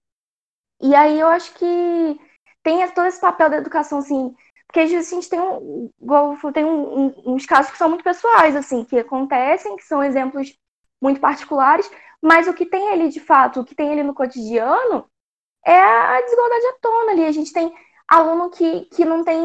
E 0.80 0.94
aí 0.94 1.18
eu 1.18 1.26
acho 1.26 1.54
que 1.54 2.20
tem 2.62 2.86
todo 2.90 3.06
esse 3.06 3.20
papel 3.20 3.48
da 3.48 3.56
educação, 3.56 3.98
assim, 4.00 4.34
porque 4.66 4.80
a 4.80 4.86
gente 4.86 5.28
tem, 5.28 5.40
um, 5.40 5.90
tem 6.52 6.64
um, 6.64 7.06
um, 7.06 7.34
uns 7.34 7.46
casos 7.46 7.72
que 7.72 7.78
são 7.78 7.88
muito 7.88 8.04
pessoais, 8.04 8.54
assim, 8.54 8.84
que 8.84 8.98
acontecem, 8.98 9.76
que 9.76 9.84
são 9.84 10.02
exemplos 10.02 10.56
muito 11.00 11.20
particulares, 11.20 11.90
mas 12.22 12.46
o 12.46 12.54
que 12.54 12.66
tem 12.66 12.90
ali 12.90 13.08
de 13.08 13.20
fato, 13.20 13.60
o 13.60 13.64
que 13.64 13.74
tem 13.74 13.90
ali 13.90 14.02
no 14.02 14.14
cotidiano, 14.14 15.10
é 15.64 15.78
a 15.78 16.20
desigualdade 16.22 16.66
à 16.66 16.72
tona 16.80 17.12
ali. 17.12 17.26
A 17.26 17.32
gente 17.32 17.52
tem 17.52 17.72
aluno 18.08 18.50
que, 18.50 18.82
que 18.86 19.04
não 19.04 19.24
tem 19.24 19.40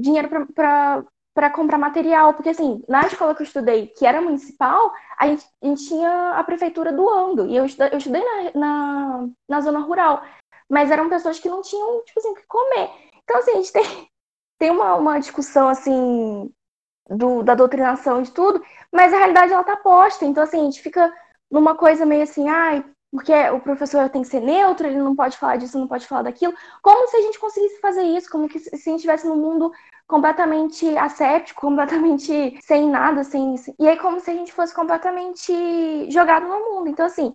dinheiro 0.00 0.28
para 0.54 1.50
comprar 1.50 1.78
material, 1.78 2.34
porque 2.34 2.50
assim, 2.50 2.82
na 2.88 3.06
escola 3.06 3.34
que 3.34 3.42
eu 3.42 3.46
estudei, 3.46 3.88
que 3.88 4.06
era 4.06 4.20
municipal, 4.20 4.92
a 5.18 5.28
gente, 5.28 5.46
a 5.62 5.66
gente 5.66 5.86
tinha 5.86 6.30
a 6.30 6.44
prefeitura 6.44 6.92
doando, 6.92 7.46
e 7.46 7.56
eu 7.56 7.64
estudei, 7.66 7.92
eu 7.92 7.98
estudei 7.98 8.22
na, 8.22 8.50
na, 8.54 9.28
na 9.48 9.60
zona 9.60 9.80
rural 9.80 10.22
mas 10.68 10.90
eram 10.90 11.08
pessoas 11.08 11.38
que 11.38 11.48
não 11.48 11.62
tinham, 11.62 12.02
tipo 12.04 12.18
assim, 12.18 12.30
o 12.30 12.34
que 12.34 12.46
comer. 12.46 12.90
Então, 13.22 13.38
assim, 13.38 13.52
a 13.52 13.54
gente 13.56 13.72
tem, 13.72 14.08
tem 14.58 14.70
uma, 14.70 14.94
uma 14.96 15.18
discussão, 15.18 15.68
assim, 15.68 16.52
do, 17.08 17.42
da 17.42 17.54
doutrinação 17.54 18.22
de 18.22 18.30
tudo, 18.32 18.62
mas 18.92 19.12
a 19.12 19.18
realidade, 19.18 19.52
ela 19.52 19.64
tá 19.64 19.76
posta. 19.76 20.24
Então, 20.24 20.42
assim, 20.42 20.60
a 20.60 20.64
gente 20.64 20.82
fica 20.82 21.12
numa 21.50 21.76
coisa 21.76 22.06
meio 22.06 22.22
assim, 22.22 22.48
ai, 22.48 22.84
porque 23.14 23.32
o 23.50 23.60
professor 23.60 24.10
tem 24.10 24.22
que 24.22 24.28
ser 24.28 24.40
neutro, 24.40 24.88
ele 24.88 24.98
não 24.98 25.14
pode 25.14 25.36
falar 25.38 25.54
disso, 25.54 25.78
não 25.78 25.86
pode 25.86 26.04
falar 26.04 26.22
daquilo. 26.22 26.52
Como 26.82 27.06
se 27.06 27.16
a 27.16 27.20
gente 27.20 27.38
conseguisse 27.38 27.80
fazer 27.80 28.02
isso, 28.02 28.28
como 28.28 28.48
que 28.48 28.58
se 28.58 28.74
a 28.74 28.76
gente 28.76 28.96
estivesse 28.96 29.24
num 29.24 29.36
mundo 29.36 29.70
completamente 30.08 30.98
asséptico, 30.98 31.60
completamente 31.60 32.58
sem 32.60 32.90
nada, 32.90 33.22
sem. 33.22 33.54
E 33.78 33.86
aí, 33.86 33.96
como 34.00 34.18
se 34.18 34.32
a 34.32 34.34
gente 34.34 34.52
fosse 34.52 34.74
completamente 34.74 36.10
jogado 36.10 36.48
no 36.48 36.58
mundo. 36.58 36.88
Então, 36.88 37.06
assim, 37.06 37.28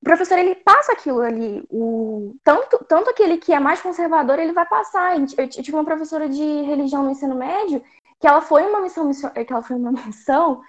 o 0.00 0.04
professor 0.04 0.38
ele 0.38 0.54
passa 0.54 0.92
aquilo 0.92 1.20
ali, 1.20 1.62
o 1.70 2.34
tanto, 2.42 2.82
tanto 2.88 3.10
aquele 3.10 3.36
que 3.36 3.52
é 3.52 3.60
mais 3.60 3.82
conservador, 3.82 4.38
ele 4.38 4.54
vai 4.54 4.64
passar. 4.64 5.18
Eu 5.18 5.48
tive 5.48 5.74
uma 5.74 5.84
professora 5.84 6.30
de 6.30 6.62
religião 6.62 7.02
no 7.02 7.10
ensino 7.10 7.34
médio 7.34 7.84
que 8.18 8.26
ela 8.26 8.40
foi 8.40 8.62
uma 8.62 8.80
missão, 8.80 9.10
que 9.12 9.52
ela 9.52 9.62
foi 9.62 9.76
uma 9.76 9.92
missão 10.00 10.62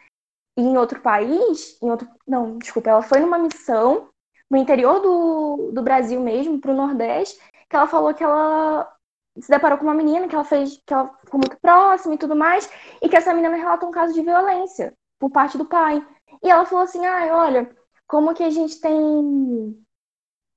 em 0.58 0.78
outro 0.78 1.00
país, 1.00 1.82
em 1.82 1.90
outro, 1.90 2.06
não, 2.28 2.58
desculpa, 2.58 2.90
ela 2.90 3.02
foi 3.02 3.22
numa 3.22 3.40
missão 3.40 4.11
no 4.52 4.58
interior 4.58 5.00
do, 5.00 5.72
do 5.72 5.82
Brasil 5.82 6.20
mesmo, 6.20 6.60
para 6.60 6.72
o 6.72 6.76
Nordeste, 6.76 7.40
que 7.70 7.76
ela 7.76 7.88
falou 7.88 8.14
que 8.14 8.22
ela 8.22 8.94
se 9.40 9.50
deparou 9.50 9.78
com 9.78 9.86
uma 9.86 9.94
menina 9.94 10.28
que 10.28 10.36
ela 10.36 10.44
fez, 10.44 10.78
que 10.86 10.94
ela 10.94 11.08
ficou 11.24 11.40
muito 11.40 11.58
próxima 11.62 12.16
e 12.16 12.18
tudo 12.18 12.36
mais, 12.36 12.70
e 13.02 13.08
que 13.08 13.16
essa 13.16 13.34
menina 13.34 13.56
relatou 13.56 13.88
um 13.88 13.94
caso 13.94 14.14
de 14.14 14.22
violência 14.22 14.94
por 15.18 15.32
parte 15.32 15.58
do 15.58 15.66
pai. 15.66 16.06
E 16.44 16.50
ela 16.52 16.66
falou 16.66 16.84
assim: 16.84 17.06
"Ah, 17.06 17.30
olha, 17.32 17.74
como 18.06 18.34
que 18.34 18.44
a 18.44 18.50
gente 18.50 18.82
tem 18.82 19.82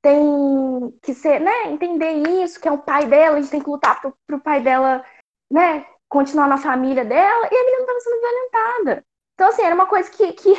tem 0.02 0.98
que 1.00 1.14
ser, 1.14 1.40
né, 1.40 1.72
entender 1.72 2.12
isso, 2.42 2.60
que 2.60 2.68
é 2.68 2.72
o 2.72 2.82
pai 2.82 3.06
dela, 3.06 3.38
a 3.38 3.40
gente 3.40 3.50
tem 3.50 3.62
que 3.62 3.70
lutar 3.70 4.00
pro, 4.02 4.14
pro 4.26 4.40
pai 4.40 4.60
dela, 4.60 5.02
né, 5.50 5.86
continuar 6.10 6.46
na 6.46 6.58
família 6.58 7.04
dela, 7.04 7.48
e 7.50 7.56
a 7.56 7.64
menina 7.64 7.80
estava 7.80 8.00
sendo 8.00 8.20
violentada. 8.20 9.06
Então, 9.34 9.48
assim, 9.48 9.62
era 9.62 9.74
uma 9.74 9.86
coisa 9.86 10.10
que, 10.10 10.32
que 10.34 10.52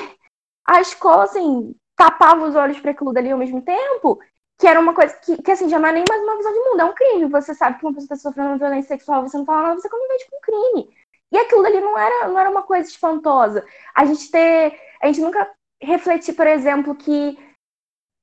a 0.68 0.82
escola, 0.82 1.26
assim, 1.26 1.76
tapava 1.96 2.46
os 2.46 2.56
olhos 2.56 2.80
para 2.80 2.92
aquilo 2.92 3.14
dali 3.14 3.32
ao 3.32 3.38
mesmo 3.38 3.62
tempo, 3.62 4.20
que 4.58 4.68
era 4.68 4.80
uma 4.80 4.94
coisa 4.94 5.14
que, 5.18 5.42
que, 5.42 5.52
assim, 5.52 5.70
já 5.70 5.80
não 5.80 5.90
é 5.90 5.92
nem 5.92 6.06
mais 6.08 6.22
uma 6.22 6.38
visão 6.38 6.54
de 6.54 6.60
mundo, 6.60 6.80
é 6.80 6.86
um 6.86 6.94
crime. 6.94 7.26
Você 7.26 7.54
sabe 7.54 7.78
que 7.78 7.86
uma 7.86 7.94
pessoa 7.94 8.16
está 8.16 8.30
sofrendo 8.30 8.58
violência 8.58 8.90
sexual, 8.98 9.22
você 9.22 9.38
não 9.38 9.46
fala 9.46 9.70
nada, 9.70 9.82
você 9.82 9.90
convive 9.90 10.26
com 10.30 10.38
um 10.38 10.42
crime. 10.42 10.90
E 11.32 11.38
aquilo 11.38 11.64
dali 11.64 11.82
não 11.82 11.98
era, 11.98 12.28
não 12.28 12.40
era 12.40 12.50
uma 12.50 12.64
coisa 12.64 12.90
espantosa. 12.90 13.66
A 13.94 14.06
gente 14.06 14.32
ter. 14.32 14.80
A 15.02 15.08
gente 15.08 15.22
nunca 15.22 15.50
refletir, 15.82 16.34
por 16.34 16.48
exemplo, 16.48 16.96
que 16.96 17.38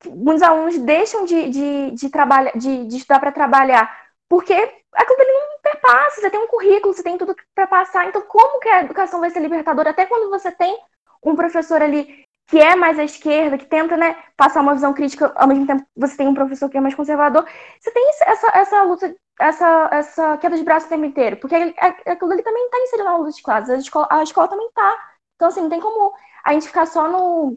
muitos 0.07 0.43
alunos 0.43 0.79
deixam 0.79 1.25
de, 1.25 1.49
de, 1.51 1.91
de, 1.93 2.09
trabalhar, 2.11 2.53
de, 2.57 2.87
de 2.87 2.97
estudar 2.97 3.21
para 3.21 3.33
trabalhar, 3.33 4.11
porque 4.29 4.53
aquilo 4.55 5.21
ali 5.21 5.33
não 5.33 5.61
perpassa, 5.63 6.21
você 6.21 6.31
tem 6.31 6.41
um 6.41 6.47
currículo, 6.49 6.93
você 6.93 7.03
tem 7.03 7.19
tudo 7.19 7.37
para 7.55 7.67
passar, 7.67 8.07
então 8.09 8.23
como 8.23 8.59
que 8.59 8.69
a 8.69 8.83
educação 8.83 9.21
vai 9.21 9.31
ser 9.31 9.41
libertadora? 9.41 9.91
Até 9.91 10.07
quando 10.07 10.31
você 10.31 10.51
tem 10.51 10.77
um 11.23 11.37
professor 11.37 11.81
ali 11.83 12.27
que 12.53 12.59
é 12.59 12.77
mais 12.77 12.99
à 12.99 13.05
esquerda, 13.05 13.57
que 13.57 13.65
tenta 13.65 13.97
né, 13.97 14.15
passar 14.37 14.61
uma 14.61 14.75
visão 14.75 14.93
crítica, 14.93 15.33
ao 15.37 15.49
mesmo 15.49 15.67
tempo 15.67 15.87
você 15.97 16.19
tem 16.19 16.29
um 16.29 16.35
professor 16.35 16.69
que 16.69 16.77
é 16.77 16.83
mais 16.83 16.95
conservador, 16.95 17.47
você 17.81 17.91
tem 17.91 18.11
essa, 18.27 18.47
essa 18.53 18.83
luta, 18.83 19.17
essa, 19.41 19.89
essa 19.91 20.37
queda 20.37 20.59
de 20.59 20.63
braço 20.63 20.85
o 20.85 20.89
tempo 20.91 21.07
inteiro, 21.07 21.39
porque 21.39 21.55
aquilo 21.55 22.31
ali 22.31 22.43
também 22.43 22.63
está 22.67 22.79
inserido 22.81 23.05
na 23.07 23.17
luta 23.17 23.31
de 23.31 23.43
classes, 23.43 23.71
a 23.71 23.77
escola, 23.79 24.07
a 24.11 24.23
escola 24.23 24.49
também 24.49 24.67
está. 24.67 25.13
Então, 25.35 25.49
assim, 25.49 25.63
não 25.63 25.71
tem 25.71 25.81
como 25.81 26.13
a 26.45 26.53
gente 26.53 26.67
ficar 26.67 26.85
só 26.85 27.09
no, 27.11 27.57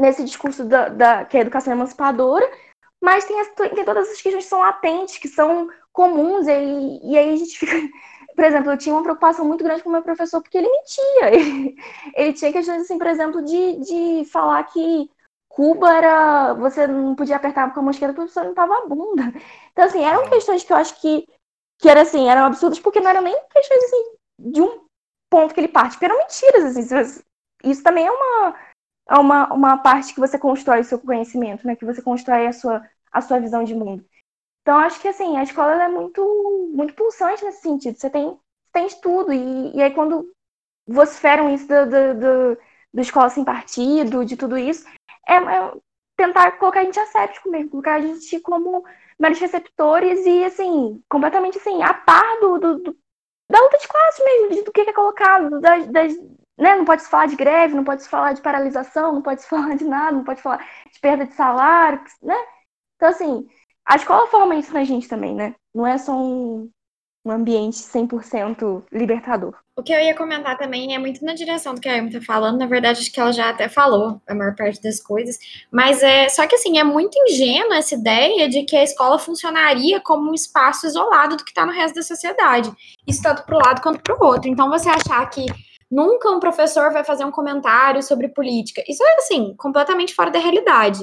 nesse 0.00 0.24
discurso 0.24 0.64
da, 0.64 0.88
da, 0.88 1.24
que 1.24 1.36
é 1.36 1.40
a 1.40 1.42
educação 1.42 1.72
emancipadora, 1.72 2.50
mas 3.00 3.24
tem, 3.24 3.38
as, 3.38 3.50
tem 3.50 3.84
todas 3.84 4.08
essas 4.08 4.20
questões 4.20 4.42
que 4.42 4.50
são 4.50 4.58
latentes, 4.58 5.18
que 5.18 5.28
são 5.28 5.70
comuns, 5.92 6.48
e, 6.48 7.00
e 7.04 7.16
aí 7.16 7.34
a 7.34 7.36
gente 7.36 7.56
fica. 7.56 7.72
Por 8.38 8.44
exemplo, 8.44 8.70
eu 8.70 8.78
tinha 8.78 8.94
uma 8.94 9.02
preocupação 9.02 9.44
muito 9.44 9.64
grande 9.64 9.82
com 9.82 9.88
o 9.88 9.92
meu 9.92 10.00
professor, 10.00 10.40
porque 10.40 10.56
ele 10.58 10.68
mentia. 10.68 11.26
Ele, 11.34 11.76
ele 12.14 12.32
tinha 12.32 12.52
questões, 12.52 12.82
assim, 12.82 12.96
por 12.96 13.08
exemplo, 13.08 13.42
de, 13.44 13.80
de 13.80 14.24
falar 14.26 14.62
que 14.62 15.10
Cuba 15.48 15.92
era. 15.92 16.54
Você 16.54 16.86
não 16.86 17.16
podia 17.16 17.34
apertar 17.34 17.74
com 17.74 17.80
a 17.80 17.82
mão 17.82 17.90
esquerda 17.90 18.14
porque 18.14 18.30
o 18.30 18.32
professor 18.32 18.48
limpava 18.48 18.78
a 18.78 18.86
bunda. 18.86 19.24
Então, 19.72 19.84
assim, 19.84 20.04
eram 20.04 20.30
questões 20.30 20.62
que 20.62 20.72
eu 20.72 20.76
acho 20.76 21.00
que, 21.00 21.26
que 21.80 21.88
era, 21.88 22.02
assim, 22.02 22.28
eram 22.28 22.44
absurdas, 22.44 22.78
porque 22.78 23.00
não 23.00 23.10
eram 23.10 23.22
nem 23.22 23.34
questões 23.50 23.82
assim, 23.82 24.12
de 24.38 24.62
um 24.62 24.84
ponto 25.28 25.52
que 25.52 25.58
ele 25.58 25.66
parte, 25.66 25.94
porque 25.94 26.04
eram 26.04 26.18
mentiras, 26.18 26.64
assim. 26.76 27.20
Isso 27.64 27.82
também 27.82 28.06
é 28.06 28.10
uma, 28.12 28.54
é 29.10 29.14
uma, 29.18 29.52
uma 29.52 29.78
parte 29.78 30.14
que 30.14 30.20
você 30.20 30.38
constrói 30.38 30.82
o 30.82 30.84
seu 30.84 31.00
conhecimento, 31.00 31.66
né? 31.66 31.74
Que 31.74 31.84
você 31.84 32.00
constrói 32.00 32.46
a 32.46 32.52
sua, 32.52 32.88
a 33.10 33.20
sua 33.20 33.40
visão 33.40 33.64
de 33.64 33.74
mundo. 33.74 34.04
Então, 34.62 34.78
acho 34.78 35.00
que 35.00 35.08
assim, 35.08 35.36
a 35.36 35.42
escola 35.42 35.82
é 35.82 35.88
muito, 35.88 36.70
muito 36.74 36.94
pulsante 36.94 37.44
nesse 37.44 37.62
sentido. 37.62 37.98
Você 37.98 38.10
tem, 38.10 38.38
tem 38.72 38.86
estudo, 38.86 39.32
e, 39.32 39.76
e 39.76 39.82
aí 39.82 39.92
quando 39.92 40.30
vociferam 40.86 41.52
isso 41.52 41.66
do, 41.66 41.86
do, 41.86 42.20
do, 42.20 42.60
do 42.94 43.00
escola 43.00 43.28
sem 43.30 43.44
partido, 43.44 44.24
de 44.24 44.36
tudo 44.36 44.56
isso, 44.58 44.86
é, 45.26 45.34
é, 45.34 45.72
tentar 46.16 46.52
colocar 46.52 46.80
a 46.80 46.84
gente 46.84 46.98
asséptico 46.98 47.50
mesmo, 47.50 47.70
colocar 47.70 47.94
a 47.94 48.00
gente 48.00 48.40
como 48.40 48.84
meros 49.18 49.38
receptores 49.38 50.24
e, 50.26 50.44
assim, 50.44 51.02
completamente, 51.08 51.58
assim, 51.58 51.82
a 51.82 51.94
par 51.94 52.40
do, 52.40 52.58
do, 52.58 52.78
do 52.78 52.96
da 53.50 53.60
luta 53.60 53.78
de 53.78 53.88
classe 53.88 54.22
mesmo, 54.22 54.64
do 54.64 54.72
que 54.72 54.82
é 54.82 54.92
colocado, 54.92 55.60
das, 55.60 55.86
das, 55.86 56.14
né? 56.58 56.76
Não 56.76 56.84
pode 56.84 57.02
se 57.02 57.08
falar 57.08 57.26
de 57.26 57.36
greve, 57.36 57.74
não 57.74 57.84
pode 57.84 58.02
se 58.02 58.08
falar 58.08 58.34
de 58.34 58.42
paralisação, 58.42 59.14
não 59.14 59.22
pode 59.22 59.42
se 59.42 59.48
falar 59.48 59.76
de 59.76 59.84
nada, 59.84 60.12
não 60.12 60.24
pode 60.24 60.42
falar 60.42 60.58
de 60.92 61.00
perda 61.00 61.26
de 61.26 61.34
salário, 61.34 62.02
né? 62.22 62.36
Então, 62.96 63.08
assim, 63.08 63.48
a 63.88 63.96
escola 63.96 64.26
forma 64.28 64.54
isso 64.56 64.72
na 64.74 64.84
gente 64.84 65.08
também, 65.08 65.34
né? 65.34 65.54
Não 65.74 65.86
é 65.86 65.96
só 65.96 66.12
um, 66.12 66.68
um 67.24 67.30
ambiente 67.30 67.78
100% 67.78 68.84
libertador. 68.92 69.54
O 69.74 69.82
que 69.82 69.92
eu 69.92 69.98
ia 69.98 70.14
comentar 70.14 70.58
também 70.58 70.94
é 70.94 70.98
muito 70.98 71.24
na 71.24 71.32
direção 71.32 71.74
do 71.74 71.80
que 71.80 71.88
a 71.88 71.98
Amy 71.98 72.10
tá 72.10 72.20
falando, 72.20 72.58
na 72.58 72.66
verdade 72.66 73.00
acho 73.00 73.12
que 73.12 73.18
ela 73.18 73.32
já 73.32 73.48
até 73.48 73.68
falou 73.68 74.20
a 74.28 74.34
maior 74.34 74.54
parte 74.54 74.82
das 74.82 75.00
coisas, 75.00 75.38
mas 75.72 76.02
é 76.02 76.28
só 76.28 76.46
que 76.46 76.56
assim, 76.56 76.78
é 76.78 76.84
muito 76.84 77.16
ingênua 77.16 77.76
essa 77.76 77.94
ideia 77.94 78.48
de 78.48 78.64
que 78.64 78.76
a 78.76 78.82
escola 78.82 79.18
funcionaria 79.18 80.00
como 80.00 80.30
um 80.30 80.34
espaço 80.34 80.86
isolado 80.86 81.36
do 81.36 81.44
que 81.44 81.50
está 81.50 81.64
no 81.64 81.72
resto 81.72 81.94
da 81.94 82.02
sociedade, 82.02 82.70
isso 83.06 83.22
tanto 83.22 83.44
para 83.44 83.56
o 83.56 83.60
lado 83.64 83.80
quanto 83.80 84.02
para 84.02 84.16
o 84.20 84.26
outro. 84.26 84.50
Então 84.50 84.68
você 84.68 84.88
achar 84.88 85.24
que 85.30 85.46
Nunca 85.90 86.28
um 86.30 86.38
professor 86.38 86.92
vai 86.92 87.02
fazer 87.02 87.24
um 87.24 87.30
comentário 87.30 88.02
sobre 88.02 88.28
política. 88.28 88.84
Isso 88.86 89.02
é, 89.02 89.16
assim, 89.16 89.54
completamente 89.56 90.14
fora 90.14 90.30
da 90.30 90.38
realidade. 90.38 91.00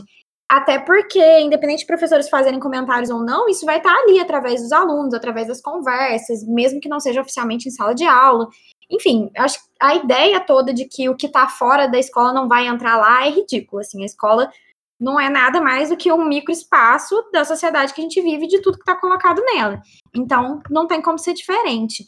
Até 0.49 0.77
porque, 0.77 1.39
independente 1.39 1.79
de 1.79 1.87
professores 1.87 2.29
fazerem 2.29 2.59
comentários 2.59 3.09
ou 3.09 3.19
não, 3.19 3.49
isso 3.49 3.65
vai 3.65 3.77
estar 3.77 3.95
ali 3.95 4.19
através 4.19 4.61
dos 4.61 4.71
alunos, 4.71 5.13
através 5.13 5.47
das 5.47 5.59
conversas, 5.59 6.45
mesmo 6.47 6.79
que 6.79 6.87
não 6.87 6.99
seja 6.99 7.21
oficialmente 7.21 7.67
em 7.67 7.71
sala 7.71 7.95
de 7.95 8.05
aula. 8.05 8.47
Enfim, 8.89 9.31
acho 9.35 9.57
a 9.81 9.95
ideia 9.95 10.39
toda 10.39 10.71
de 10.71 10.85
que 10.85 11.09
o 11.09 11.15
que 11.15 11.25
está 11.25 11.47
fora 11.47 11.87
da 11.87 11.97
escola 11.97 12.31
não 12.31 12.47
vai 12.47 12.67
entrar 12.67 12.95
lá 12.97 13.25
é 13.25 13.31
ridícula. 13.31 13.81
Assim, 13.81 14.03
a 14.03 14.05
escola 14.05 14.51
não 14.99 15.19
é 15.19 15.29
nada 15.29 15.59
mais 15.59 15.89
do 15.89 15.97
que 15.97 16.11
um 16.11 16.23
microespaço 16.25 17.15
da 17.33 17.43
sociedade 17.43 17.93
que 17.93 18.01
a 18.01 18.03
gente 18.03 18.21
vive 18.21 18.47
de 18.47 18.61
tudo 18.61 18.77
que 18.77 18.83
está 18.83 18.95
colocado 18.95 19.41
nela. 19.43 19.81
Então, 20.15 20.61
não 20.69 20.87
tem 20.87 21.01
como 21.01 21.17
ser 21.17 21.33
diferente. 21.33 22.05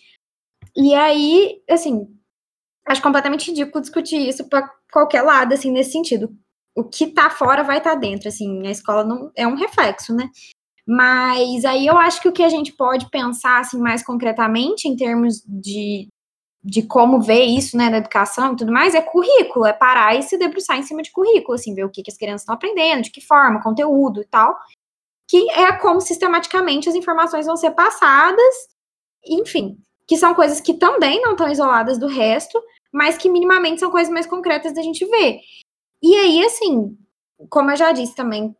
E 0.75 0.93
aí, 0.93 1.59
assim, 1.67 2.07
acho 2.87 3.01
completamente 3.01 3.49
ridículo 3.49 3.81
discutir 3.81 4.29
isso 4.29 4.47
para 4.47 4.71
qualquer 4.91 5.23
lado, 5.23 5.53
assim, 5.53 5.71
nesse 5.71 5.91
sentido. 5.91 6.29
O 6.77 6.83
que 6.83 7.07
tá 7.07 7.29
fora 7.31 7.63
vai 7.63 7.79
estar 7.79 7.93
tá 7.93 7.95
dentro, 7.95 8.27
assim, 8.27 8.67
a 8.67 8.69
escola 8.69 9.03
não 9.03 9.31
é 9.35 9.47
um 9.47 9.55
reflexo, 9.55 10.13
né? 10.13 10.29
Mas 10.87 11.65
aí 11.65 11.87
eu 11.87 11.97
acho 11.97 12.21
que 12.21 12.29
o 12.29 12.31
que 12.31 12.43
a 12.43 12.49
gente 12.49 12.71
pode 12.71 13.09
pensar, 13.09 13.59
assim, 13.59 13.79
mais 13.79 14.03
concretamente, 14.03 14.87
em 14.87 14.95
termos 14.95 15.43
de, 15.43 16.07
de 16.63 16.83
como 16.83 17.19
ver 17.19 17.45
isso, 17.45 17.75
né, 17.75 17.89
na 17.89 17.97
educação 17.97 18.53
e 18.53 18.57
tudo 18.57 18.71
mais, 18.71 18.93
é 18.93 19.01
currículo, 19.01 19.65
é 19.65 19.73
parar 19.73 20.15
e 20.15 20.21
se 20.21 20.37
debruçar 20.37 20.77
em 20.77 20.83
cima 20.83 21.01
de 21.01 21.11
currículo, 21.11 21.55
assim, 21.55 21.73
ver 21.73 21.83
o 21.83 21.89
que, 21.89 22.03
que 22.03 22.11
as 22.11 22.17
crianças 22.17 22.41
estão 22.41 22.53
aprendendo, 22.53 23.01
de 23.01 23.11
que 23.11 23.21
forma, 23.21 23.61
conteúdo 23.61 24.21
e 24.21 24.25
tal, 24.25 24.55
que 25.27 25.49
é 25.49 25.73
como 25.73 25.99
sistematicamente 25.99 26.87
as 26.87 26.95
informações 26.95 27.47
vão 27.47 27.57
ser 27.57 27.71
passadas, 27.71 28.55
enfim, 29.25 29.77
que 30.07 30.15
são 30.15 30.35
coisas 30.35 30.61
que 30.61 30.75
também 30.75 31.19
não 31.21 31.31
estão 31.31 31.49
isoladas 31.49 31.97
do 31.97 32.07
resto, 32.07 32.61
mas 32.93 33.17
que 33.17 33.29
minimamente 33.29 33.79
são 33.79 33.91
coisas 33.91 34.13
mais 34.13 34.25
concretas 34.25 34.73
da 34.73 34.81
gente 34.81 35.05
ver. 35.05 35.41
E 36.01 36.15
aí, 36.15 36.45
assim, 36.45 36.97
como 37.49 37.71
eu 37.71 37.77
já 37.77 37.91
disse 37.91 38.15
também, 38.15 38.55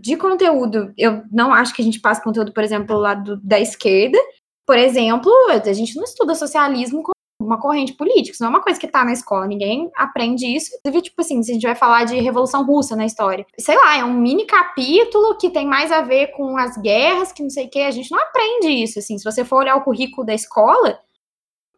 de 0.00 0.16
conteúdo, 0.16 0.92
eu 0.96 1.22
não 1.30 1.52
acho 1.52 1.74
que 1.74 1.82
a 1.82 1.84
gente 1.84 2.00
passe 2.00 2.22
conteúdo, 2.22 2.52
por 2.52 2.62
exemplo, 2.62 2.96
lá 2.96 3.14
do, 3.14 3.36
da 3.42 3.60
esquerda. 3.60 4.18
Por 4.66 4.78
exemplo, 4.78 5.30
a 5.50 5.72
gente 5.72 5.96
não 5.96 6.04
estuda 6.04 6.34
socialismo 6.34 7.02
como 7.02 7.12
uma 7.40 7.60
corrente 7.60 7.94
política, 7.94 8.32
isso 8.32 8.42
não 8.42 8.48
é 8.48 8.50
uma 8.50 8.62
coisa 8.62 8.78
que 8.78 8.86
tá 8.86 9.04
na 9.04 9.12
escola, 9.12 9.46
ninguém 9.46 9.90
aprende 9.96 10.46
isso. 10.46 10.70
Inclusive, 10.78 11.02
tipo 11.02 11.20
assim, 11.20 11.42
se 11.42 11.50
a 11.50 11.54
gente 11.54 11.66
vai 11.66 11.74
falar 11.74 12.04
de 12.04 12.20
Revolução 12.20 12.64
Russa 12.64 12.94
na 12.94 13.04
história, 13.04 13.44
sei 13.58 13.76
lá, 13.76 13.98
é 13.98 14.04
um 14.04 14.12
mini 14.12 14.46
capítulo 14.46 15.36
que 15.36 15.50
tem 15.50 15.66
mais 15.66 15.90
a 15.90 16.02
ver 16.02 16.28
com 16.28 16.56
as 16.56 16.76
guerras, 16.76 17.32
que 17.32 17.42
não 17.42 17.50
sei 17.50 17.66
o 17.66 17.70
que, 17.70 17.80
a 17.80 17.90
gente 17.90 18.10
não 18.10 18.20
aprende 18.20 18.68
isso, 18.68 19.00
assim, 19.00 19.18
se 19.18 19.24
você 19.24 19.44
for 19.44 19.56
olhar 19.56 19.76
o 19.76 19.82
currículo 19.82 20.24
da 20.24 20.34
escola, 20.34 21.00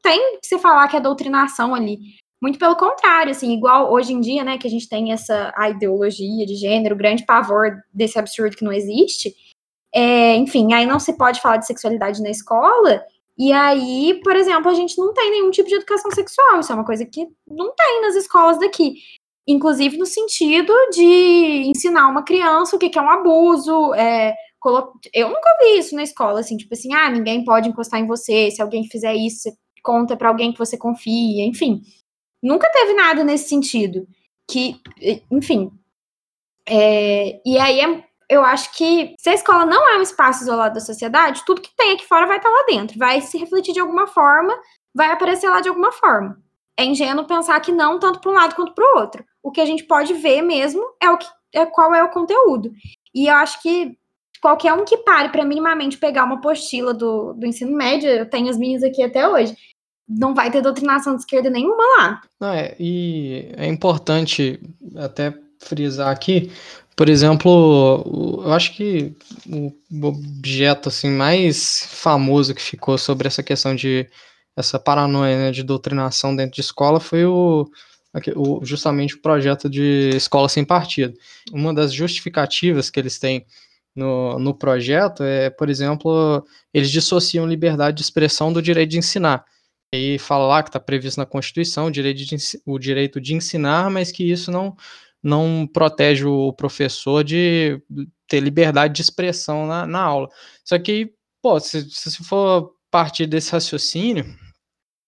tem 0.02 0.38
que 0.38 0.46
se 0.46 0.58
falar 0.58 0.86
que 0.88 0.96
é 0.96 1.00
doutrinação 1.00 1.74
ali. 1.74 1.98
Muito 2.42 2.58
pelo 2.58 2.76
contrário, 2.76 3.30
assim, 3.30 3.52
igual 3.54 3.92
hoje 3.92 4.12
em 4.12 4.20
dia, 4.20 4.44
né, 4.44 4.58
que 4.58 4.66
a 4.66 4.70
gente 4.70 4.88
tem 4.88 5.12
essa 5.12 5.52
ideologia 5.70 6.44
de 6.44 6.54
gênero, 6.56 6.96
grande 6.96 7.24
pavor 7.24 7.72
desse 7.92 8.18
absurdo 8.18 8.56
que 8.56 8.64
não 8.64 8.72
existe. 8.72 9.34
É, 9.94 10.34
enfim, 10.36 10.72
aí 10.74 10.84
não 10.86 10.98
se 10.98 11.16
pode 11.16 11.40
falar 11.40 11.58
de 11.58 11.66
sexualidade 11.66 12.20
na 12.20 12.28
escola, 12.28 13.02
e 13.38 13.52
aí, 13.52 14.20
por 14.22 14.36
exemplo, 14.36 14.70
a 14.70 14.74
gente 14.74 14.96
não 14.98 15.12
tem 15.12 15.30
nenhum 15.30 15.50
tipo 15.50 15.68
de 15.68 15.76
educação 15.76 16.10
sexual, 16.10 16.60
isso 16.60 16.70
é 16.70 16.74
uma 16.74 16.84
coisa 16.84 17.04
que 17.04 17.26
não 17.48 17.74
tem 17.74 18.00
nas 18.02 18.14
escolas 18.14 18.58
daqui. 18.58 18.94
Inclusive 19.46 19.98
no 19.98 20.06
sentido 20.06 20.72
de 20.90 21.64
ensinar 21.66 22.08
uma 22.08 22.24
criança 22.24 22.76
o 22.76 22.78
que 22.78 22.98
é 22.98 23.02
um 23.02 23.10
abuso, 23.10 23.92
é, 23.94 24.34
eu 25.12 25.28
nunca 25.28 25.56
vi 25.60 25.78
isso 25.78 25.94
na 25.94 26.02
escola, 26.02 26.40
assim, 26.40 26.56
tipo 26.56 26.72
assim, 26.74 26.94
ah, 26.94 27.10
ninguém 27.10 27.44
pode 27.44 27.68
encostar 27.68 28.00
em 28.00 28.06
você, 28.06 28.50
se 28.50 28.62
alguém 28.62 28.88
fizer 28.88 29.14
isso, 29.14 29.42
você 29.42 29.52
conta 29.82 30.16
para 30.16 30.28
alguém 30.28 30.52
que 30.52 30.58
você 30.58 30.78
confia, 30.78 31.44
enfim. 31.44 31.82
Nunca 32.44 32.70
teve 32.70 32.92
nada 32.92 33.24
nesse 33.24 33.48
sentido. 33.48 34.06
Que, 34.46 34.78
enfim. 35.30 35.72
É, 36.68 37.40
e 37.44 37.58
aí 37.58 37.80
é, 37.80 38.04
eu 38.28 38.44
acho 38.44 38.76
que 38.76 39.14
se 39.18 39.30
a 39.30 39.34
escola 39.34 39.64
não 39.64 39.88
é 39.88 39.98
um 39.98 40.02
espaço 40.02 40.42
isolado 40.42 40.74
da 40.74 40.80
sociedade, 40.80 41.42
tudo 41.46 41.62
que 41.62 41.74
tem 41.74 41.92
aqui 41.92 42.06
fora 42.06 42.26
vai 42.26 42.36
estar 42.36 42.50
lá 42.50 42.64
dentro, 42.66 42.98
vai 42.98 43.22
se 43.22 43.38
refletir 43.38 43.72
de 43.72 43.80
alguma 43.80 44.06
forma, 44.06 44.54
vai 44.94 45.10
aparecer 45.10 45.48
lá 45.48 45.62
de 45.62 45.70
alguma 45.70 45.90
forma. 45.90 46.38
É 46.78 46.84
ingênuo 46.84 47.26
pensar 47.26 47.58
que 47.60 47.72
não, 47.72 47.98
tanto 47.98 48.20
para 48.20 48.30
um 48.30 48.34
lado 48.34 48.54
quanto 48.54 48.74
para 48.74 48.84
o 48.84 48.98
outro. 49.00 49.24
O 49.42 49.50
que 49.50 49.60
a 49.60 49.66
gente 49.66 49.84
pode 49.84 50.12
ver 50.12 50.42
mesmo 50.42 50.82
é 51.00 51.08
o 51.08 51.16
que 51.16 51.26
é 51.54 51.64
qual 51.64 51.94
é 51.94 52.02
o 52.02 52.10
conteúdo. 52.10 52.72
E 53.14 53.28
eu 53.28 53.34
acho 53.36 53.62
que 53.62 53.96
qualquer 54.42 54.74
um 54.74 54.84
que 54.84 54.98
pare 54.98 55.30
para 55.30 55.44
minimamente 55.44 55.96
pegar 55.96 56.24
uma 56.24 56.34
apostila 56.34 56.92
do, 56.92 57.32
do 57.32 57.46
ensino 57.46 57.74
médio, 57.74 58.10
eu 58.10 58.28
tenho 58.28 58.50
as 58.50 58.58
minhas 58.58 58.82
aqui 58.82 59.02
até 59.02 59.26
hoje, 59.26 59.56
não 60.08 60.34
vai 60.34 60.50
ter 60.50 60.62
doutrinação 60.62 61.14
de 61.14 61.22
esquerda 61.22 61.48
nenhuma 61.50 61.82
lá. 61.98 62.22
É, 62.54 62.76
e 62.78 63.48
é 63.56 63.66
importante 63.66 64.60
até 64.96 65.34
frisar 65.58 66.10
aqui, 66.10 66.50
por 66.96 67.08
exemplo, 67.08 68.42
eu 68.44 68.52
acho 68.52 68.74
que 68.74 69.16
o 69.48 69.72
objeto 70.06 70.88
assim 70.88 71.10
mais 71.10 71.86
famoso 71.90 72.54
que 72.54 72.62
ficou 72.62 72.96
sobre 72.96 73.26
essa 73.26 73.42
questão 73.42 73.74
de 73.74 74.08
essa 74.56 74.78
paranoia 74.78 75.36
né, 75.36 75.50
de 75.50 75.64
doutrinação 75.64 76.36
dentro 76.36 76.54
de 76.54 76.60
escola 76.60 77.00
foi 77.00 77.24
o, 77.24 77.68
justamente 78.62 79.16
o 79.16 79.20
projeto 79.20 79.68
de 79.68 80.10
escola 80.14 80.48
sem 80.48 80.64
partido. 80.64 81.14
Uma 81.52 81.74
das 81.74 81.92
justificativas 81.92 82.90
que 82.90 83.00
eles 83.00 83.18
têm 83.18 83.44
no, 83.94 84.38
no 84.38 84.54
projeto 84.54 85.24
é, 85.24 85.50
por 85.50 85.68
exemplo, 85.68 86.46
eles 86.72 86.90
dissociam 86.90 87.44
liberdade 87.46 87.96
de 87.96 88.02
expressão 88.02 88.52
do 88.52 88.62
direito 88.62 88.90
de 88.90 88.98
ensinar. 88.98 89.44
E 89.96 90.18
fala 90.18 90.46
lá 90.46 90.62
que 90.62 90.68
está 90.68 90.80
previsto 90.80 91.18
na 91.18 91.26
Constituição 91.26 91.86
o 91.86 91.90
direito, 91.90 92.24
de, 92.24 92.36
o 92.66 92.78
direito 92.78 93.20
de 93.20 93.34
ensinar, 93.34 93.90
mas 93.90 94.10
que 94.12 94.30
isso 94.30 94.50
não, 94.50 94.76
não 95.22 95.68
protege 95.72 96.26
o 96.26 96.52
professor 96.52 97.24
de 97.24 97.80
ter 98.28 98.40
liberdade 98.40 98.94
de 98.94 99.02
expressão 99.02 99.66
na, 99.66 99.86
na 99.86 100.00
aula. 100.00 100.28
Só 100.64 100.78
que, 100.78 101.12
pô, 101.42 101.58
se, 101.60 101.86
for 102.24 102.74
partir 102.90 103.26
desse 103.26 103.52
raciocínio, 103.52 104.24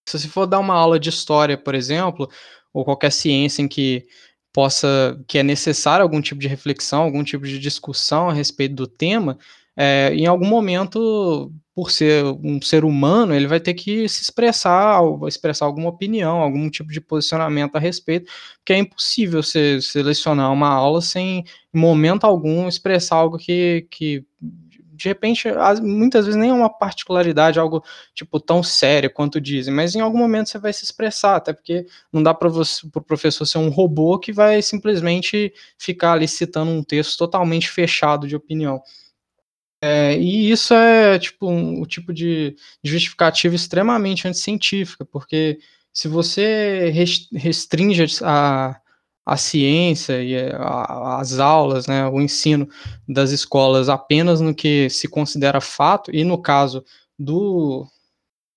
se 0.08 0.18
você 0.18 0.28
for 0.28 0.46
dar 0.46 0.58
uma 0.58 0.74
aula 0.74 0.98
de 0.98 1.08
história, 1.08 1.56
por 1.56 1.74
exemplo, 1.74 2.28
ou 2.72 2.84
qualquer 2.84 3.12
ciência 3.12 3.62
em 3.62 3.68
que 3.68 4.06
possa, 4.52 5.22
que 5.28 5.38
é 5.38 5.42
necessário 5.42 6.02
algum 6.02 6.20
tipo 6.20 6.40
de 6.40 6.48
reflexão, 6.48 7.02
algum 7.02 7.22
tipo 7.22 7.46
de 7.46 7.58
discussão 7.58 8.30
a 8.30 8.32
respeito 8.32 8.74
do 8.74 8.86
tema, 8.86 9.38
é, 9.76 10.12
em 10.14 10.26
algum 10.26 10.46
momento, 10.46 11.52
por 11.74 11.90
ser 11.90 12.24
um 12.24 12.60
ser 12.62 12.84
humano, 12.84 13.34
ele 13.34 13.46
vai 13.46 13.60
ter 13.60 13.74
que 13.74 14.08
se 14.08 14.22
expressar, 14.22 15.00
expressar 15.28 15.66
alguma 15.66 15.90
opinião, 15.90 16.38
algum 16.38 16.70
tipo 16.70 16.90
de 16.90 17.00
posicionamento 17.00 17.76
a 17.76 17.78
respeito, 17.78 18.32
porque 18.58 18.72
é 18.72 18.78
impossível 18.78 19.42
você 19.42 19.80
selecionar 19.82 20.52
uma 20.52 20.68
aula 20.68 21.02
sem, 21.02 21.44
em 21.74 21.78
momento 21.78 22.24
algum, 22.24 22.66
expressar 22.68 23.16
algo 23.16 23.36
que, 23.36 23.86
que 23.90 24.24
de 24.96 25.08
repente, 25.08 25.46
muitas 25.82 26.24
vezes 26.24 26.40
nem 26.40 26.50
é 26.50 26.52
uma 26.54 26.70
particularidade, 26.70 27.58
algo 27.58 27.84
tipo 28.14 28.40
tão 28.40 28.62
sério 28.62 29.12
quanto 29.12 29.38
dizem, 29.40 29.72
mas 29.72 29.94
em 29.94 30.00
algum 30.00 30.16
momento 30.18 30.48
você 30.48 30.58
vai 30.58 30.72
se 30.72 30.84
expressar, 30.84 31.36
até 31.36 31.52
porque 31.52 31.86
não 32.10 32.22
dá 32.22 32.32
para 32.32 32.48
o 32.48 32.64
pro 32.90 33.02
professor 33.02 33.44
ser 33.44 33.58
um 33.58 33.68
robô 33.68 34.18
que 34.18 34.32
vai 34.32 34.62
simplesmente 34.62 35.52
ficar 35.78 36.12
ali 36.12 36.26
citando 36.26 36.70
um 36.70 36.82
texto 36.82 37.18
totalmente 37.18 37.68
fechado 37.68 38.26
de 38.26 38.34
opinião. 38.34 38.80
É, 39.80 40.16
e 40.16 40.50
isso 40.50 40.72
é 40.72 41.18
tipo 41.18 41.48
um, 41.48 41.82
o 41.82 41.86
tipo 41.86 42.12
de 42.12 42.56
justificativa 42.82 43.54
extremamente 43.54 44.26
anticientífica, 44.26 45.04
porque 45.04 45.58
se 45.92 46.08
você 46.08 46.90
restringe 47.32 48.04
a, 48.22 48.80
a 49.24 49.36
ciência 49.36 50.22
e 50.22 50.36
a, 50.52 51.18
as 51.20 51.38
aulas, 51.38 51.86
né, 51.86 52.06
o 52.08 52.20
ensino 52.20 52.68
das 53.08 53.30
escolas 53.32 53.88
apenas 53.88 54.40
no 54.40 54.54
que 54.54 54.88
se 54.90 55.08
considera 55.08 55.60
fato, 55.60 56.10
e 56.14 56.24
no 56.24 56.40
caso 56.40 56.84
do 57.18 57.86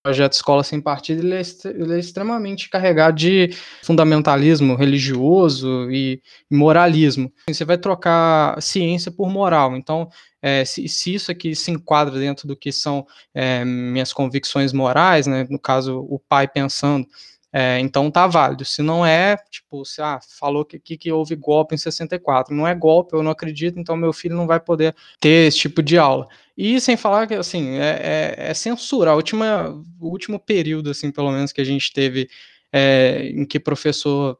projeto 0.09 0.33
Escola 0.33 0.63
Sem 0.63 0.81
Partido, 0.81 1.21
ele 1.21 1.35
é, 1.35 1.41
ele 1.65 1.93
é 1.93 1.99
extremamente 1.99 2.67
carregado 2.67 3.15
de 3.15 3.51
fundamentalismo 3.83 4.75
religioso 4.75 5.87
e 5.91 6.19
moralismo. 6.49 7.31
Você 7.47 7.63
vai 7.63 7.77
trocar 7.77 8.59
ciência 8.59 9.11
por 9.11 9.29
moral, 9.29 9.75
então 9.75 10.09
é, 10.41 10.65
se, 10.65 10.87
se, 10.87 11.13
isso 11.13 11.31
aqui 11.31 11.55
se 11.55 11.69
enquadra 11.69 12.17
dentro 12.19 12.47
do 12.47 12.55
que 12.55 12.71
são 12.71 13.05
é, 13.35 13.63
minhas 13.63 14.11
convicções 14.11 14.73
morais, 14.73 15.27
né, 15.27 15.45
no 15.47 15.59
caso 15.59 15.99
o 16.09 16.17
pai 16.17 16.47
pensando 16.47 17.05
é, 17.51 17.79
então 17.79 18.11
tá 18.11 18.27
válido. 18.27 18.63
Se 18.63 18.81
não 18.81 19.05
é, 19.05 19.35
tipo, 19.49 19.83
se 19.83 20.01
ah, 20.01 20.19
falou 20.39 20.63
que, 20.63 20.79
que, 20.79 20.97
que 20.97 21.11
houve 21.11 21.35
golpe 21.35 21.73
em 21.73 21.77
64, 21.77 22.53
não 22.55 22.67
é 22.67 22.75
golpe, 22.75 23.15
eu 23.15 23.23
não 23.23 23.31
acredito, 23.31 23.79
então 23.79 23.97
meu 23.97 24.13
filho 24.13 24.35
não 24.35 24.45
vai 24.45 24.59
poder 24.59 24.95
ter 25.19 25.47
esse 25.47 25.57
tipo 25.57 25.81
de 25.81 25.97
aula. 25.97 26.27
E 26.55 26.79
sem 26.79 26.95
falar 26.95 27.25
que, 27.25 27.33
assim, 27.33 27.77
é, 27.77 28.35
é, 28.37 28.49
é 28.49 28.53
censura. 28.53 29.11
A 29.11 29.15
última, 29.15 29.69
o 29.99 30.09
último 30.09 30.39
período, 30.39 30.91
assim, 30.91 31.11
pelo 31.11 31.31
menos, 31.31 31.51
que 31.51 31.61
a 31.61 31.65
gente 31.65 31.91
teve 31.91 32.29
é, 32.71 33.31
em 33.33 33.45
que 33.45 33.59
professor 33.59 34.37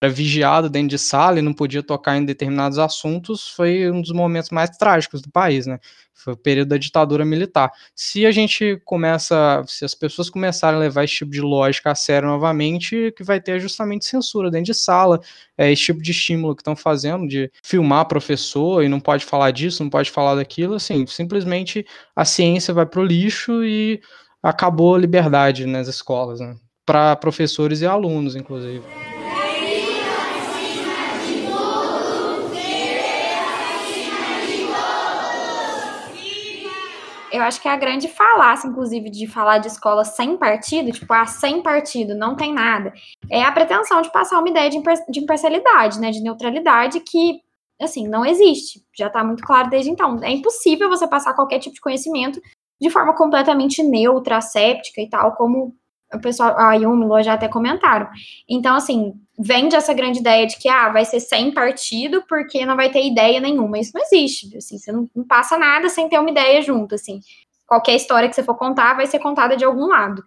era 0.00 0.12
vigiado 0.12 0.68
dentro 0.68 0.88
de 0.88 0.98
sala 0.98 1.38
e 1.38 1.42
não 1.42 1.52
podia 1.52 1.82
tocar 1.82 2.16
em 2.16 2.24
determinados 2.24 2.78
assuntos, 2.78 3.48
foi 3.48 3.90
um 3.90 4.00
dos 4.00 4.12
momentos 4.12 4.50
mais 4.50 4.70
trágicos 4.70 5.22
do 5.22 5.30
país, 5.30 5.66
né? 5.66 5.78
Foi 6.12 6.34
o 6.34 6.36
período 6.36 6.70
da 6.70 6.76
ditadura 6.76 7.24
militar. 7.24 7.70
Se 7.94 8.26
a 8.26 8.30
gente 8.30 8.80
começa, 8.84 9.64
se 9.66 9.84
as 9.84 9.94
pessoas 9.94 10.28
começarem 10.28 10.76
a 10.76 10.80
levar 10.80 11.04
esse 11.04 11.14
tipo 11.14 11.30
de 11.30 11.40
lógica 11.40 11.90
a 11.92 11.94
sério 11.94 12.28
novamente, 12.28 13.12
que 13.16 13.22
vai 13.22 13.40
ter 13.40 13.60
justamente 13.60 14.04
censura 14.04 14.50
dentro 14.50 14.66
de 14.66 14.74
sala, 14.74 15.20
é 15.56 15.70
esse 15.72 15.82
tipo 15.82 16.02
de 16.02 16.10
estímulo 16.10 16.54
que 16.54 16.60
estão 16.60 16.76
fazendo 16.76 17.26
de 17.26 17.50
filmar 17.62 18.06
professor 18.06 18.82
e 18.82 18.88
não 18.88 19.00
pode 19.00 19.24
falar 19.24 19.52
disso, 19.52 19.82
não 19.82 19.90
pode 19.90 20.10
falar 20.10 20.34
daquilo, 20.34 20.74
assim, 20.74 21.06
simplesmente 21.06 21.86
a 22.14 22.24
ciência 22.24 22.74
vai 22.74 22.84
para 22.84 23.00
o 23.00 23.04
lixo 23.04 23.64
e 23.64 24.00
acabou 24.42 24.96
a 24.96 24.98
liberdade 24.98 25.66
nas 25.66 25.88
escolas, 25.88 26.40
né? 26.40 26.56
Para 26.84 27.14
professores 27.16 27.80
e 27.80 27.86
alunos, 27.86 28.34
inclusive. 28.34 28.82
Eu 37.32 37.42
acho 37.42 37.60
que 37.60 37.68
é 37.68 37.70
a 37.70 37.76
grande 37.76 38.08
falácia, 38.08 38.68
inclusive, 38.68 39.10
de 39.10 39.26
falar 39.26 39.58
de 39.58 39.68
escola 39.68 40.04
sem 40.04 40.36
partido, 40.36 40.92
tipo, 40.92 41.12
ah, 41.12 41.26
sem 41.26 41.62
partido, 41.62 42.14
não 42.14 42.34
tem 42.34 42.52
nada, 42.52 42.92
é 43.30 43.42
a 43.42 43.52
pretensão 43.52 44.00
de 44.02 44.10
passar 44.12 44.38
uma 44.38 44.48
ideia 44.48 44.70
de, 44.70 44.80
de 45.08 45.20
imparcialidade, 45.20 46.00
né, 46.00 46.10
de 46.10 46.20
neutralidade 46.20 47.00
que, 47.00 47.40
assim, 47.80 48.08
não 48.08 48.24
existe, 48.24 48.82
já 48.96 49.06
está 49.08 49.22
muito 49.22 49.42
claro 49.42 49.70
desde 49.70 49.90
então. 49.90 50.18
É 50.22 50.30
impossível 50.30 50.88
você 50.88 51.06
passar 51.06 51.34
qualquer 51.34 51.58
tipo 51.58 51.74
de 51.74 51.80
conhecimento 51.80 52.40
de 52.80 52.90
forma 52.90 53.14
completamente 53.14 53.82
neutra, 53.82 54.40
séptica 54.40 55.00
e 55.00 55.08
tal, 55.08 55.34
como 55.34 55.74
o 56.12 56.20
pessoal, 56.20 56.58
a 56.58 56.74
Yumi 56.74 57.06
e 57.20 57.22
já 57.22 57.34
até 57.34 57.48
comentaram. 57.48 58.08
Então, 58.48 58.74
assim, 58.76 59.14
vende 59.38 59.76
essa 59.76 59.94
grande 59.94 60.18
ideia 60.18 60.46
de 60.46 60.56
que, 60.58 60.68
ah, 60.68 60.88
vai 60.88 61.04
ser 61.04 61.20
sem 61.20 61.52
partido 61.52 62.24
porque 62.28 62.66
não 62.66 62.76
vai 62.76 62.90
ter 62.90 63.06
ideia 63.06 63.40
nenhuma. 63.40 63.78
Isso 63.78 63.92
não 63.94 64.02
existe, 64.02 64.56
assim, 64.56 64.78
você 64.78 64.90
não, 64.90 65.08
não 65.14 65.24
passa 65.24 65.56
nada 65.56 65.88
sem 65.88 66.08
ter 66.08 66.18
uma 66.18 66.30
ideia 66.30 66.60
junto, 66.60 66.94
assim. 66.94 67.20
Qualquer 67.66 67.94
história 67.94 68.28
que 68.28 68.34
você 68.34 68.42
for 68.42 68.56
contar 68.56 68.94
vai 68.94 69.06
ser 69.06 69.20
contada 69.20 69.56
de 69.56 69.64
algum 69.64 69.86
lado. 69.86 70.22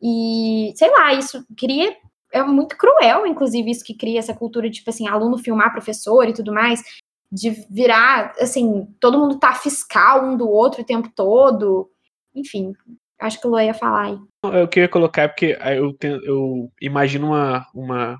E, 0.00 0.72
sei 0.76 0.90
lá, 0.90 1.12
isso 1.12 1.44
cria 1.56 1.96
é 2.32 2.42
muito 2.42 2.76
cruel, 2.76 3.26
inclusive, 3.26 3.70
isso 3.70 3.84
que 3.84 3.94
cria 3.94 4.18
essa 4.18 4.34
cultura 4.34 4.68
de, 4.68 4.78
tipo 4.78 4.90
assim, 4.90 5.06
aluno 5.08 5.38
filmar 5.38 5.72
professor 5.72 6.28
e 6.28 6.34
tudo 6.34 6.52
mais, 6.52 6.82
de 7.30 7.50
virar, 7.70 8.34
assim, 8.38 8.86
todo 9.00 9.18
mundo 9.18 9.38
tá 9.38 9.54
fiscal 9.54 10.24
um 10.24 10.36
do 10.36 10.48
outro 10.48 10.82
o 10.82 10.84
tempo 10.84 11.10
todo. 11.14 11.88
Enfim, 12.34 12.74
Acho 13.18 13.40
que 13.40 13.46
o 13.46 13.58
ia 13.58 13.72
falar 13.72 14.02
aí. 14.02 14.18
Eu 14.60 14.68
queria 14.68 14.88
colocar, 14.88 15.28
porque 15.28 15.56
eu, 15.76 15.92
tenho, 15.94 16.22
eu 16.22 16.70
imagino 16.80 17.28
uma, 17.28 17.66
uma 17.74 18.18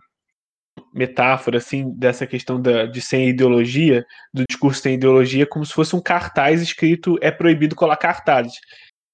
metáfora 0.93 1.59
assim 1.59 1.91
dessa 1.97 2.27
questão 2.27 2.61
da, 2.61 2.87
de 2.87 3.01
sem 3.01 3.29
ideologia, 3.29 4.05
do 4.33 4.45
discurso 4.49 4.83
sem 4.83 4.95
ideologia, 4.95 5.47
como 5.47 5.65
se 5.65 5.73
fosse 5.73 5.95
um 5.95 6.01
cartaz 6.01 6.63
escrito 6.63 7.17
é 7.21 7.31
proibido 7.31 7.75
colar 7.75 7.97
cartazes. 7.97 8.55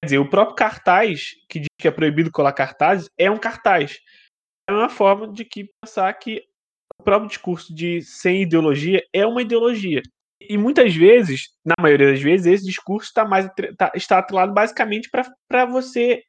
Quer 0.01 0.07
dizer, 0.07 0.17
o 0.17 0.29
próprio 0.29 0.55
cartaz 0.55 1.31
que 1.49 1.59
diz 1.59 1.67
que 1.79 1.87
é 1.87 1.91
proibido 1.91 2.31
colar 2.31 2.53
cartazes 2.53 3.09
é 3.17 3.29
um 3.29 3.37
cartaz. 3.37 3.97
É 4.69 4.73
uma 4.73 4.89
forma 4.89 5.31
de 5.31 5.45
que 5.45 5.69
pensar 5.81 6.13
que 6.13 6.43
o 6.99 7.03
próprio 7.03 7.29
discurso 7.29 7.73
de 7.73 8.01
sem 8.01 8.41
ideologia 8.41 9.01
é 9.13 9.25
uma 9.25 9.41
ideologia. 9.41 10.01
E 10.41 10.57
muitas 10.57 10.93
vezes, 10.95 11.49
na 11.65 11.75
maioria 11.81 12.11
das 12.11 12.21
vezes, 12.21 12.45
esse 12.45 12.65
discurso 12.65 13.11
tá 13.13 13.25
mais, 13.25 13.49
tá, 13.77 13.91
está 13.95 14.19
atrelado 14.19 14.53
basicamente 14.53 15.09
para 15.09 15.65
você 15.65 16.21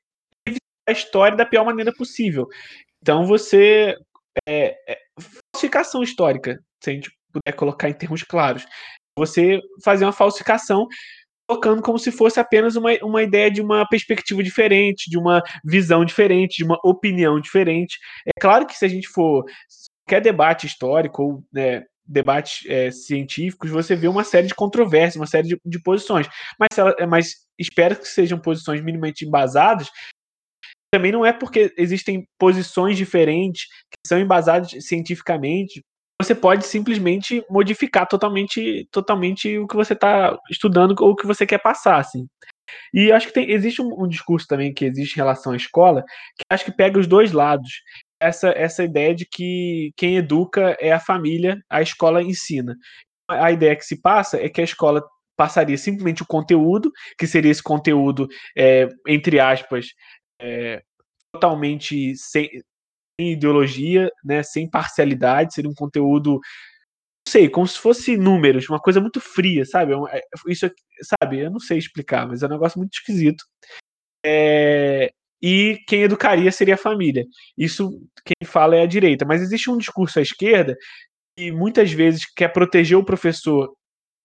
a 0.86 0.92
história 0.92 1.36
da 1.36 1.46
pior 1.46 1.64
maneira 1.64 1.92
possível. 1.92 2.46
Então 3.02 3.26
você. 3.26 3.96
É, 4.46 4.76
é, 4.88 4.98
falsificação 5.54 6.02
histórica, 6.02 6.58
se 6.82 6.90
a 6.90 6.92
gente 6.92 7.10
puder 7.32 7.56
colocar 7.56 7.88
em 7.88 7.94
termos 7.94 8.22
claros. 8.22 8.66
Você 9.18 9.60
fazer 9.84 10.04
uma 10.04 10.12
falsificação 10.12 10.86
colocando 11.48 11.82
como 11.82 11.98
se 11.98 12.10
fosse 12.10 12.40
apenas 12.40 12.74
uma, 12.74 12.90
uma 13.02 13.22
ideia 13.22 13.50
de 13.50 13.60
uma 13.60 13.86
perspectiva 13.86 14.42
diferente, 14.42 15.10
de 15.10 15.18
uma 15.18 15.42
visão 15.64 16.04
diferente, 16.04 16.56
de 16.56 16.64
uma 16.64 16.78
opinião 16.82 17.38
diferente. 17.38 17.98
É 18.26 18.40
claro 18.40 18.66
que 18.66 18.76
se 18.76 18.84
a 18.84 18.88
gente 18.88 19.08
for 19.08 19.44
qualquer 20.06 20.22
debate 20.22 20.66
histórico 20.66 21.22
ou 21.22 21.44
né, 21.52 21.84
debates 22.06 22.68
é, 22.68 22.90
científicos, 22.90 23.70
você 23.70 23.94
vê 23.94 24.08
uma 24.08 24.24
série 24.24 24.46
de 24.46 24.54
controvérsias, 24.54 25.16
uma 25.16 25.26
série 25.26 25.48
de, 25.48 25.60
de 25.64 25.82
posições. 25.82 26.28
Mas, 26.58 26.78
ela, 26.78 26.94
mas 27.06 27.34
espero 27.58 27.96
que 27.96 28.06
sejam 28.06 28.38
posições 28.38 28.82
minimamente 28.82 29.24
embasadas. 29.24 29.90
Também 30.94 31.10
não 31.10 31.26
é 31.26 31.32
porque 31.32 31.74
existem 31.76 32.24
posições 32.38 32.96
diferentes 32.96 33.64
que 33.66 34.06
são 34.06 34.16
embasadas 34.16 34.70
cientificamente. 34.78 35.82
Você 36.22 36.36
pode 36.36 36.64
simplesmente 36.64 37.44
modificar 37.50 38.06
totalmente, 38.06 38.86
totalmente 38.92 39.58
o 39.58 39.66
que 39.66 39.74
você 39.74 39.92
está 39.92 40.38
estudando 40.48 40.94
ou 41.00 41.10
o 41.10 41.16
que 41.16 41.26
você 41.26 41.44
quer 41.44 41.58
passar, 41.58 41.98
assim. 41.98 42.28
E 42.94 43.10
acho 43.10 43.26
que 43.26 43.32
tem, 43.32 43.50
existe 43.50 43.82
um, 43.82 44.04
um, 44.04 44.06
discurso 44.06 44.46
também 44.46 44.72
que 44.72 44.84
existe 44.84 45.14
em 45.14 45.16
relação 45.16 45.52
à 45.52 45.56
escola, 45.56 46.04
que 46.36 46.44
acho 46.48 46.64
que 46.64 46.70
pega 46.70 46.96
os 46.96 47.08
dois 47.08 47.32
lados 47.32 47.72
essa, 48.20 48.50
essa 48.50 48.84
ideia 48.84 49.12
de 49.12 49.26
que 49.26 49.90
quem 49.96 50.16
educa 50.16 50.76
é 50.78 50.92
a 50.92 51.00
família, 51.00 51.60
a 51.68 51.82
escola 51.82 52.22
ensina. 52.22 52.76
A 53.28 53.50
ideia 53.50 53.74
que 53.74 53.84
se 53.84 54.00
passa 54.00 54.40
é 54.40 54.48
que 54.48 54.60
a 54.60 54.64
escola 54.64 55.02
passaria 55.36 55.76
simplesmente 55.76 56.22
o 56.22 56.26
conteúdo, 56.26 56.92
que 57.18 57.26
seria 57.26 57.50
esse 57.50 57.62
conteúdo, 57.62 58.28
é, 58.56 58.88
entre 59.08 59.40
aspas, 59.40 59.88
é, 60.40 60.82
totalmente 61.32 62.16
sem, 62.16 62.48
sem 63.20 63.32
ideologia, 63.32 64.10
né, 64.24 64.42
sem 64.42 64.68
parcialidade, 64.68 65.54
seria 65.54 65.70
um 65.70 65.74
conteúdo, 65.74 66.34
não 66.34 66.40
sei, 67.28 67.48
como 67.48 67.66
se 67.66 67.78
fosse 67.78 68.16
números, 68.16 68.68
uma 68.68 68.80
coisa 68.80 69.00
muito 69.00 69.20
fria, 69.20 69.64
sabe? 69.64 69.94
É, 70.10 70.20
isso, 70.48 70.70
sabe? 71.20 71.40
Eu 71.40 71.50
não 71.50 71.60
sei 71.60 71.78
explicar, 71.78 72.26
mas 72.26 72.42
é 72.42 72.46
um 72.46 72.50
negócio 72.50 72.78
muito 72.78 72.94
esquisito. 72.94 73.44
É, 74.24 75.10
e 75.42 75.78
quem 75.86 76.02
educaria 76.02 76.50
seria 76.50 76.74
a 76.74 76.78
família. 76.78 77.26
Isso 77.56 77.90
quem 78.24 78.46
fala 78.48 78.76
é 78.76 78.82
a 78.82 78.86
direita, 78.86 79.24
mas 79.26 79.42
existe 79.42 79.70
um 79.70 79.78
discurso 79.78 80.18
à 80.18 80.22
esquerda 80.22 80.76
que 81.36 81.52
muitas 81.52 81.92
vezes 81.92 82.24
quer 82.34 82.48
proteger 82.48 82.96
o 82.96 83.04
professor, 83.04 83.74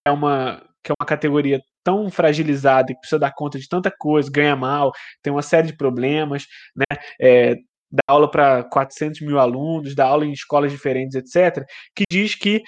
é 0.06 0.10
uma 0.10 0.66
que 0.82 0.90
é 0.92 0.94
uma 0.98 1.06
categoria 1.06 1.60
tão 1.84 2.10
fragilizada 2.10 2.88
que 2.88 3.00
precisa 3.00 3.18
dar 3.18 3.32
conta 3.32 3.58
de 3.58 3.68
tanta 3.68 3.90
coisa, 3.90 4.30
ganha 4.30 4.56
mal, 4.56 4.92
tem 5.22 5.32
uma 5.32 5.42
série 5.42 5.68
de 5.68 5.76
problemas, 5.76 6.46
né? 6.76 6.98
É, 7.20 7.56
dá 7.90 8.02
aula 8.06 8.30
para 8.30 8.64
400 8.64 9.20
mil 9.20 9.38
alunos, 9.38 9.94
dá 9.94 10.06
aula 10.06 10.24
em 10.24 10.32
escolas 10.32 10.70
diferentes, 10.70 11.16
etc., 11.16 11.64
que 11.94 12.04
diz 12.10 12.34
que 12.34 12.62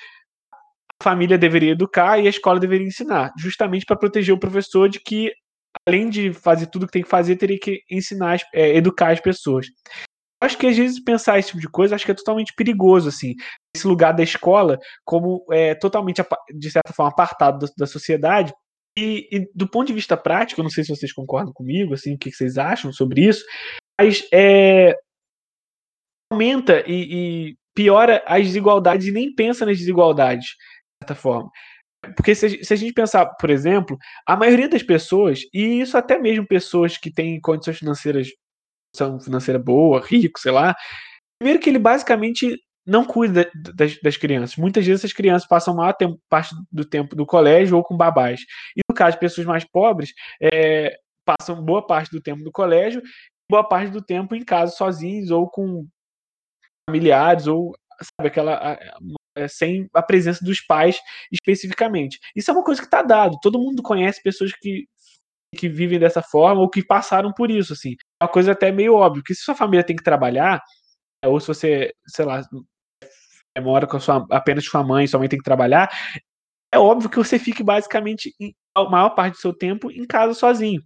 a 1.00 1.04
família 1.04 1.38
deveria 1.38 1.72
educar 1.72 2.18
e 2.18 2.26
a 2.26 2.30
escola 2.30 2.58
deveria 2.58 2.86
ensinar, 2.86 3.32
justamente 3.38 3.86
para 3.86 3.96
proteger 3.96 4.34
o 4.34 4.40
professor 4.40 4.88
de 4.88 4.98
que, 5.00 5.32
além 5.86 6.08
de 6.10 6.32
fazer 6.32 6.66
tudo 6.66 6.86
que 6.86 6.92
tem 6.92 7.02
que 7.02 7.08
fazer, 7.08 7.36
teria 7.36 7.58
que 7.58 7.82
ensinar, 7.90 8.38
é, 8.52 8.76
educar 8.76 9.12
as 9.12 9.20
pessoas. 9.20 9.66
Acho 10.42 10.58
que 10.58 10.66
às 10.66 10.76
vezes 10.76 10.98
pensar 10.98 11.38
esse 11.38 11.50
tipo 11.50 11.60
de 11.60 11.68
coisa 11.68 11.94
acho 11.94 12.04
que 12.04 12.10
é 12.10 12.14
totalmente 12.14 12.52
perigoso, 12.56 13.08
assim, 13.08 13.34
esse 13.76 13.86
lugar 13.86 14.12
da 14.12 14.24
escola 14.24 14.76
como 15.04 15.46
é 15.52 15.72
totalmente, 15.76 16.20
de 16.52 16.68
certa 16.68 16.92
forma, 16.92 17.12
apartado 17.12 17.60
da, 17.60 17.72
da 17.78 17.86
sociedade. 17.86 18.52
E, 18.98 19.28
e, 19.32 19.50
do 19.54 19.68
ponto 19.68 19.86
de 19.86 19.94
vista 19.94 20.16
prático, 20.16 20.60
eu 20.60 20.64
não 20.64 20.70
sei 20.70 20.84
se 20.84 20.90
vocês 20.90 21.12
concordam 21.12 21.52
comigo, 21.52 21.94
assim, 21.94 22.14
o 22.14 22.18
que 22.18 22.30
vocês 22.30 22.58
acham 22.58 22.92
sobre 22.92 23.26
isso, 23.26 23.44
mas 23.98 24.26
é, 24.32 24.94
aumenta 26.30 26.84
e, 26.86 27.50
e 27.50 27.56
piora 27.74 28.22
as 28.26 28.46
desigualdades 28.46 29.06
e 29.06 29.12
nem 29.12 29.34
pensa 29.34 29.64
nas 29.64 29.78
desigualdades, 29.78 30.46
de 30.46 31.06
certa 31.06 31.14
forma. 31.14 31.50
Porque 32.16 32.34
se, 32.34 32.64
se, 32.64 32.74
a 32.74 32.76
gente 32.76 32.92
pensar, 32.92 33.26
por 33.36 33.48
exemplo, 33.48 33.96
a 34.26 34.36
maioria 34.36 34.68
das 34.68 34.82
pessoas, 34.82 35.42
e 35.54 35.80
isso 35.80 35.96
até 35.96 36.18
mesmo 36.18 36.46
pessoas 36.46 36.98
que 36.98 37.12
têm 37.12 37.40
condições 37.40 37.78
financeiras, 37.78 38.28
são 38.94 39.20
financeira 39.20 39.58
boa, 39.58 40.04
rico, 40.04 40.38
sei 40.40 40.52
lá, 40.52 40.74
primeiro 41.38 41.62
que 41.62 41.70
ele 41.70 41.78
basicamente 41.78 42.58
não 42.86 43.04
cuida 43.04 43.50
das, 43.74 43.98
das 44.00 44.16
crianças. 44.16 44.56
Muitas 44.56 44.84
vezes 44.84 45.00
essas 45.00 45.12
crianças 45.12 45.48
passam 45.48 45.74
maior 45.74 45.92
tempo, 45.92 46.18
parte 46.28 46.54
do 46.70 46.84
tempo 46.84 47.14
do 47.14 47.24
colégio 47.24 47.76
ou 47.76 47.84
com 47.84 47.96
babás. 47.96 48.40
E 48.76 48.80
no 48.88 48.94
caso 48.94 49.12
de 49.12 49.20
pessoas 49.20 49.46
mais 49.46 49.64
pobres, 49.64 50.12
é, 50.40 50.96
passam 51.24 51.62
boa 51.64 51.86
parte 51.86 52.10
do 52.10 52.20
tempo 52.20 52.42
no 52.42 52.50
colégio, 52.50 53.02
boa 53.50 53.66
parte 53.66 53.90
do 53.90 54.02
tempo 54.02 54.34
em 54.34 54.44
casa 54.44 54.72
sozinhos 54.72 55.30
ou 55.30 55.48
com 55.48 55.86
familiares 56.88 57.46
ou 57.46 57.72
sabe 58.00 58.28
aquela 58.28 58.78
é, 59.36 59.48
sem 59.48 59.88
a 59.94 60.02
presença 60.02 60.44
dos 60.44 60.60
pais 60.60 60.98
especificamente. 61.30 62.18
Isso 62.34 62.50
é 62.50 62.54
uma 62.54 62.64
coisa 62.64 62.80
que 62.80 62.86
está 62.86 63.02
dado. 63.02 63.38
Todo 63.40 63.60
mundo 63.60 63.82
conhece 63.82 64.22
pessoas 64.22 64.52
que 64.52 64.86
que 65.54 65.68
vivem 65.68 65.98
dessa 65.98 66.22
forma 66.22 66.62
ou 66.62 66.70
que 66.70 66.82
passaram 66.82 67.32
por 67.32 67.50
isso, 67.50 67.74
assim. 67.74 67.94
É 68.20 68.24
uma 68.24 68.32
coisa 68.32 68.52
até 68.52 68.72
meio 68.72 68.94
óbvia, 68.94 69.22
que 69.24 69.34
se 69.34 69.42
sua 69.42 69.54
família 69.54 69.84
tem 69.84 69.94
que 69.94 70.02
trabalhar, 70.02 70.62
ou 71.24 71.38
se 71.38 71.46
você, 71.46 71.92
sei 72.06 72.24
lá, 72.24 72.42
mora 73.60 73.86
com 73.86 74.00
sua, 74.00 74.26
apenas 74.30 74.68
com 74.68 74.78
a 74.78 74.84
mãe, 74.84 75.06
sua 75.06 75.18
mãe 75.18 75.28
tem 75.28 75.38
que 75.38 75.44
trabalhar, 75.44 75.90
é 76.72 76.78
óbvio 76.78 77.10
que 77.10 77.18
você 77.18 77.38
fique 77.38 77.62
basicamente 77.62 78.34
a 78.74 78.84
maior 78.88 79.10
parte 79.10 79.34
do 79.34 79.40
seu 79.40 79.52
tempo 79.52 79.90
em 79.90 80.06
casa 80.06 80.32
sozinho. 80.32 80.82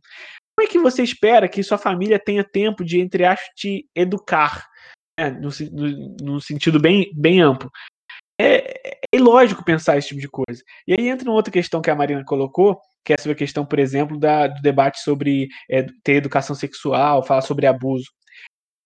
Como 0.57 0.69
é 0.69 0.71
que 0.71 0.79
você 0.79 1.03
espera 1.03 1.49
que 1.49 1.63
sua 1.63 1.79
família 1.79 2.19
tenha 2.19 2.43
tempo 2.43 2.85
de, 2.85 3.01
entre 3.01 3.25
aspas, 3.25 3.49
te 3.55 3.87
educar? 3.95 4.67
né, 5.19 5.31
no, 5.31 5.49
no, 5.73 6.17
no, 6.21 6.41
sentido 6.41 6.79
bem, 6.79 7.11
bem 7.15 7.41
amplo. 7.41 7.71
É, 8.39 8.89
é, 8.89 9.01
ilógico 9.15 9.65
pensar 9.65 9.97
esse 9.97 10.09
tipo 10.09 10.21
de 10.21 10.29
coisa. 10.29 10.63
E 10.87 10.93
aí 10.93 11.09
entra 11.09 11.29
uma 11.29 11.35
outra 11.35 11.53
questão 11.53 11.81
que 11.81 11.91
a 11.91 11.95
Marina 11.95 12.23
colocou, 12.25 12.79
que 13.05 13.13
é 13.13 13.17
sobre 13.17 13.33
a 13.33 13.39
questão, 13.39 13.65
por 13.65 13.79
exemplo, 13.79 14.19
da, 14.19 14.47
do 14.47 14.61
debate 14.61 15.01
sobre 15.01 15.49
é, 15.71 15.87
ter 16.05 16.15
educação 16.15 16.55
sexual, 16.55 17.25
falar 17.25 17.41
sobre 17.41 17.67
abuso. 17.67 18.11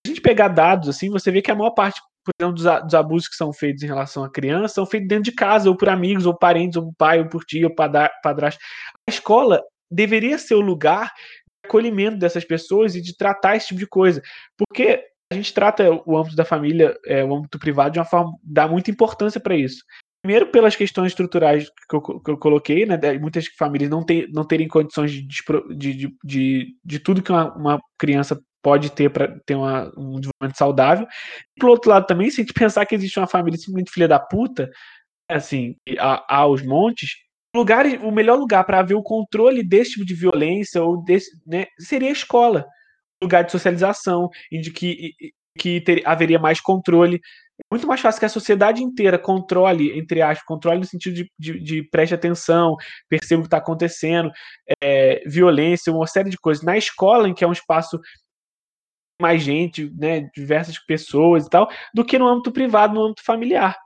Se 0.07 0.13
a 0.13 0.15
gente 0.15 0.21
pegar 0.21 0.49
dados 0.49 0.89
assim, 0.89 1.11
você 1.11 1.31
vê 1.31 1.43
que 1.43 1.51
a 1.51 1.55
maior 1.55 1.73
parte, 1.73 2.01
por 2.25 2.33
exemplo, 2.39 2.55
dos, 2.55 2.83
dos 2.85 2.95
abusos 2.95 3.29
que 3.29 3.37
são 3.37 3.53
feitos 3.53 3.83
em 3.83 3.87
relação 3.87 4.25
à 4.25 4.31
criança 4.31 4.75
são 4.75 4.87
feitos 4.87 5.09
dentro 5.09 5.25
de 5.25 5.33
casa, 5.33 5.69
ou 5.69 5.77
por 5.77 5.89
amigos, 5.89 6.27
ou 6.27 6.37
parentes, 6.37 6.77
ou 6.77 6.85
por 6.85 6.95
pai, 6.97 7.21
ou 7.21 7.29
por 7.29 7.45
tia, 7.45 7.67
ou 7.67 7.75
padrasto. 7.75 8.61
A 9.09 9.11
escola 9.11 9.63
deveria 9.91 10.39
ser 10.39 10.55
o 10.55 10.61
lugar 10.61 11.13
de 11.15 11.69
acolhimento 11.69 12.19
dessas 12.19 12.45
pessoas 12.45 12.95
e 12.95 13.01
de 13.01 13.17
tratar 13.17 13.57
esse 13.57 13.69
tipo 13.69 13.81
de 13.81 13.87
coisa. 13.87 14.23
Porque 14.57 15.03
a 15.33 15.37
gente 15.37 15.55
trata 15.55 15.91
o 16.07 16.17
âmbito 16.17 16.37
da 16.37 16.45
família, 16.45 16.97
é, 17.07 17.25
o 17.25 17.35
âmbito 17.35 17.59
privado, 17.59 17.93
de 17.93 17.99
uma 17.99 18.05
forma 18.05 18.33
dá 18.43 18.67
muita 18.67 18.91
importância 18.91 19.41
para 19.41 19.57
isso. 19.57 19.83
Primeiro, 20.23 20.49
pelas 20.49 20.77
questões 20.77 21.09
estruturais 21.13 21.71
que 21.89 21.97
eu, 21.97 22.03
que 22.03 22.31
eu 22.31 22.37
coloquei, 22.37 22.85
né? 22.85 22.99
Muitas 23.19 23.47
famílias 23.59 23.89
não, 23.89 24.05
ter, 24.05 24.29
não 24.31 24.45
terem 24.45 24.69
condições 24.69 25.13
de, 25.13 25.27
de, 25.75 26.15
de, 26.23 26.77
de, 26.85 26.99
tudo 26.99 27.23
que 27.23 27.33
uma, 27.33 27.55
uma 27.57 27.81
criança 27.99 28.39
pode 28.63 28.91
ter 28.91 29.11
para 29.11 29.39
ter 29.47 29.55
uma, 29.55 29.93
um 29.97 30.21
desenvolvimento 30.21 30.57
saudável. 30.57 31.07
E, 31.57 31.61
por 31.61 31.71
outro 31.71 31.91
lado, 31.91 32.07
também, 32.07 32.31
se 32.31 32.41
a 32.41 32.45
gente 32.45 32.55
pensar 32.55 32.87
que 32.87 32.95
existe 32.95 33.19
uma 33.19 33.27
família 33.27 33.59
simplesmente 33.59 33.93
filha 33.93 34.09
da 34.09 34.19
puta, 34.19 34.71
assim, 35.29 35.77
aos 36.29 36.63
montes, 36.63 37.11
lugar, 37.55 37.87
o 37.87 38.11
melhor 38.11 38.39
lugar 38.39 38.65
para 38.65 38.81
haver 38.81 38.95
o 38.95 39.03
controle 39.03 39.63
desse 39.63 39.93
tipo 39.93 40.05
de 40.05 40.15
violência 40.15 40.83
ou 40.83 41.03
desse, 41.05 41.31
né, 41.47 41.67
seria 41.79 42.09
a 42.09 42.13
escola 42.13 42.67
lugar 43.23 43.45
de 43.45 43.53
socialização 43.53 44.31
e 44.51 44.61
de 44.61 44.71
que, 44.71 45.15
que 45.59 45.81
ter, 45.81 46.03
haveria 46.07 46.39
mais 46.39 46.61
controle. 46.61 47.17
É 47.17 47.75
muito 47.75 47.87
mais 47.87 48.01
fácil 48.01 48.19
que 48.19 48.25
a 48.25 48.31
sociedade 48.31 48.83
inteira 48.83 49.19
controle, 49.19 49.99
entre 49.99 50.23
aspas, 50.23 50.47
controle 50.47 50.79
no 50.79 50.87
sentido 50.87 51.15
de, 51.15 51.31
de, 51.39 51.61
de 51.61 51.83
preste 51.91 52.15
atenção, 52.15 52.77
perceba 53.09 53.41
o 53.41 53.43
que 53.43 53.49
está 53.49 53.59
acontecendo, 53.59 54.31
é, 54.83 55.23
violência, 55.27 55.93
uma 55.93 56.07
série 56.07 56.31
de 56.31 56.39
coisas. 56.39 56.65
Na 56.65 56.79
escola, 56.79 57.29
em 57.29 57.35
que 57.35 57.45
é 57.45 57.47
um 57.47 57.53
espaço 57.53 58.01
mais 59.21 59.43
gente, 59.43 59.91
né, 59.97 60.29
diversas 60.35 60.79
pessoas 60.79 61.47
e 61.47 61.51
tal, 61.51 61.69
do 61.95 62.05
que 62.05 62.19
no 62.19 62.27
âmbito 62.27 62.53
privado, 62.53 62.95
no 62.95 63.03
âmbito 63.03 63.25
familiar. 63.25 63.77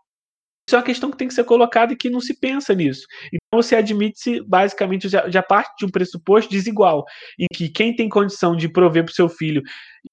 Isso 0.67 0.77
é 0.77 0.79
uma 0.79 0.85
questão 0.85 1.11
que 1.11 1.19
tem 1.19 1.29
que 1.29 1.35
ser 1.35 1.45
colocada 1.45 1.93
e 1.93 1.97
que 1.97 2.09
não 2.09 2.21
se 2.21 2.39
pensa 2.41 2.75
nisso. 2.75 3.07
Então 3.27 3.63
você 3.63 3.77
admite-se, 3.77 4.41
basicamente, 4.41 5.11
já, 5.11 5.29
já, 5.29 5.43
parte 5.43 5.75
de 5.79 5.85
um 5.85 5.91
pressuposto 5.91 6.51
desigual, 6.51 7.05
em 7.39 7.47
que 7.53 7.69
quem 7.69 7.95
tem 7.95 8.09
condição 8.09 8.57
de 8.57 8.67
prover 8.67 9.05
para 9.05 9.13
o 9.13 9.15
seu 9.15 9.29
filho 9.29 9.63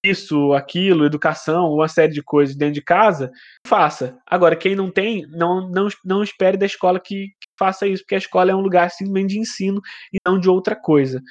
isso, 0.04 0.54
aquilo, 0.54 1.06
educação, 1.06 1.72
uma 1.74 1.88
série 1.88 2.12
de 2.12 2.22
coisas 2.22 2.56
dentro 2.56 2.76
de 2.76 2.82
casa, 2.82 3.32
faça. 3.66 4.18
Agora, 4.28 4.56
quem 4.56 4.76
não 4.76 4.92
tem, 4.92 5.26
não, 5.28 5.70
não, 5.70 5.88
não 6.04 6.24
espere 6.24 6.58
da 6.58 6.66
escola 6.66 7.00
que, 7.00 7.28
que 7.28 7.48
faça 7.58 7.88
isso, 7.88 8.04
porque 8.04 8.16
a 8.16 8.20
escola 8.20 8.52
é 8.52 8.56
um 8.56 8.62
lugar 8.62 8.90
simplesmente 8.92 9.34
de 9.34 9.40
ensino 9.40 9.82
e 10.14 10.18
não 10.26 10.40
de 10.40 10.50
outra 10.50 10.76
coisa. 10.76 11.22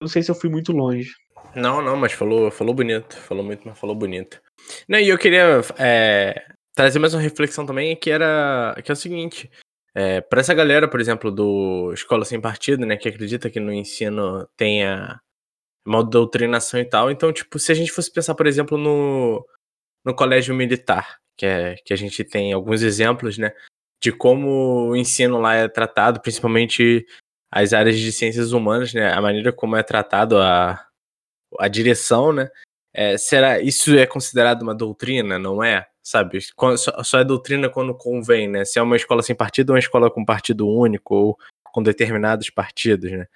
Não 0.00 0.08
sei 0.08 0.22
se 0.22 0.30
eu 0.30 0.34
fui 0.34 0.50
muito 0.50 0.72
longe. 0.72 1.10
Não, 1.54 1.80
não, 1.80 1.96
mas 1.96 2.12
falou, 2.12 2.50
falou 2.50 2.74
bonito. 2.74 3.16
Falou 3.16 3.44
muito, 3.44 3.66
mas 3.66 3.78
falou 3.78 3.94
bonito. 3.94 4.40
Não, 4.88 4.98
e 4.98 5.08
eu 5.08 5.18
queria 5.18 5.60
é, 5.78 6.44
trazer 6.74 6.98
mais 6.98 7.14
uma 7.14 7.22
reflexão 7.22 7.64
também, 7.64 7.96
que 7.96 8.10
era 8.10 8.74
que 8.84 8.90
é 8.90 8.94
o 8.94 8.96
seguinte. 8.96 9.50
É, 9.94 10.20
para 10.20 10.40
essa 10.40 10.52
galera, 10.52 10.86
por 10.86 11.00
exemplo, 11.00 11.32
do 11.32 11.90
Escola 11.94 12.24
Sem 12.26 12.38
Partido, 12.38 12.84
né, 12.84 12.98
que 12.98 13.08
acredita 13.08 13.48
que 13.48 13.58
no 13.58 13.72
ensino 13.72 14.46
tenha 14.54 15.18
uma 15.86 16.04
doutrinação 16.04 16.78
e 16.78 16.84
tal, 16.84 17.10
então, 17.10 17.32
tipo, 17.32 17.58
se 17.58 17.72
a 17.72 17.74
gente 17.74 17.90
fosse 17.90 18.12
pensar, 18.12 18.34
por 18.34 18.46
exemplo, 18.46 18.76
no, 18.76 19.46
no 20.04 20.14
colégio 20.14 20.54
militar, 20.54 21.18
que, 21.38 21.46
é, 21.46 21.76
que 21.84 21.94
a 21.94 21.96
gente 21.96 22.24
tem 22.24 22.52
alguns 22.52 22.82
exemplos, 22.82 23.38
né, 23.38 23.52
de 24.02 24.12
como 24.12 24.90
o 24.90 24.96
ensino 24.96 25.40
lá 25.40 25.54
é 25.54 25.68
tratado, 25.68 26.20
principalmente 26.20 27.06
as 27.50 27.72
áreas 27.72 27.98
de 27.98 28.12
ciências 28.12 28.52
humanas, 28.52 28.92
né, 28.92 29.12
a 29.12 29.22
maneira 29.22 29.52
como 29.52 29.76
é 29.76 29.82
tratado 29.82 30.36
a, 30.38 30.85
a 31.58 31.68
direção, 31.68 32.32
né, 32.32 32.48
é, 32.94 33.18
será 33.18 33.60
isso 33.60 33.96
é 33.96 34.06
considerado 34.06 34.62
uma 34.62 34.74
doutrina, 34.74 35.38
não 35.38 35.62
é? 35.62 35.86
sabe? 36.06 36.38
Só 37.02 37.18
é 37.18 37.24
doutrina 37.24 37.68
quando 37.68 37.92
convém, 37.92 38.46
né? 38.46 38.64
Se 38.64 38.78
é 38.78 38.82
uma 38.82 38.94
escola 38.94 39.22
sem 39.22 39.34
partido 39.34 39.70
ou 39.70 39.74
uma 39.74 39.80
escola 39.80 40.08
com 40.08 40.24
partido 40.24 40.68
único 40.68 41.14
ou 41.16 41.38
com 41.72 41.82
determinados 41.82 42.48
partidos, 42.48 43.10
né? 43.10 43.26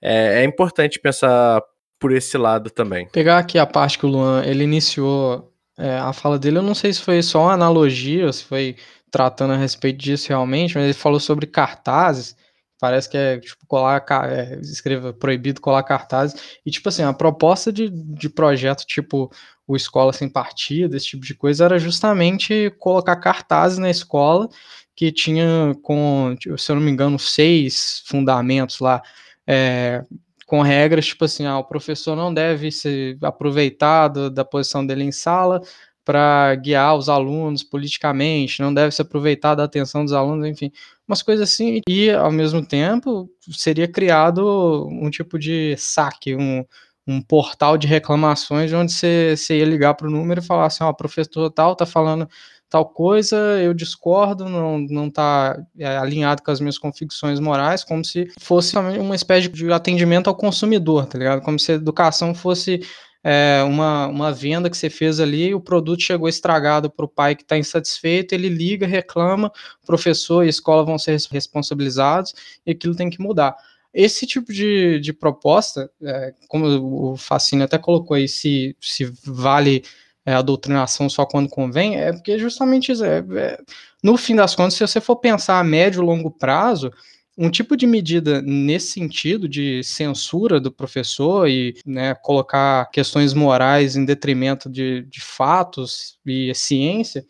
É, 0.00 0.40
é 0.40 0.44
importante 0.44 0.98
pensar 0.98 1.62
por 2.00 2.12
esse 2.12 2.38
lado 2.38 2.70
também. 2.70 3.06
Pegar 3.08 3.38
aqui 3.38 3.58
a 3.58 3.66
parte 3.66 3.98
que 3.98 4.06
o 4.06 4.08
Luan 4.08 4.42
ele 4.42 4.64
iniciou 4.64 5.52
é, 5.78 5.98
a 5.98 6.14
fala 6.14 6.38
dele, 6.38 6.58
eu 6.58 6.62
não 6.62 6.74
sei 6.74 6.94
se 6.94 7.02
foi 7.02 7.22
só 7.22 7.42
uma 7.42 7.52
analogia, 7.52 8.32
se 8.32 8.44
foi 8.44 8.76
tratando 9.10 9.52
a 9.52 9.56
respeito 9.56 9.98
disso 9.98 10.28
realmente, 10.28 10.74
mas 10.74 10.84
ele 10.84 10.94
falou 10.94 11.20
sobre 11.20 11.46
cartazes. 11.46 12.34
Parece 12.80 13.08
que 13.08 13.16
é 13.16 13.38
tipo 13.38 13.66
colar, 13.66 14.04
é, 14.28 14.58
escreva 14.60 15.12
proibido 15.12 15.60
colar 15.60 15.82
cartazes. 15.82 16.58
E 16.64 16.70
tipo 16.70 16.88
assim, 16.88 17.02
a 17.02 17.12
proposta 17.12 17.72
de, 17.72 17.88
de 17.90 18.28
projeto 18.28 18.84
tipo 18.86 19.30
o 19.66 19.76
Escola 19.76 20.12
Sem 20.12 20.28
Partido, 20.28 20.96
esse 20.96 21.06
tipo 21.06 21.24
de 21.24 21.34
coisa, 21.34 21.64
era 21.64 21.78
justamente 21.78 22.70
colocar 22.78 23.16
cartazes 23.16 23.78
na 23.78 23.90
escola 23.90 24.48
que 24.94 25.10
tinha 25.10 25.74
com, 25.82 26.36
se 26.56 26.70
eu 26.70 26.76
não 26.76 26.82
me 26.82 26.90
engano, 26.90 27.18
seis 27.18 28.02
fundamentos 28.06 28.78
lá, 28.80 29.02
é, 29.46 30.04
com 30.46 30.60
regras 30.62 31.06
tipo 31.06 31.24
assim, 31.24 31.46
ah, 31.46 31.58
o 31.58 31.64
professor 31.64 32.14
não 32.14 32.32
deve 32.32 32.70
se 32.70 33.16
aproveitar 33.22 34.08
do, 34.08 34.30
da 34.30 34.44
posição 34.44 34.86
dele 34.86 35.04
em 35.04 35.12
sala 35.12 35.60
para 36.04 36.54
guiar 36.56 36.96
os 36.96 37.08
alunos 37.08 37.62
politicamente, 37.62 38.60
não 38.60 38.72
deve 38.72 38.94
se 38.94 39.00
aproveitar 39.00 39.54
da 39.54 39.64
atenção 39.64 40.04
dos 40.04 40.12
alunos, 40.12 40.46
enfim, 40.46 40.70
umas 41.08 41.22
coisas 41.22 41.48
assim. 41.50 41.80
E, 41.88 42.10
ao 42.10 42.30
mesmo 42.30 42.64
tempo, 42.64 43.28
seria 43.50 43.88
criado 43.88 44.86
um 44.90 45.08
tipo 45.10 45.38
de 45.38 45.74
saque, 45.78 46.34
um, 46.36 46.64
um 47.06 47.22
portal 47.22 47.78
de 47.78 47.86
reclamações 47.86 48.72
onde 48.72 48.92
você, 48.92 49.34
você 49.36 49.58
ia 49.58 49.64
ligar 49.64 49.94
para 49.94 50.08
o 50.08 50.10
número 50.10 50.40
e 50.40 50.44
falar 50.44 50.66
assim: 50.66 50.84
ó, 50.84 50.90
oh, 50.90 50.94
professor 50.94 51.50
tal 51.50 51.74
tá 51.74 51.86
falando 51.86 52.28
tal 52.68 52.86
coisa, 52.86 53.36
eu 53.62 53.72
discordo, 53.72 54.48
não, 54.48 54.80
não 54.80 55.08
tá 55.08 55.56
é, 55.78 55.96
alinhado 55.96 56.42
com 56.42 56.50
as 56.50 56.58
minhas 56.58 56.76
convicções 56.76 57.38
morais, 57.38 57.84
como 57.84 58.04
se 58.04 58.28
fosse 58.40 58.76
uma 58.76 59.14
espécie 59.14 59.48
de 59.48 59.72
atendimento 59.72 60.26
ao 60.26 60.34
consumidor, 60.34 61.06
tá 61.06 61.16
ligado? 61.16 61.40
Como 61.40 61.56
se 61.56 61.70
a 61.70 61.76
educação 61.76 62.34
fosse 62.34 62.80
é, 63.24 63.62
uma, 63.66 64.06
uma 64.06 64.30
venda 64.30 64.68
que 64.68 64.76
você 64.76 64.90
fez 64.90 65.18
ali, 65.18 65.54
o 65.54 65.60
produto 65.60 66.02
chegou 66.02 66.28
estragado 66.28 66.90
para 66.90 67.06
o 67.06 67.08
pai 67.08 67.34
que 67.34 67.42
está 67.42 67.56
insatisfeito, 67.56 68.34
ele 68.34 68.50
liga, 68.50 68.86
reclama, 68.86 69.50
professor 69.86 70.44
e 70.44 70.50
escola 70.50 70.84
vão 70.84 70.98
ser 70.98 71.18
responsabilizados 71.30 72.34
e 72.66 72.72
aquilo 72.72 72.94
tem 72.94 73.08
que 73.08 73.22
mudar. 73.22 73.56
Esse 73.94 74.26
tipo 74.26 74.52
de, 74.52 75.00
de 75.00 75.12
proposta, 75.14 75.90
é, 76.02 76.34
como 76.48 77.12
o 77.12 77.16
Facine 77.16 77.62
até 77.62 77.78
colocou 77.78 78.14
aí, 78.14 78.28
se, 78.28 78.76
se 78.78 79.10
vale 79.24 79.82
é, 80.26 80.34
a 80.34 80.42
doutrinação 80.42 81.08
só 81.08 81.24
quando 81.24 81.48
convém, 81.48 81.96
é 81.96 82.12
porque 82.12 82.38
justamente 82.38 82.92
é, 82.92 83.24
é, 83.36 83.58
no 84.02 84.18
fim 84.18 84.36
das 84.36 84.54
contas, 84.54 84.74
se 84.74 84.86
você 84.86 85.00
for 85.00 85.16
pensar 85.16 85.60
a 85.60 85.64
médio 85.64 86.02
e 86.02 86.06
longo 86.06 86.30
prazo, 86.30 86.90
um 87.36 87.50
tipo 87.50 87.76
de 87.76 87.86
medida 87.86 88.40
nesse 88.42 88.92
sentido 88.92 89.48
de 89.48 89.82
censura 89.82 90.60
do 90.60 90.70
professor 90.70 91.48
e 91.48 91.74
né, 91.84 92.14
colocar 92.14 92.90
questões 92.90 93.34
morais 93.34 93.96
em 93.96 94.04
detrimento 94.04 94.70
de, 94.70 95.02
de 95.02 95.20
fatos 95.20 96.18
e 96.24 96.54
ciência, 96.54 97.24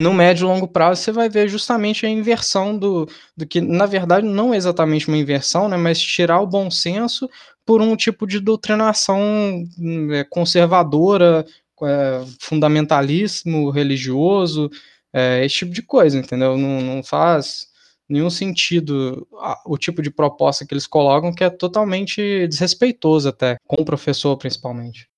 no 0.00 0.12
médio 0.12 0.44
e 0.44 0.48
longo 0.48 0.68
prazo 0.68 1.02
você 1.02 1.12
vai 1.12 1.28
ver 1.28 1.48
justamente 1.48 2.04
a 2.04 2.08
inversão 2.08 2.76
do, 2.76 3.08
do 3.36 3.46
que, 3.46 3.60
na 3.60 3.86
verdade, 3.86 4.26
não 4.26 4.52
é 4.52 4.56
exatamente 4.56 5.08
uma 5.08 5.16
inversão, 5.16 5.68
né, 5.68 5.76
mas 5.76 6.00
tirar 6.00 6.40
o 6.40 6.46
bom 6.46 6.70
senso 6.70 7.28
por 7.64 7.80
um 7.80 7.96
tipo 7.96 8.26
de 8.26 8.40
doutrinação 8.40 9.64
hum, 9.78 10.12
é, 10.12 10.24
conservadora, 10.24 11.46
é, 11.82 12.24
fundamentalismo 12.40 13.70
religioso, 13.70 14.70
é, 15.12 15.44
esse 15.44 15.56
tipo 15.56 15.72
de 15.72 15.82
coisa, 15.82 16.18
entendeu? 16.18 16.58
Não, 16.58 16.80
não 16.80 17.02
faz 17.02 17.72
nenhum 18.08 18.30
sentido 18.30 19.26
o 19.64 19.78
tipo 19.78 20.02
de 20.02 20.10
proposta 20.10 20.66
que 20.66 20.74
eles 20.74 20.86
colocam, 20.86 21.32
que 21.32 21.44
é 21.44 21.50
totalmente 21.50 22.46
desrespeitoso 22.46 23.28
até, 23.28 23.56
com 23.66 23.82
o 23.82 23.84
professor 23.84 24.36
principalmente. 24.36 25.08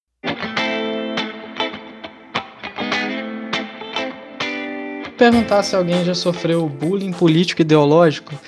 Perguntar 5.18 5.62
se 5.62 5.74
alguém 5.74 6.04
já 6.04 6.14
sofreu 6.14 6.68
bullying 6.68 7.12
político 7.12 7.62
ideológico, 7.62 8.38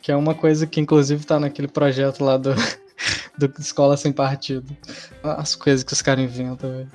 que 0.00 0.10
é 0.10 0.16
uma 0.16 0.34
coisa 0.34 0.66
que 0.66 0.80
inclusive 0.80 1.20
está 1.20 1.38
naquele 1.38 1.68
projeto 1.68 2.24
lá 2.24 2.38
do, 2.38 2.54
do 3.36 3.52
Escola 3.58 3.96
Sem 3.96 4.10
Partido. 4.10 4.74
As 5.22 5.54
coisas 5.54 5.84
que 5.84 5.92
os 5.92 6.00
caras 6.00 6.24
inventam, 6.24 6.70
velho. 6.70 6.88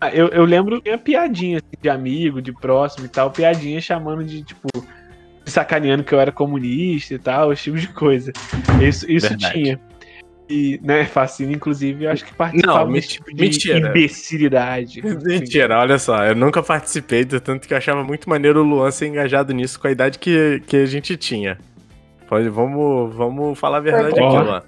Ah, 0.00 0.10
eu, 0.10 0.28
eu 0.28 0.44
lembro 0.44 0.80
minha 0.84 0.98
piadinha 0.98 1.58
assim, 1.58 1.80
de 1.80 1.88
amigo, 1.88 2.40
de 2.40 2.52
próximo 2.52 3.06
e 3.06 3.08
tal, 3.08 3.30
piadinha 3.30 3.80
chamando 3.80 4.22
de 4.22 4.42
tipo 4.42 4.68
sacaneando 5.44 6.04
que 6.04 6.14
eu 6.14 6.20
era 6.20 6.32
comunista 6.32 7.14
e 7.14 7.18
tal, 7.18 7.52
esse 7.52 7.64
tipo 7.64 7.78
de 7.78 7.88
coisa. 7.88 8.32
Isso, 8.80 9.10
isso 9.10 9.36
tinha. 9.36 9.80
E, 10.48 10.78
né, 10.82 11.06
Facina, 11.06 11.52
inclusive, 11.52 12.04
eu 12.04 12.10
acho 12.10 12.24
que 12.24 12.34
participava 12.34 12.84
Não, 12.84 12.92
desse 12.92 13.08
tipo 13.08 13.34
de 13.34 13.42
mentira. 13.42 13.88
imbecilidade. 13.88 15.00
Mentira, 15.24 15.78
olha 15.78 15.98
só, 15.98 16.22
eu 16.24 16.34
nunca 16.34 16.62
participei, 16.62 17.24
tanto 17.24 17.66
que 17.66 17.72
eu 17.72 17.78
achava 17.78 18.04
muito 18.04 18.28
maneiro 18.28 18.60
o 18.60 18.62
Luan 18.62 18.90
ser 18.90 19.06
engajado 19.06 19.54
nisso 19.54 19.80
com 19.80 19.88
a 19.88 19.90
idade 19.90 20.18
que, 20.18 20.62
que 20.66 20.76
a 20.76 20.86
gente 20.86 21.16
tinha. 21.16 21.58
Pode, 22.28 22.48
vamos, 22.50 23.14
vamos 23.14 23.58
falar 23.58 23.78
a 23.78 23.80
verdade 23.80 24.08
aqui, 24.08 24.20
Luan. 24.20 24.62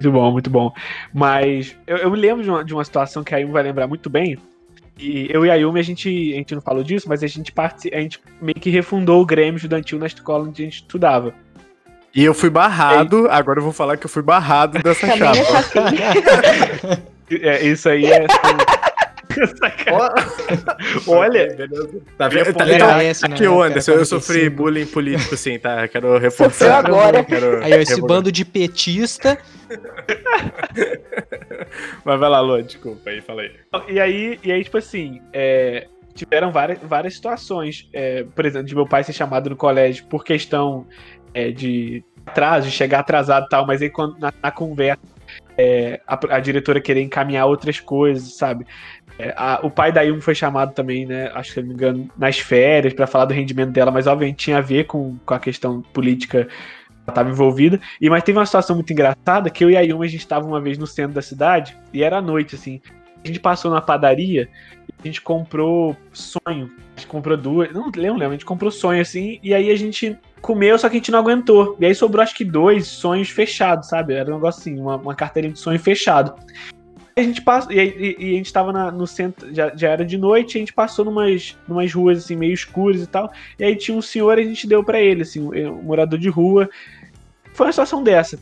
Muito 0.00 0.12
bom, 0.12 0.32
muito 0.32 0.50
bom. 0.50 0.72
Mas 1.12 1.76
eu, 1.86 1.96
eu 1.98 2.10
me 2.10 2.16
lembro 2.16 2.42
de 2.42 2.50
uma, 2.50 2.64
de 2.64 2.72
uma 2.72 2.84
situação 2.84 3.24
que 3.24 3.34
a 3.34 3.38
Yumi 3.38 3.52
vai 3.52 3.64
lembrar 3.64 3.88
muito 3.88 4.08
bem, 4.08 4.38
e 5.00 5.28
eu 5.30 5.46
e 5.46 5.50
a 5.50 5.54
Yumi, 5.54 5.80
a 5.80 5.82
gente, 5.82 6.08
a 6.08 6.36
gente 6.36 6.54
não 6.54 6.60
falou 6.60 6.84
disso, 6.84 7.08
mas 7.08 7.22
a 7.22 7.26
gente, 7.26 7.50
part... 7.50 7.88
a 7.92 8.00
gente 8.00 8.20
meio 8.40 8.54
que 8.54 8.68
refundou 8.68 9.22
o 9.22 9.26
Grêmio 9.26 9.56
Estudantil 9.56 9.98
na 9.98 10.06
escola 10.06 10.46
onde 10.46 10.62
a 10.62 10.64
gente 10.66 10.76
estudava. 10.76 11.34
E 12.14 12.24
eu 12.24 12.34
fui 12.34 12.50
barrado, 12.50 13.26
e... 13.26 13.30
agora 13.30 13.60
eu 13.60 13.64
vou 13.64 13.72
falar 13.72 13.96
que 13.96 14.04
eu 14.04 14.10
fui 14.10 14.22
barrado 14.22 14.78
dessa 14.82 15.06
chapa. 15.16 17.00
é, 17.30 17.66
isso 17.66 17.88
aí 17.88 18.04
é. 18.06 18.26
Olha, 21.06 21.56
tá 22.18 22.28
vendo? 22.28 22.54
Tá, 22.54 22.68
então, 22.68 23.00
esse, 23.00 23.28
né? 23.28 23.34
aqui, 23.34 23.46
o 23.46 23.62
Anderson, 23.62 23.92
eu 23.92 24.04
sofri 24.04 24.50
bullying 24.50 24.86
político, 24.86 25.36
sim, 25.36 25.58
tá? 25.58 25.86
Quero 25.88 26.18
reforçar. 26.18 26.84
agora. 26.84 27.24
Quero 27.24 27.64
aí, 27.64 27.72
esse 27.72 28.00
bando 28.00 28.30
de 28.30 28.44
petista. 28.44 29.38
Mas 32.04 32.20
vai 32.20 32.28
lá, 32.28 32.40
Lô, 32.40 32.60
desculpa 32.60 33.10
aí, 33.10 33.20
falei. 33.20 33.52
E 33.88 34.00
aí, 34.00 34.38
e 34.42 34.52
aí 34.52 34.64
tipo 34.64 34.78
assim, 34.78 35.20
é, 35.32 35.86
tiveram 36.14 36.50
várias, 36.50 36.78
várias 36.82 37.14
situações. 37.14 37.88
É, 37.92 38.24
por 38.24 38.44
exemplo, 38.44 38.66
de 38.66 38.74
meu 38.74 38.86
pai 38.86 39.04
ser 39.04 39.12
chamado 39.12 39.50
no 39.50 39.56
colégio 39.56 40.04
por 40.06 40.24
questão 40.24 40.86
é, 41.32 41.50
de 41.50 42.04
atraso, 42.26 42.68
de 42.68 42.72
chegar 42.72 43.00
atrasado 43.00 43.46
e 43.46 43.48
tal, 43.48 43.66
mas 43.66 43.82
aí 43.82 43.90
quando, 43.90 44.18
na, 44.18 44.32
na 44.42 44.50
conversa 44.50 45.00
é, 45.56 46.00
a, 46.06 46.36
a, 46.36 46.40
diretora 46.40 46.80
querer 46.80 47.02
encaminhar 47.02 47.46
outras 47.46 47.80
coisas, 47.80 48.36
sabe? 48.36 48.66
É, 49.20 49.34
a, 49.36 49.60
o 49.62 49.70
pai 49.70 49.92
da 49.92 50.00
Yumi 50.02 50.20
foi 50.20 50.34
chamado 50.34 50.72
também, 50.72 51.06
né? 51.06 51.30
Acho 51.34 51.54
que 51.54 51.60
não 51.60 51.68
me 51.68 51.74
engano, 51.74 52.10
nas 52.16 52.38
férias 52.38 52.94
para 52.94 53.06
falar 53.06 53.26
do 53.26 53.34
rendimento 53.34 53.70
dela, 53.70 53.90
mas 53.90 54.06
obviamente 54.06 54.44
tinha 54.44 54.58
a 54.58 54.62
ver 54.62 54.84
com, 54.84 55.16
com 55.24 55.34
a 55.34 55.38
questão 55.38 55.82
política 55.92 56.48
estava 57.06 57.28
envolvida. 57.28 57.80
E 58.00 58.08
mas 58.08 58.22
teve 58.22 58.38
uma 58.38 58.46
situação 58.46 58.76
muito 58.76 58.92
engraçada 58.92 59.50
que 59.50 59.64
eu 59.64 59.70
e 59.70 59.76
a 59.76 59.80
Yuma 59.80 60.04
a 60.04 60.08
gente 60.08 60.20
estava 60.20 60.46
uma 60.46 60.60
vez 60.60 60.78
no 60.78 60.86
centro 60.86 61.12
da 61.12 61.22
cidade 61.22 61.76
e 61.92 62.02
era 62.02 62.20
noite 62.20 62.54
assim. 62.54 62.80
A 63.22 63.26
gente 63.26 63.40
passou 63.40 63.70
na 63.70 63.80
padaria 63.80 64.48
a 65.02 65.06
gente 65.06 65.20
comprou 65.20 65.96
sonho. 66.12 66.70
A 66.96 67.00
gente 67.00 67.06
comprou 67.08 67.36
duas, 67.36 67.72
não 67.72 67.90
lembro, 67.94 68.26
a 68.26 68.30
gente 68.32 68.44
comprou 68.44 68.70
sonho 68.70 69.00
assim 69.00 69.40
e 69.42 69.54
aí 69.54 69.70
a 69.70 69.76
gente 69.76 70.16
comeu, 70.42 70.78
só 70.78 70.88
que 70.88 70.96
a 70.96 70.98
gente 70.98 71.10
não 71.10 71.20
aguentou. 71.20 71.76
E 71.80 71.86
aí 71.86 71.94
sobrou 71.94 72.22
acho 72.22 72.34
que 72.34 72.44
dois 72.44 72.86
sonhos 72.86 73.30
fechados, 73.30 73.88
sabe? 73.88 74.14
Era 74.14 74.30
um 74.30 74.34
negócio 74.34 74.60
assim, 74.60 74.78
uma, 74.78 74.96
uma 74.96 75.14
carteirinha 75.14 75.52
de 75.52 75.58
sonho 75.58 75.78
fechado 75.78 76.34
a 77.20 77.22
gente 77.22 77.42
passou, 77.42 77.72
e, 77.72 77.78
e, 77.78 78.16
e, 78.18 78.34
a 78.34 78.36
gente 78.36 78.52
tava 78.52 78.72
na, 78.72 78.90
no 78.90 79.06
centro, 79.06 79.52
já, 79.54 79.74
já 79.74 79.90
era 79.90 80.04
de 80.04 80.16
noite, 80.16 80.56
a 80.56 80.60
gente 80.60 80.72
passou 80.72 81.04
numas, 81.04 81.56
numas 81.68 81.92
ruas 81.92 82.18
assim, 82.18 82.36
meio 82.36 82.52
escuras 82.52 83.02
e 83.02 83.06
tal. 83.06 83.30
E 83.58 83.64
aí 83.64 83.76
tinha 83.76 83.96
um 83.96 84.02
senhor 84.02 84.38
e 84.38 84.42
a 84.42 84.44
gente 84.44 84.66
deu 84.66 84.82
para 84.82 85.00
ele, 85.00 85.22
assim, 85.22 85.40
um, 85.40 85.82
morador 85.82 86.18
de 86.18 86.28
rua. 86.28 86.68
Foi 87.52 87.66
uma 87.66 87.72
situação 87.72 88.02
dessa. 88.02 88.38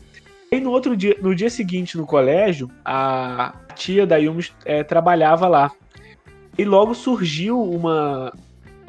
E 0.51 0.59
no 0.59 0.71
outro 0.71 0.97
dia, 0.97 1.15
no 1.21 1.35
dia 1.35 1.49
seguinte, 1.49 1.97
no 1.97 2.05
colégio, 2.05 2.69
a 2.83 3.53
tia 3.75 4.05
da 4.07 4.17
Yumi 4.17 4.45
é, 4.65 4.83
trabalhava 4.83 5.47
lá. 5.47 5.71
E 6.57 6.65
logo 6.65 6.93
surgiu 6.95 7.61
uma. 7.61 8.33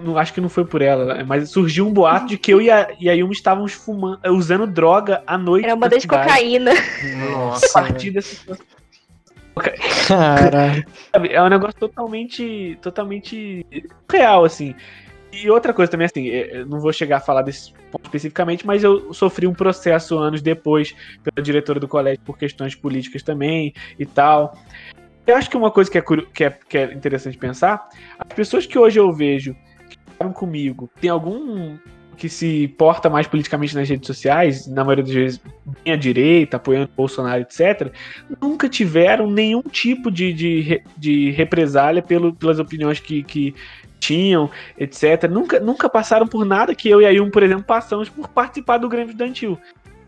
Não, 0.02 0.16
acho 0.16 0.32
que 0.32 0.40
não 0.40 0.48
foi 0.48 0.64
por 0.64 0.80
ela, 0.80 1.22
mas 1.24 1.50
surgiu 1.50 1.86
um 1.86 1.92
boato 1.92 2.28
de 2.28 2.38
que 2.38 2.50
eu 2.50 2.62
e 2.62 2.70
a, 2.70 2.88
e 2.98 3.10
a 3.10 3.12
Yumi 3.12 3.34
estávamos 3.34 3.74
fumando, 3.74 4.18
usando 4.28 4.66
droga 4.66 5.22
à 5.26 5.36
noite. 5.36 5.66
Era 5.66 5.74
uma 5.74 5.88
de 5.88 6.08
cocaína. 6.08 6.72
Nossa. 7.30 7.66
A 7.66 7.82
partir 7.82 8.10
dessa 8.10 8.56
Cara. 9.60 10.84
é 11.12 11.42
um 11.42 11.48
negócio 11.48 11.78
totalmente, 11.78 12.78
totalmente 12.82 13.66
real, 14.10 14.44
assim. 14.44 14.74
E 15.32 15.48
outra 15.48 15.72
coisa 15.72 15.90
também, 15.90 16.06
assim, 16.06 16.28
é, 16.28 16.60
eu 16.60 16.66
não 16.66 16.80
vou 16.80 16.92
chegar 16.92 17.18
a 17.18 17.20
falar 17.20 17.42
desse 17.42 17.72
ponto 17.90 18.04
especificamente, 18.04 18.66
mas 18.66 18.82
eu 18.82 19.14
sofri 19.14 19.46
um 19.46 19.54
processo 19.54 20.18
anos 20.18 20.42
depois 20.42 20.94
pela 21.22 21.44
diretora 21.44 21.78
do 21.78 21.86
colégio 21.86 22.20
por 22.24 22.36
questões 22.36 22.74
políticas 22.74 23.22
também 23.22 23.72
e 23.98 24.04
tal. 24.04 24.56
Eu 25.26 25.36
acho 25.36 25.48
que 25.48 25.56
uma 25.56 25.70
coisa 25.70 25.90
que 25.90 25.98
é, 25.98 26.02
que 26.02 26.44
é, 26.44 26.50
que 26.50 26.78
é 26.78 26.92
interessante 26.92 27.38
pensar, 27.38 27.88
as 28.18 28.32
pessoas 28.34 28.66
que 28.66 28.78
hoje 28.78 28.98
eu 28.98 29.12
vejo 29.12 29.54
que 29.88 29.96
falam 30.18 30.32
comigo, 30.32 30.90
tem 31.00 31.10
algum 31.10 31.78
que 32.20 32.28
se 32.28 32.68
porta 32.76 33.08
mais 33.08 33.26
politicamente 33.26 33.74
nas 33.74 33.88
redes 33.88 34.06
sociais, 34.06 34.66
na 34.66 34.84
maioria 34.84 35.04
das 35.04 35.14
vezes 35.14 35.40
bem 35.82 35.94
à 35.94 35.96
direita, 35.96 36.58
apoiando 36.58 36.90
Bolsonaro, 36.94 37.40
etc., 37.40 37.90
nunca 38.42 38.68
tiveram 38.68 39.30
nenhum 39.30 39.62
tipo 39.62 40.10
de, 40.10 40.30
de, 40.30 40.82
de 40.98 41.30
represália 41.30 42.02
pelo, 42.02 42.34
pelas 42.34 42.58
opiniões 42.58 43.00
que, 43.00 43.22
que 43.22 43.54
tinham, 43.98 44.50
etc. 44.78 45.30
Nunca, 45.30 45.58
nunca 45.60 45.88
passaram 45.88 46.26
por 46.26 46.44
nada 46.44 46.74
que 46.74 46.90
eu 46.90 47.00
e 47.00 47.06
a 47.06 47.08
Yum, 47.10 47.30
por 47.30 47.42
exemplo, 47.42 47.64
passamos 47.64 48.10
por 48.10 48.28
participar 48.28 48.76
do 48.76 48.86
Grêmio 48.86 49.12
Estudantil. 49.12 49.58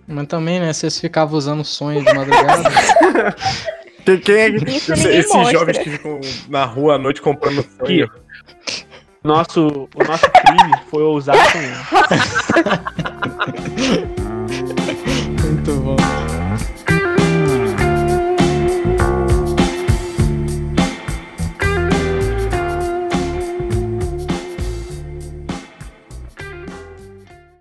Mas 0.06 0.26
também, 0.26 0.60
né? 0.60 0.70
Vocês 0.70 1.00
ficavam 1.00 1.38
usando 1.38 1.64
sonho 1.64 2.04
de 2.04 2.12
madrugada. 2.12 2.64
Quem, 4.04 4.18
quem 4.18 4.36
é 4.36 5.16
esses 5.18 5.50
jovens 5.52 5.78
que 5.78 5.90
ficam 5.90 6.20
na 6.48 6.64
rua 6.64 6.96
à 6.96 6.98
noite 6.98 7.22
comprando 7.22 7.64
sonho? 7.78 8.10
Nosso, 9.24 9.88
o 9.94 10.04
nosso 10.04 10.28
crime 10.30 10.72
foi 10.90 11.02
ousar 11.02 11.36
sonhar. 11.52 11.88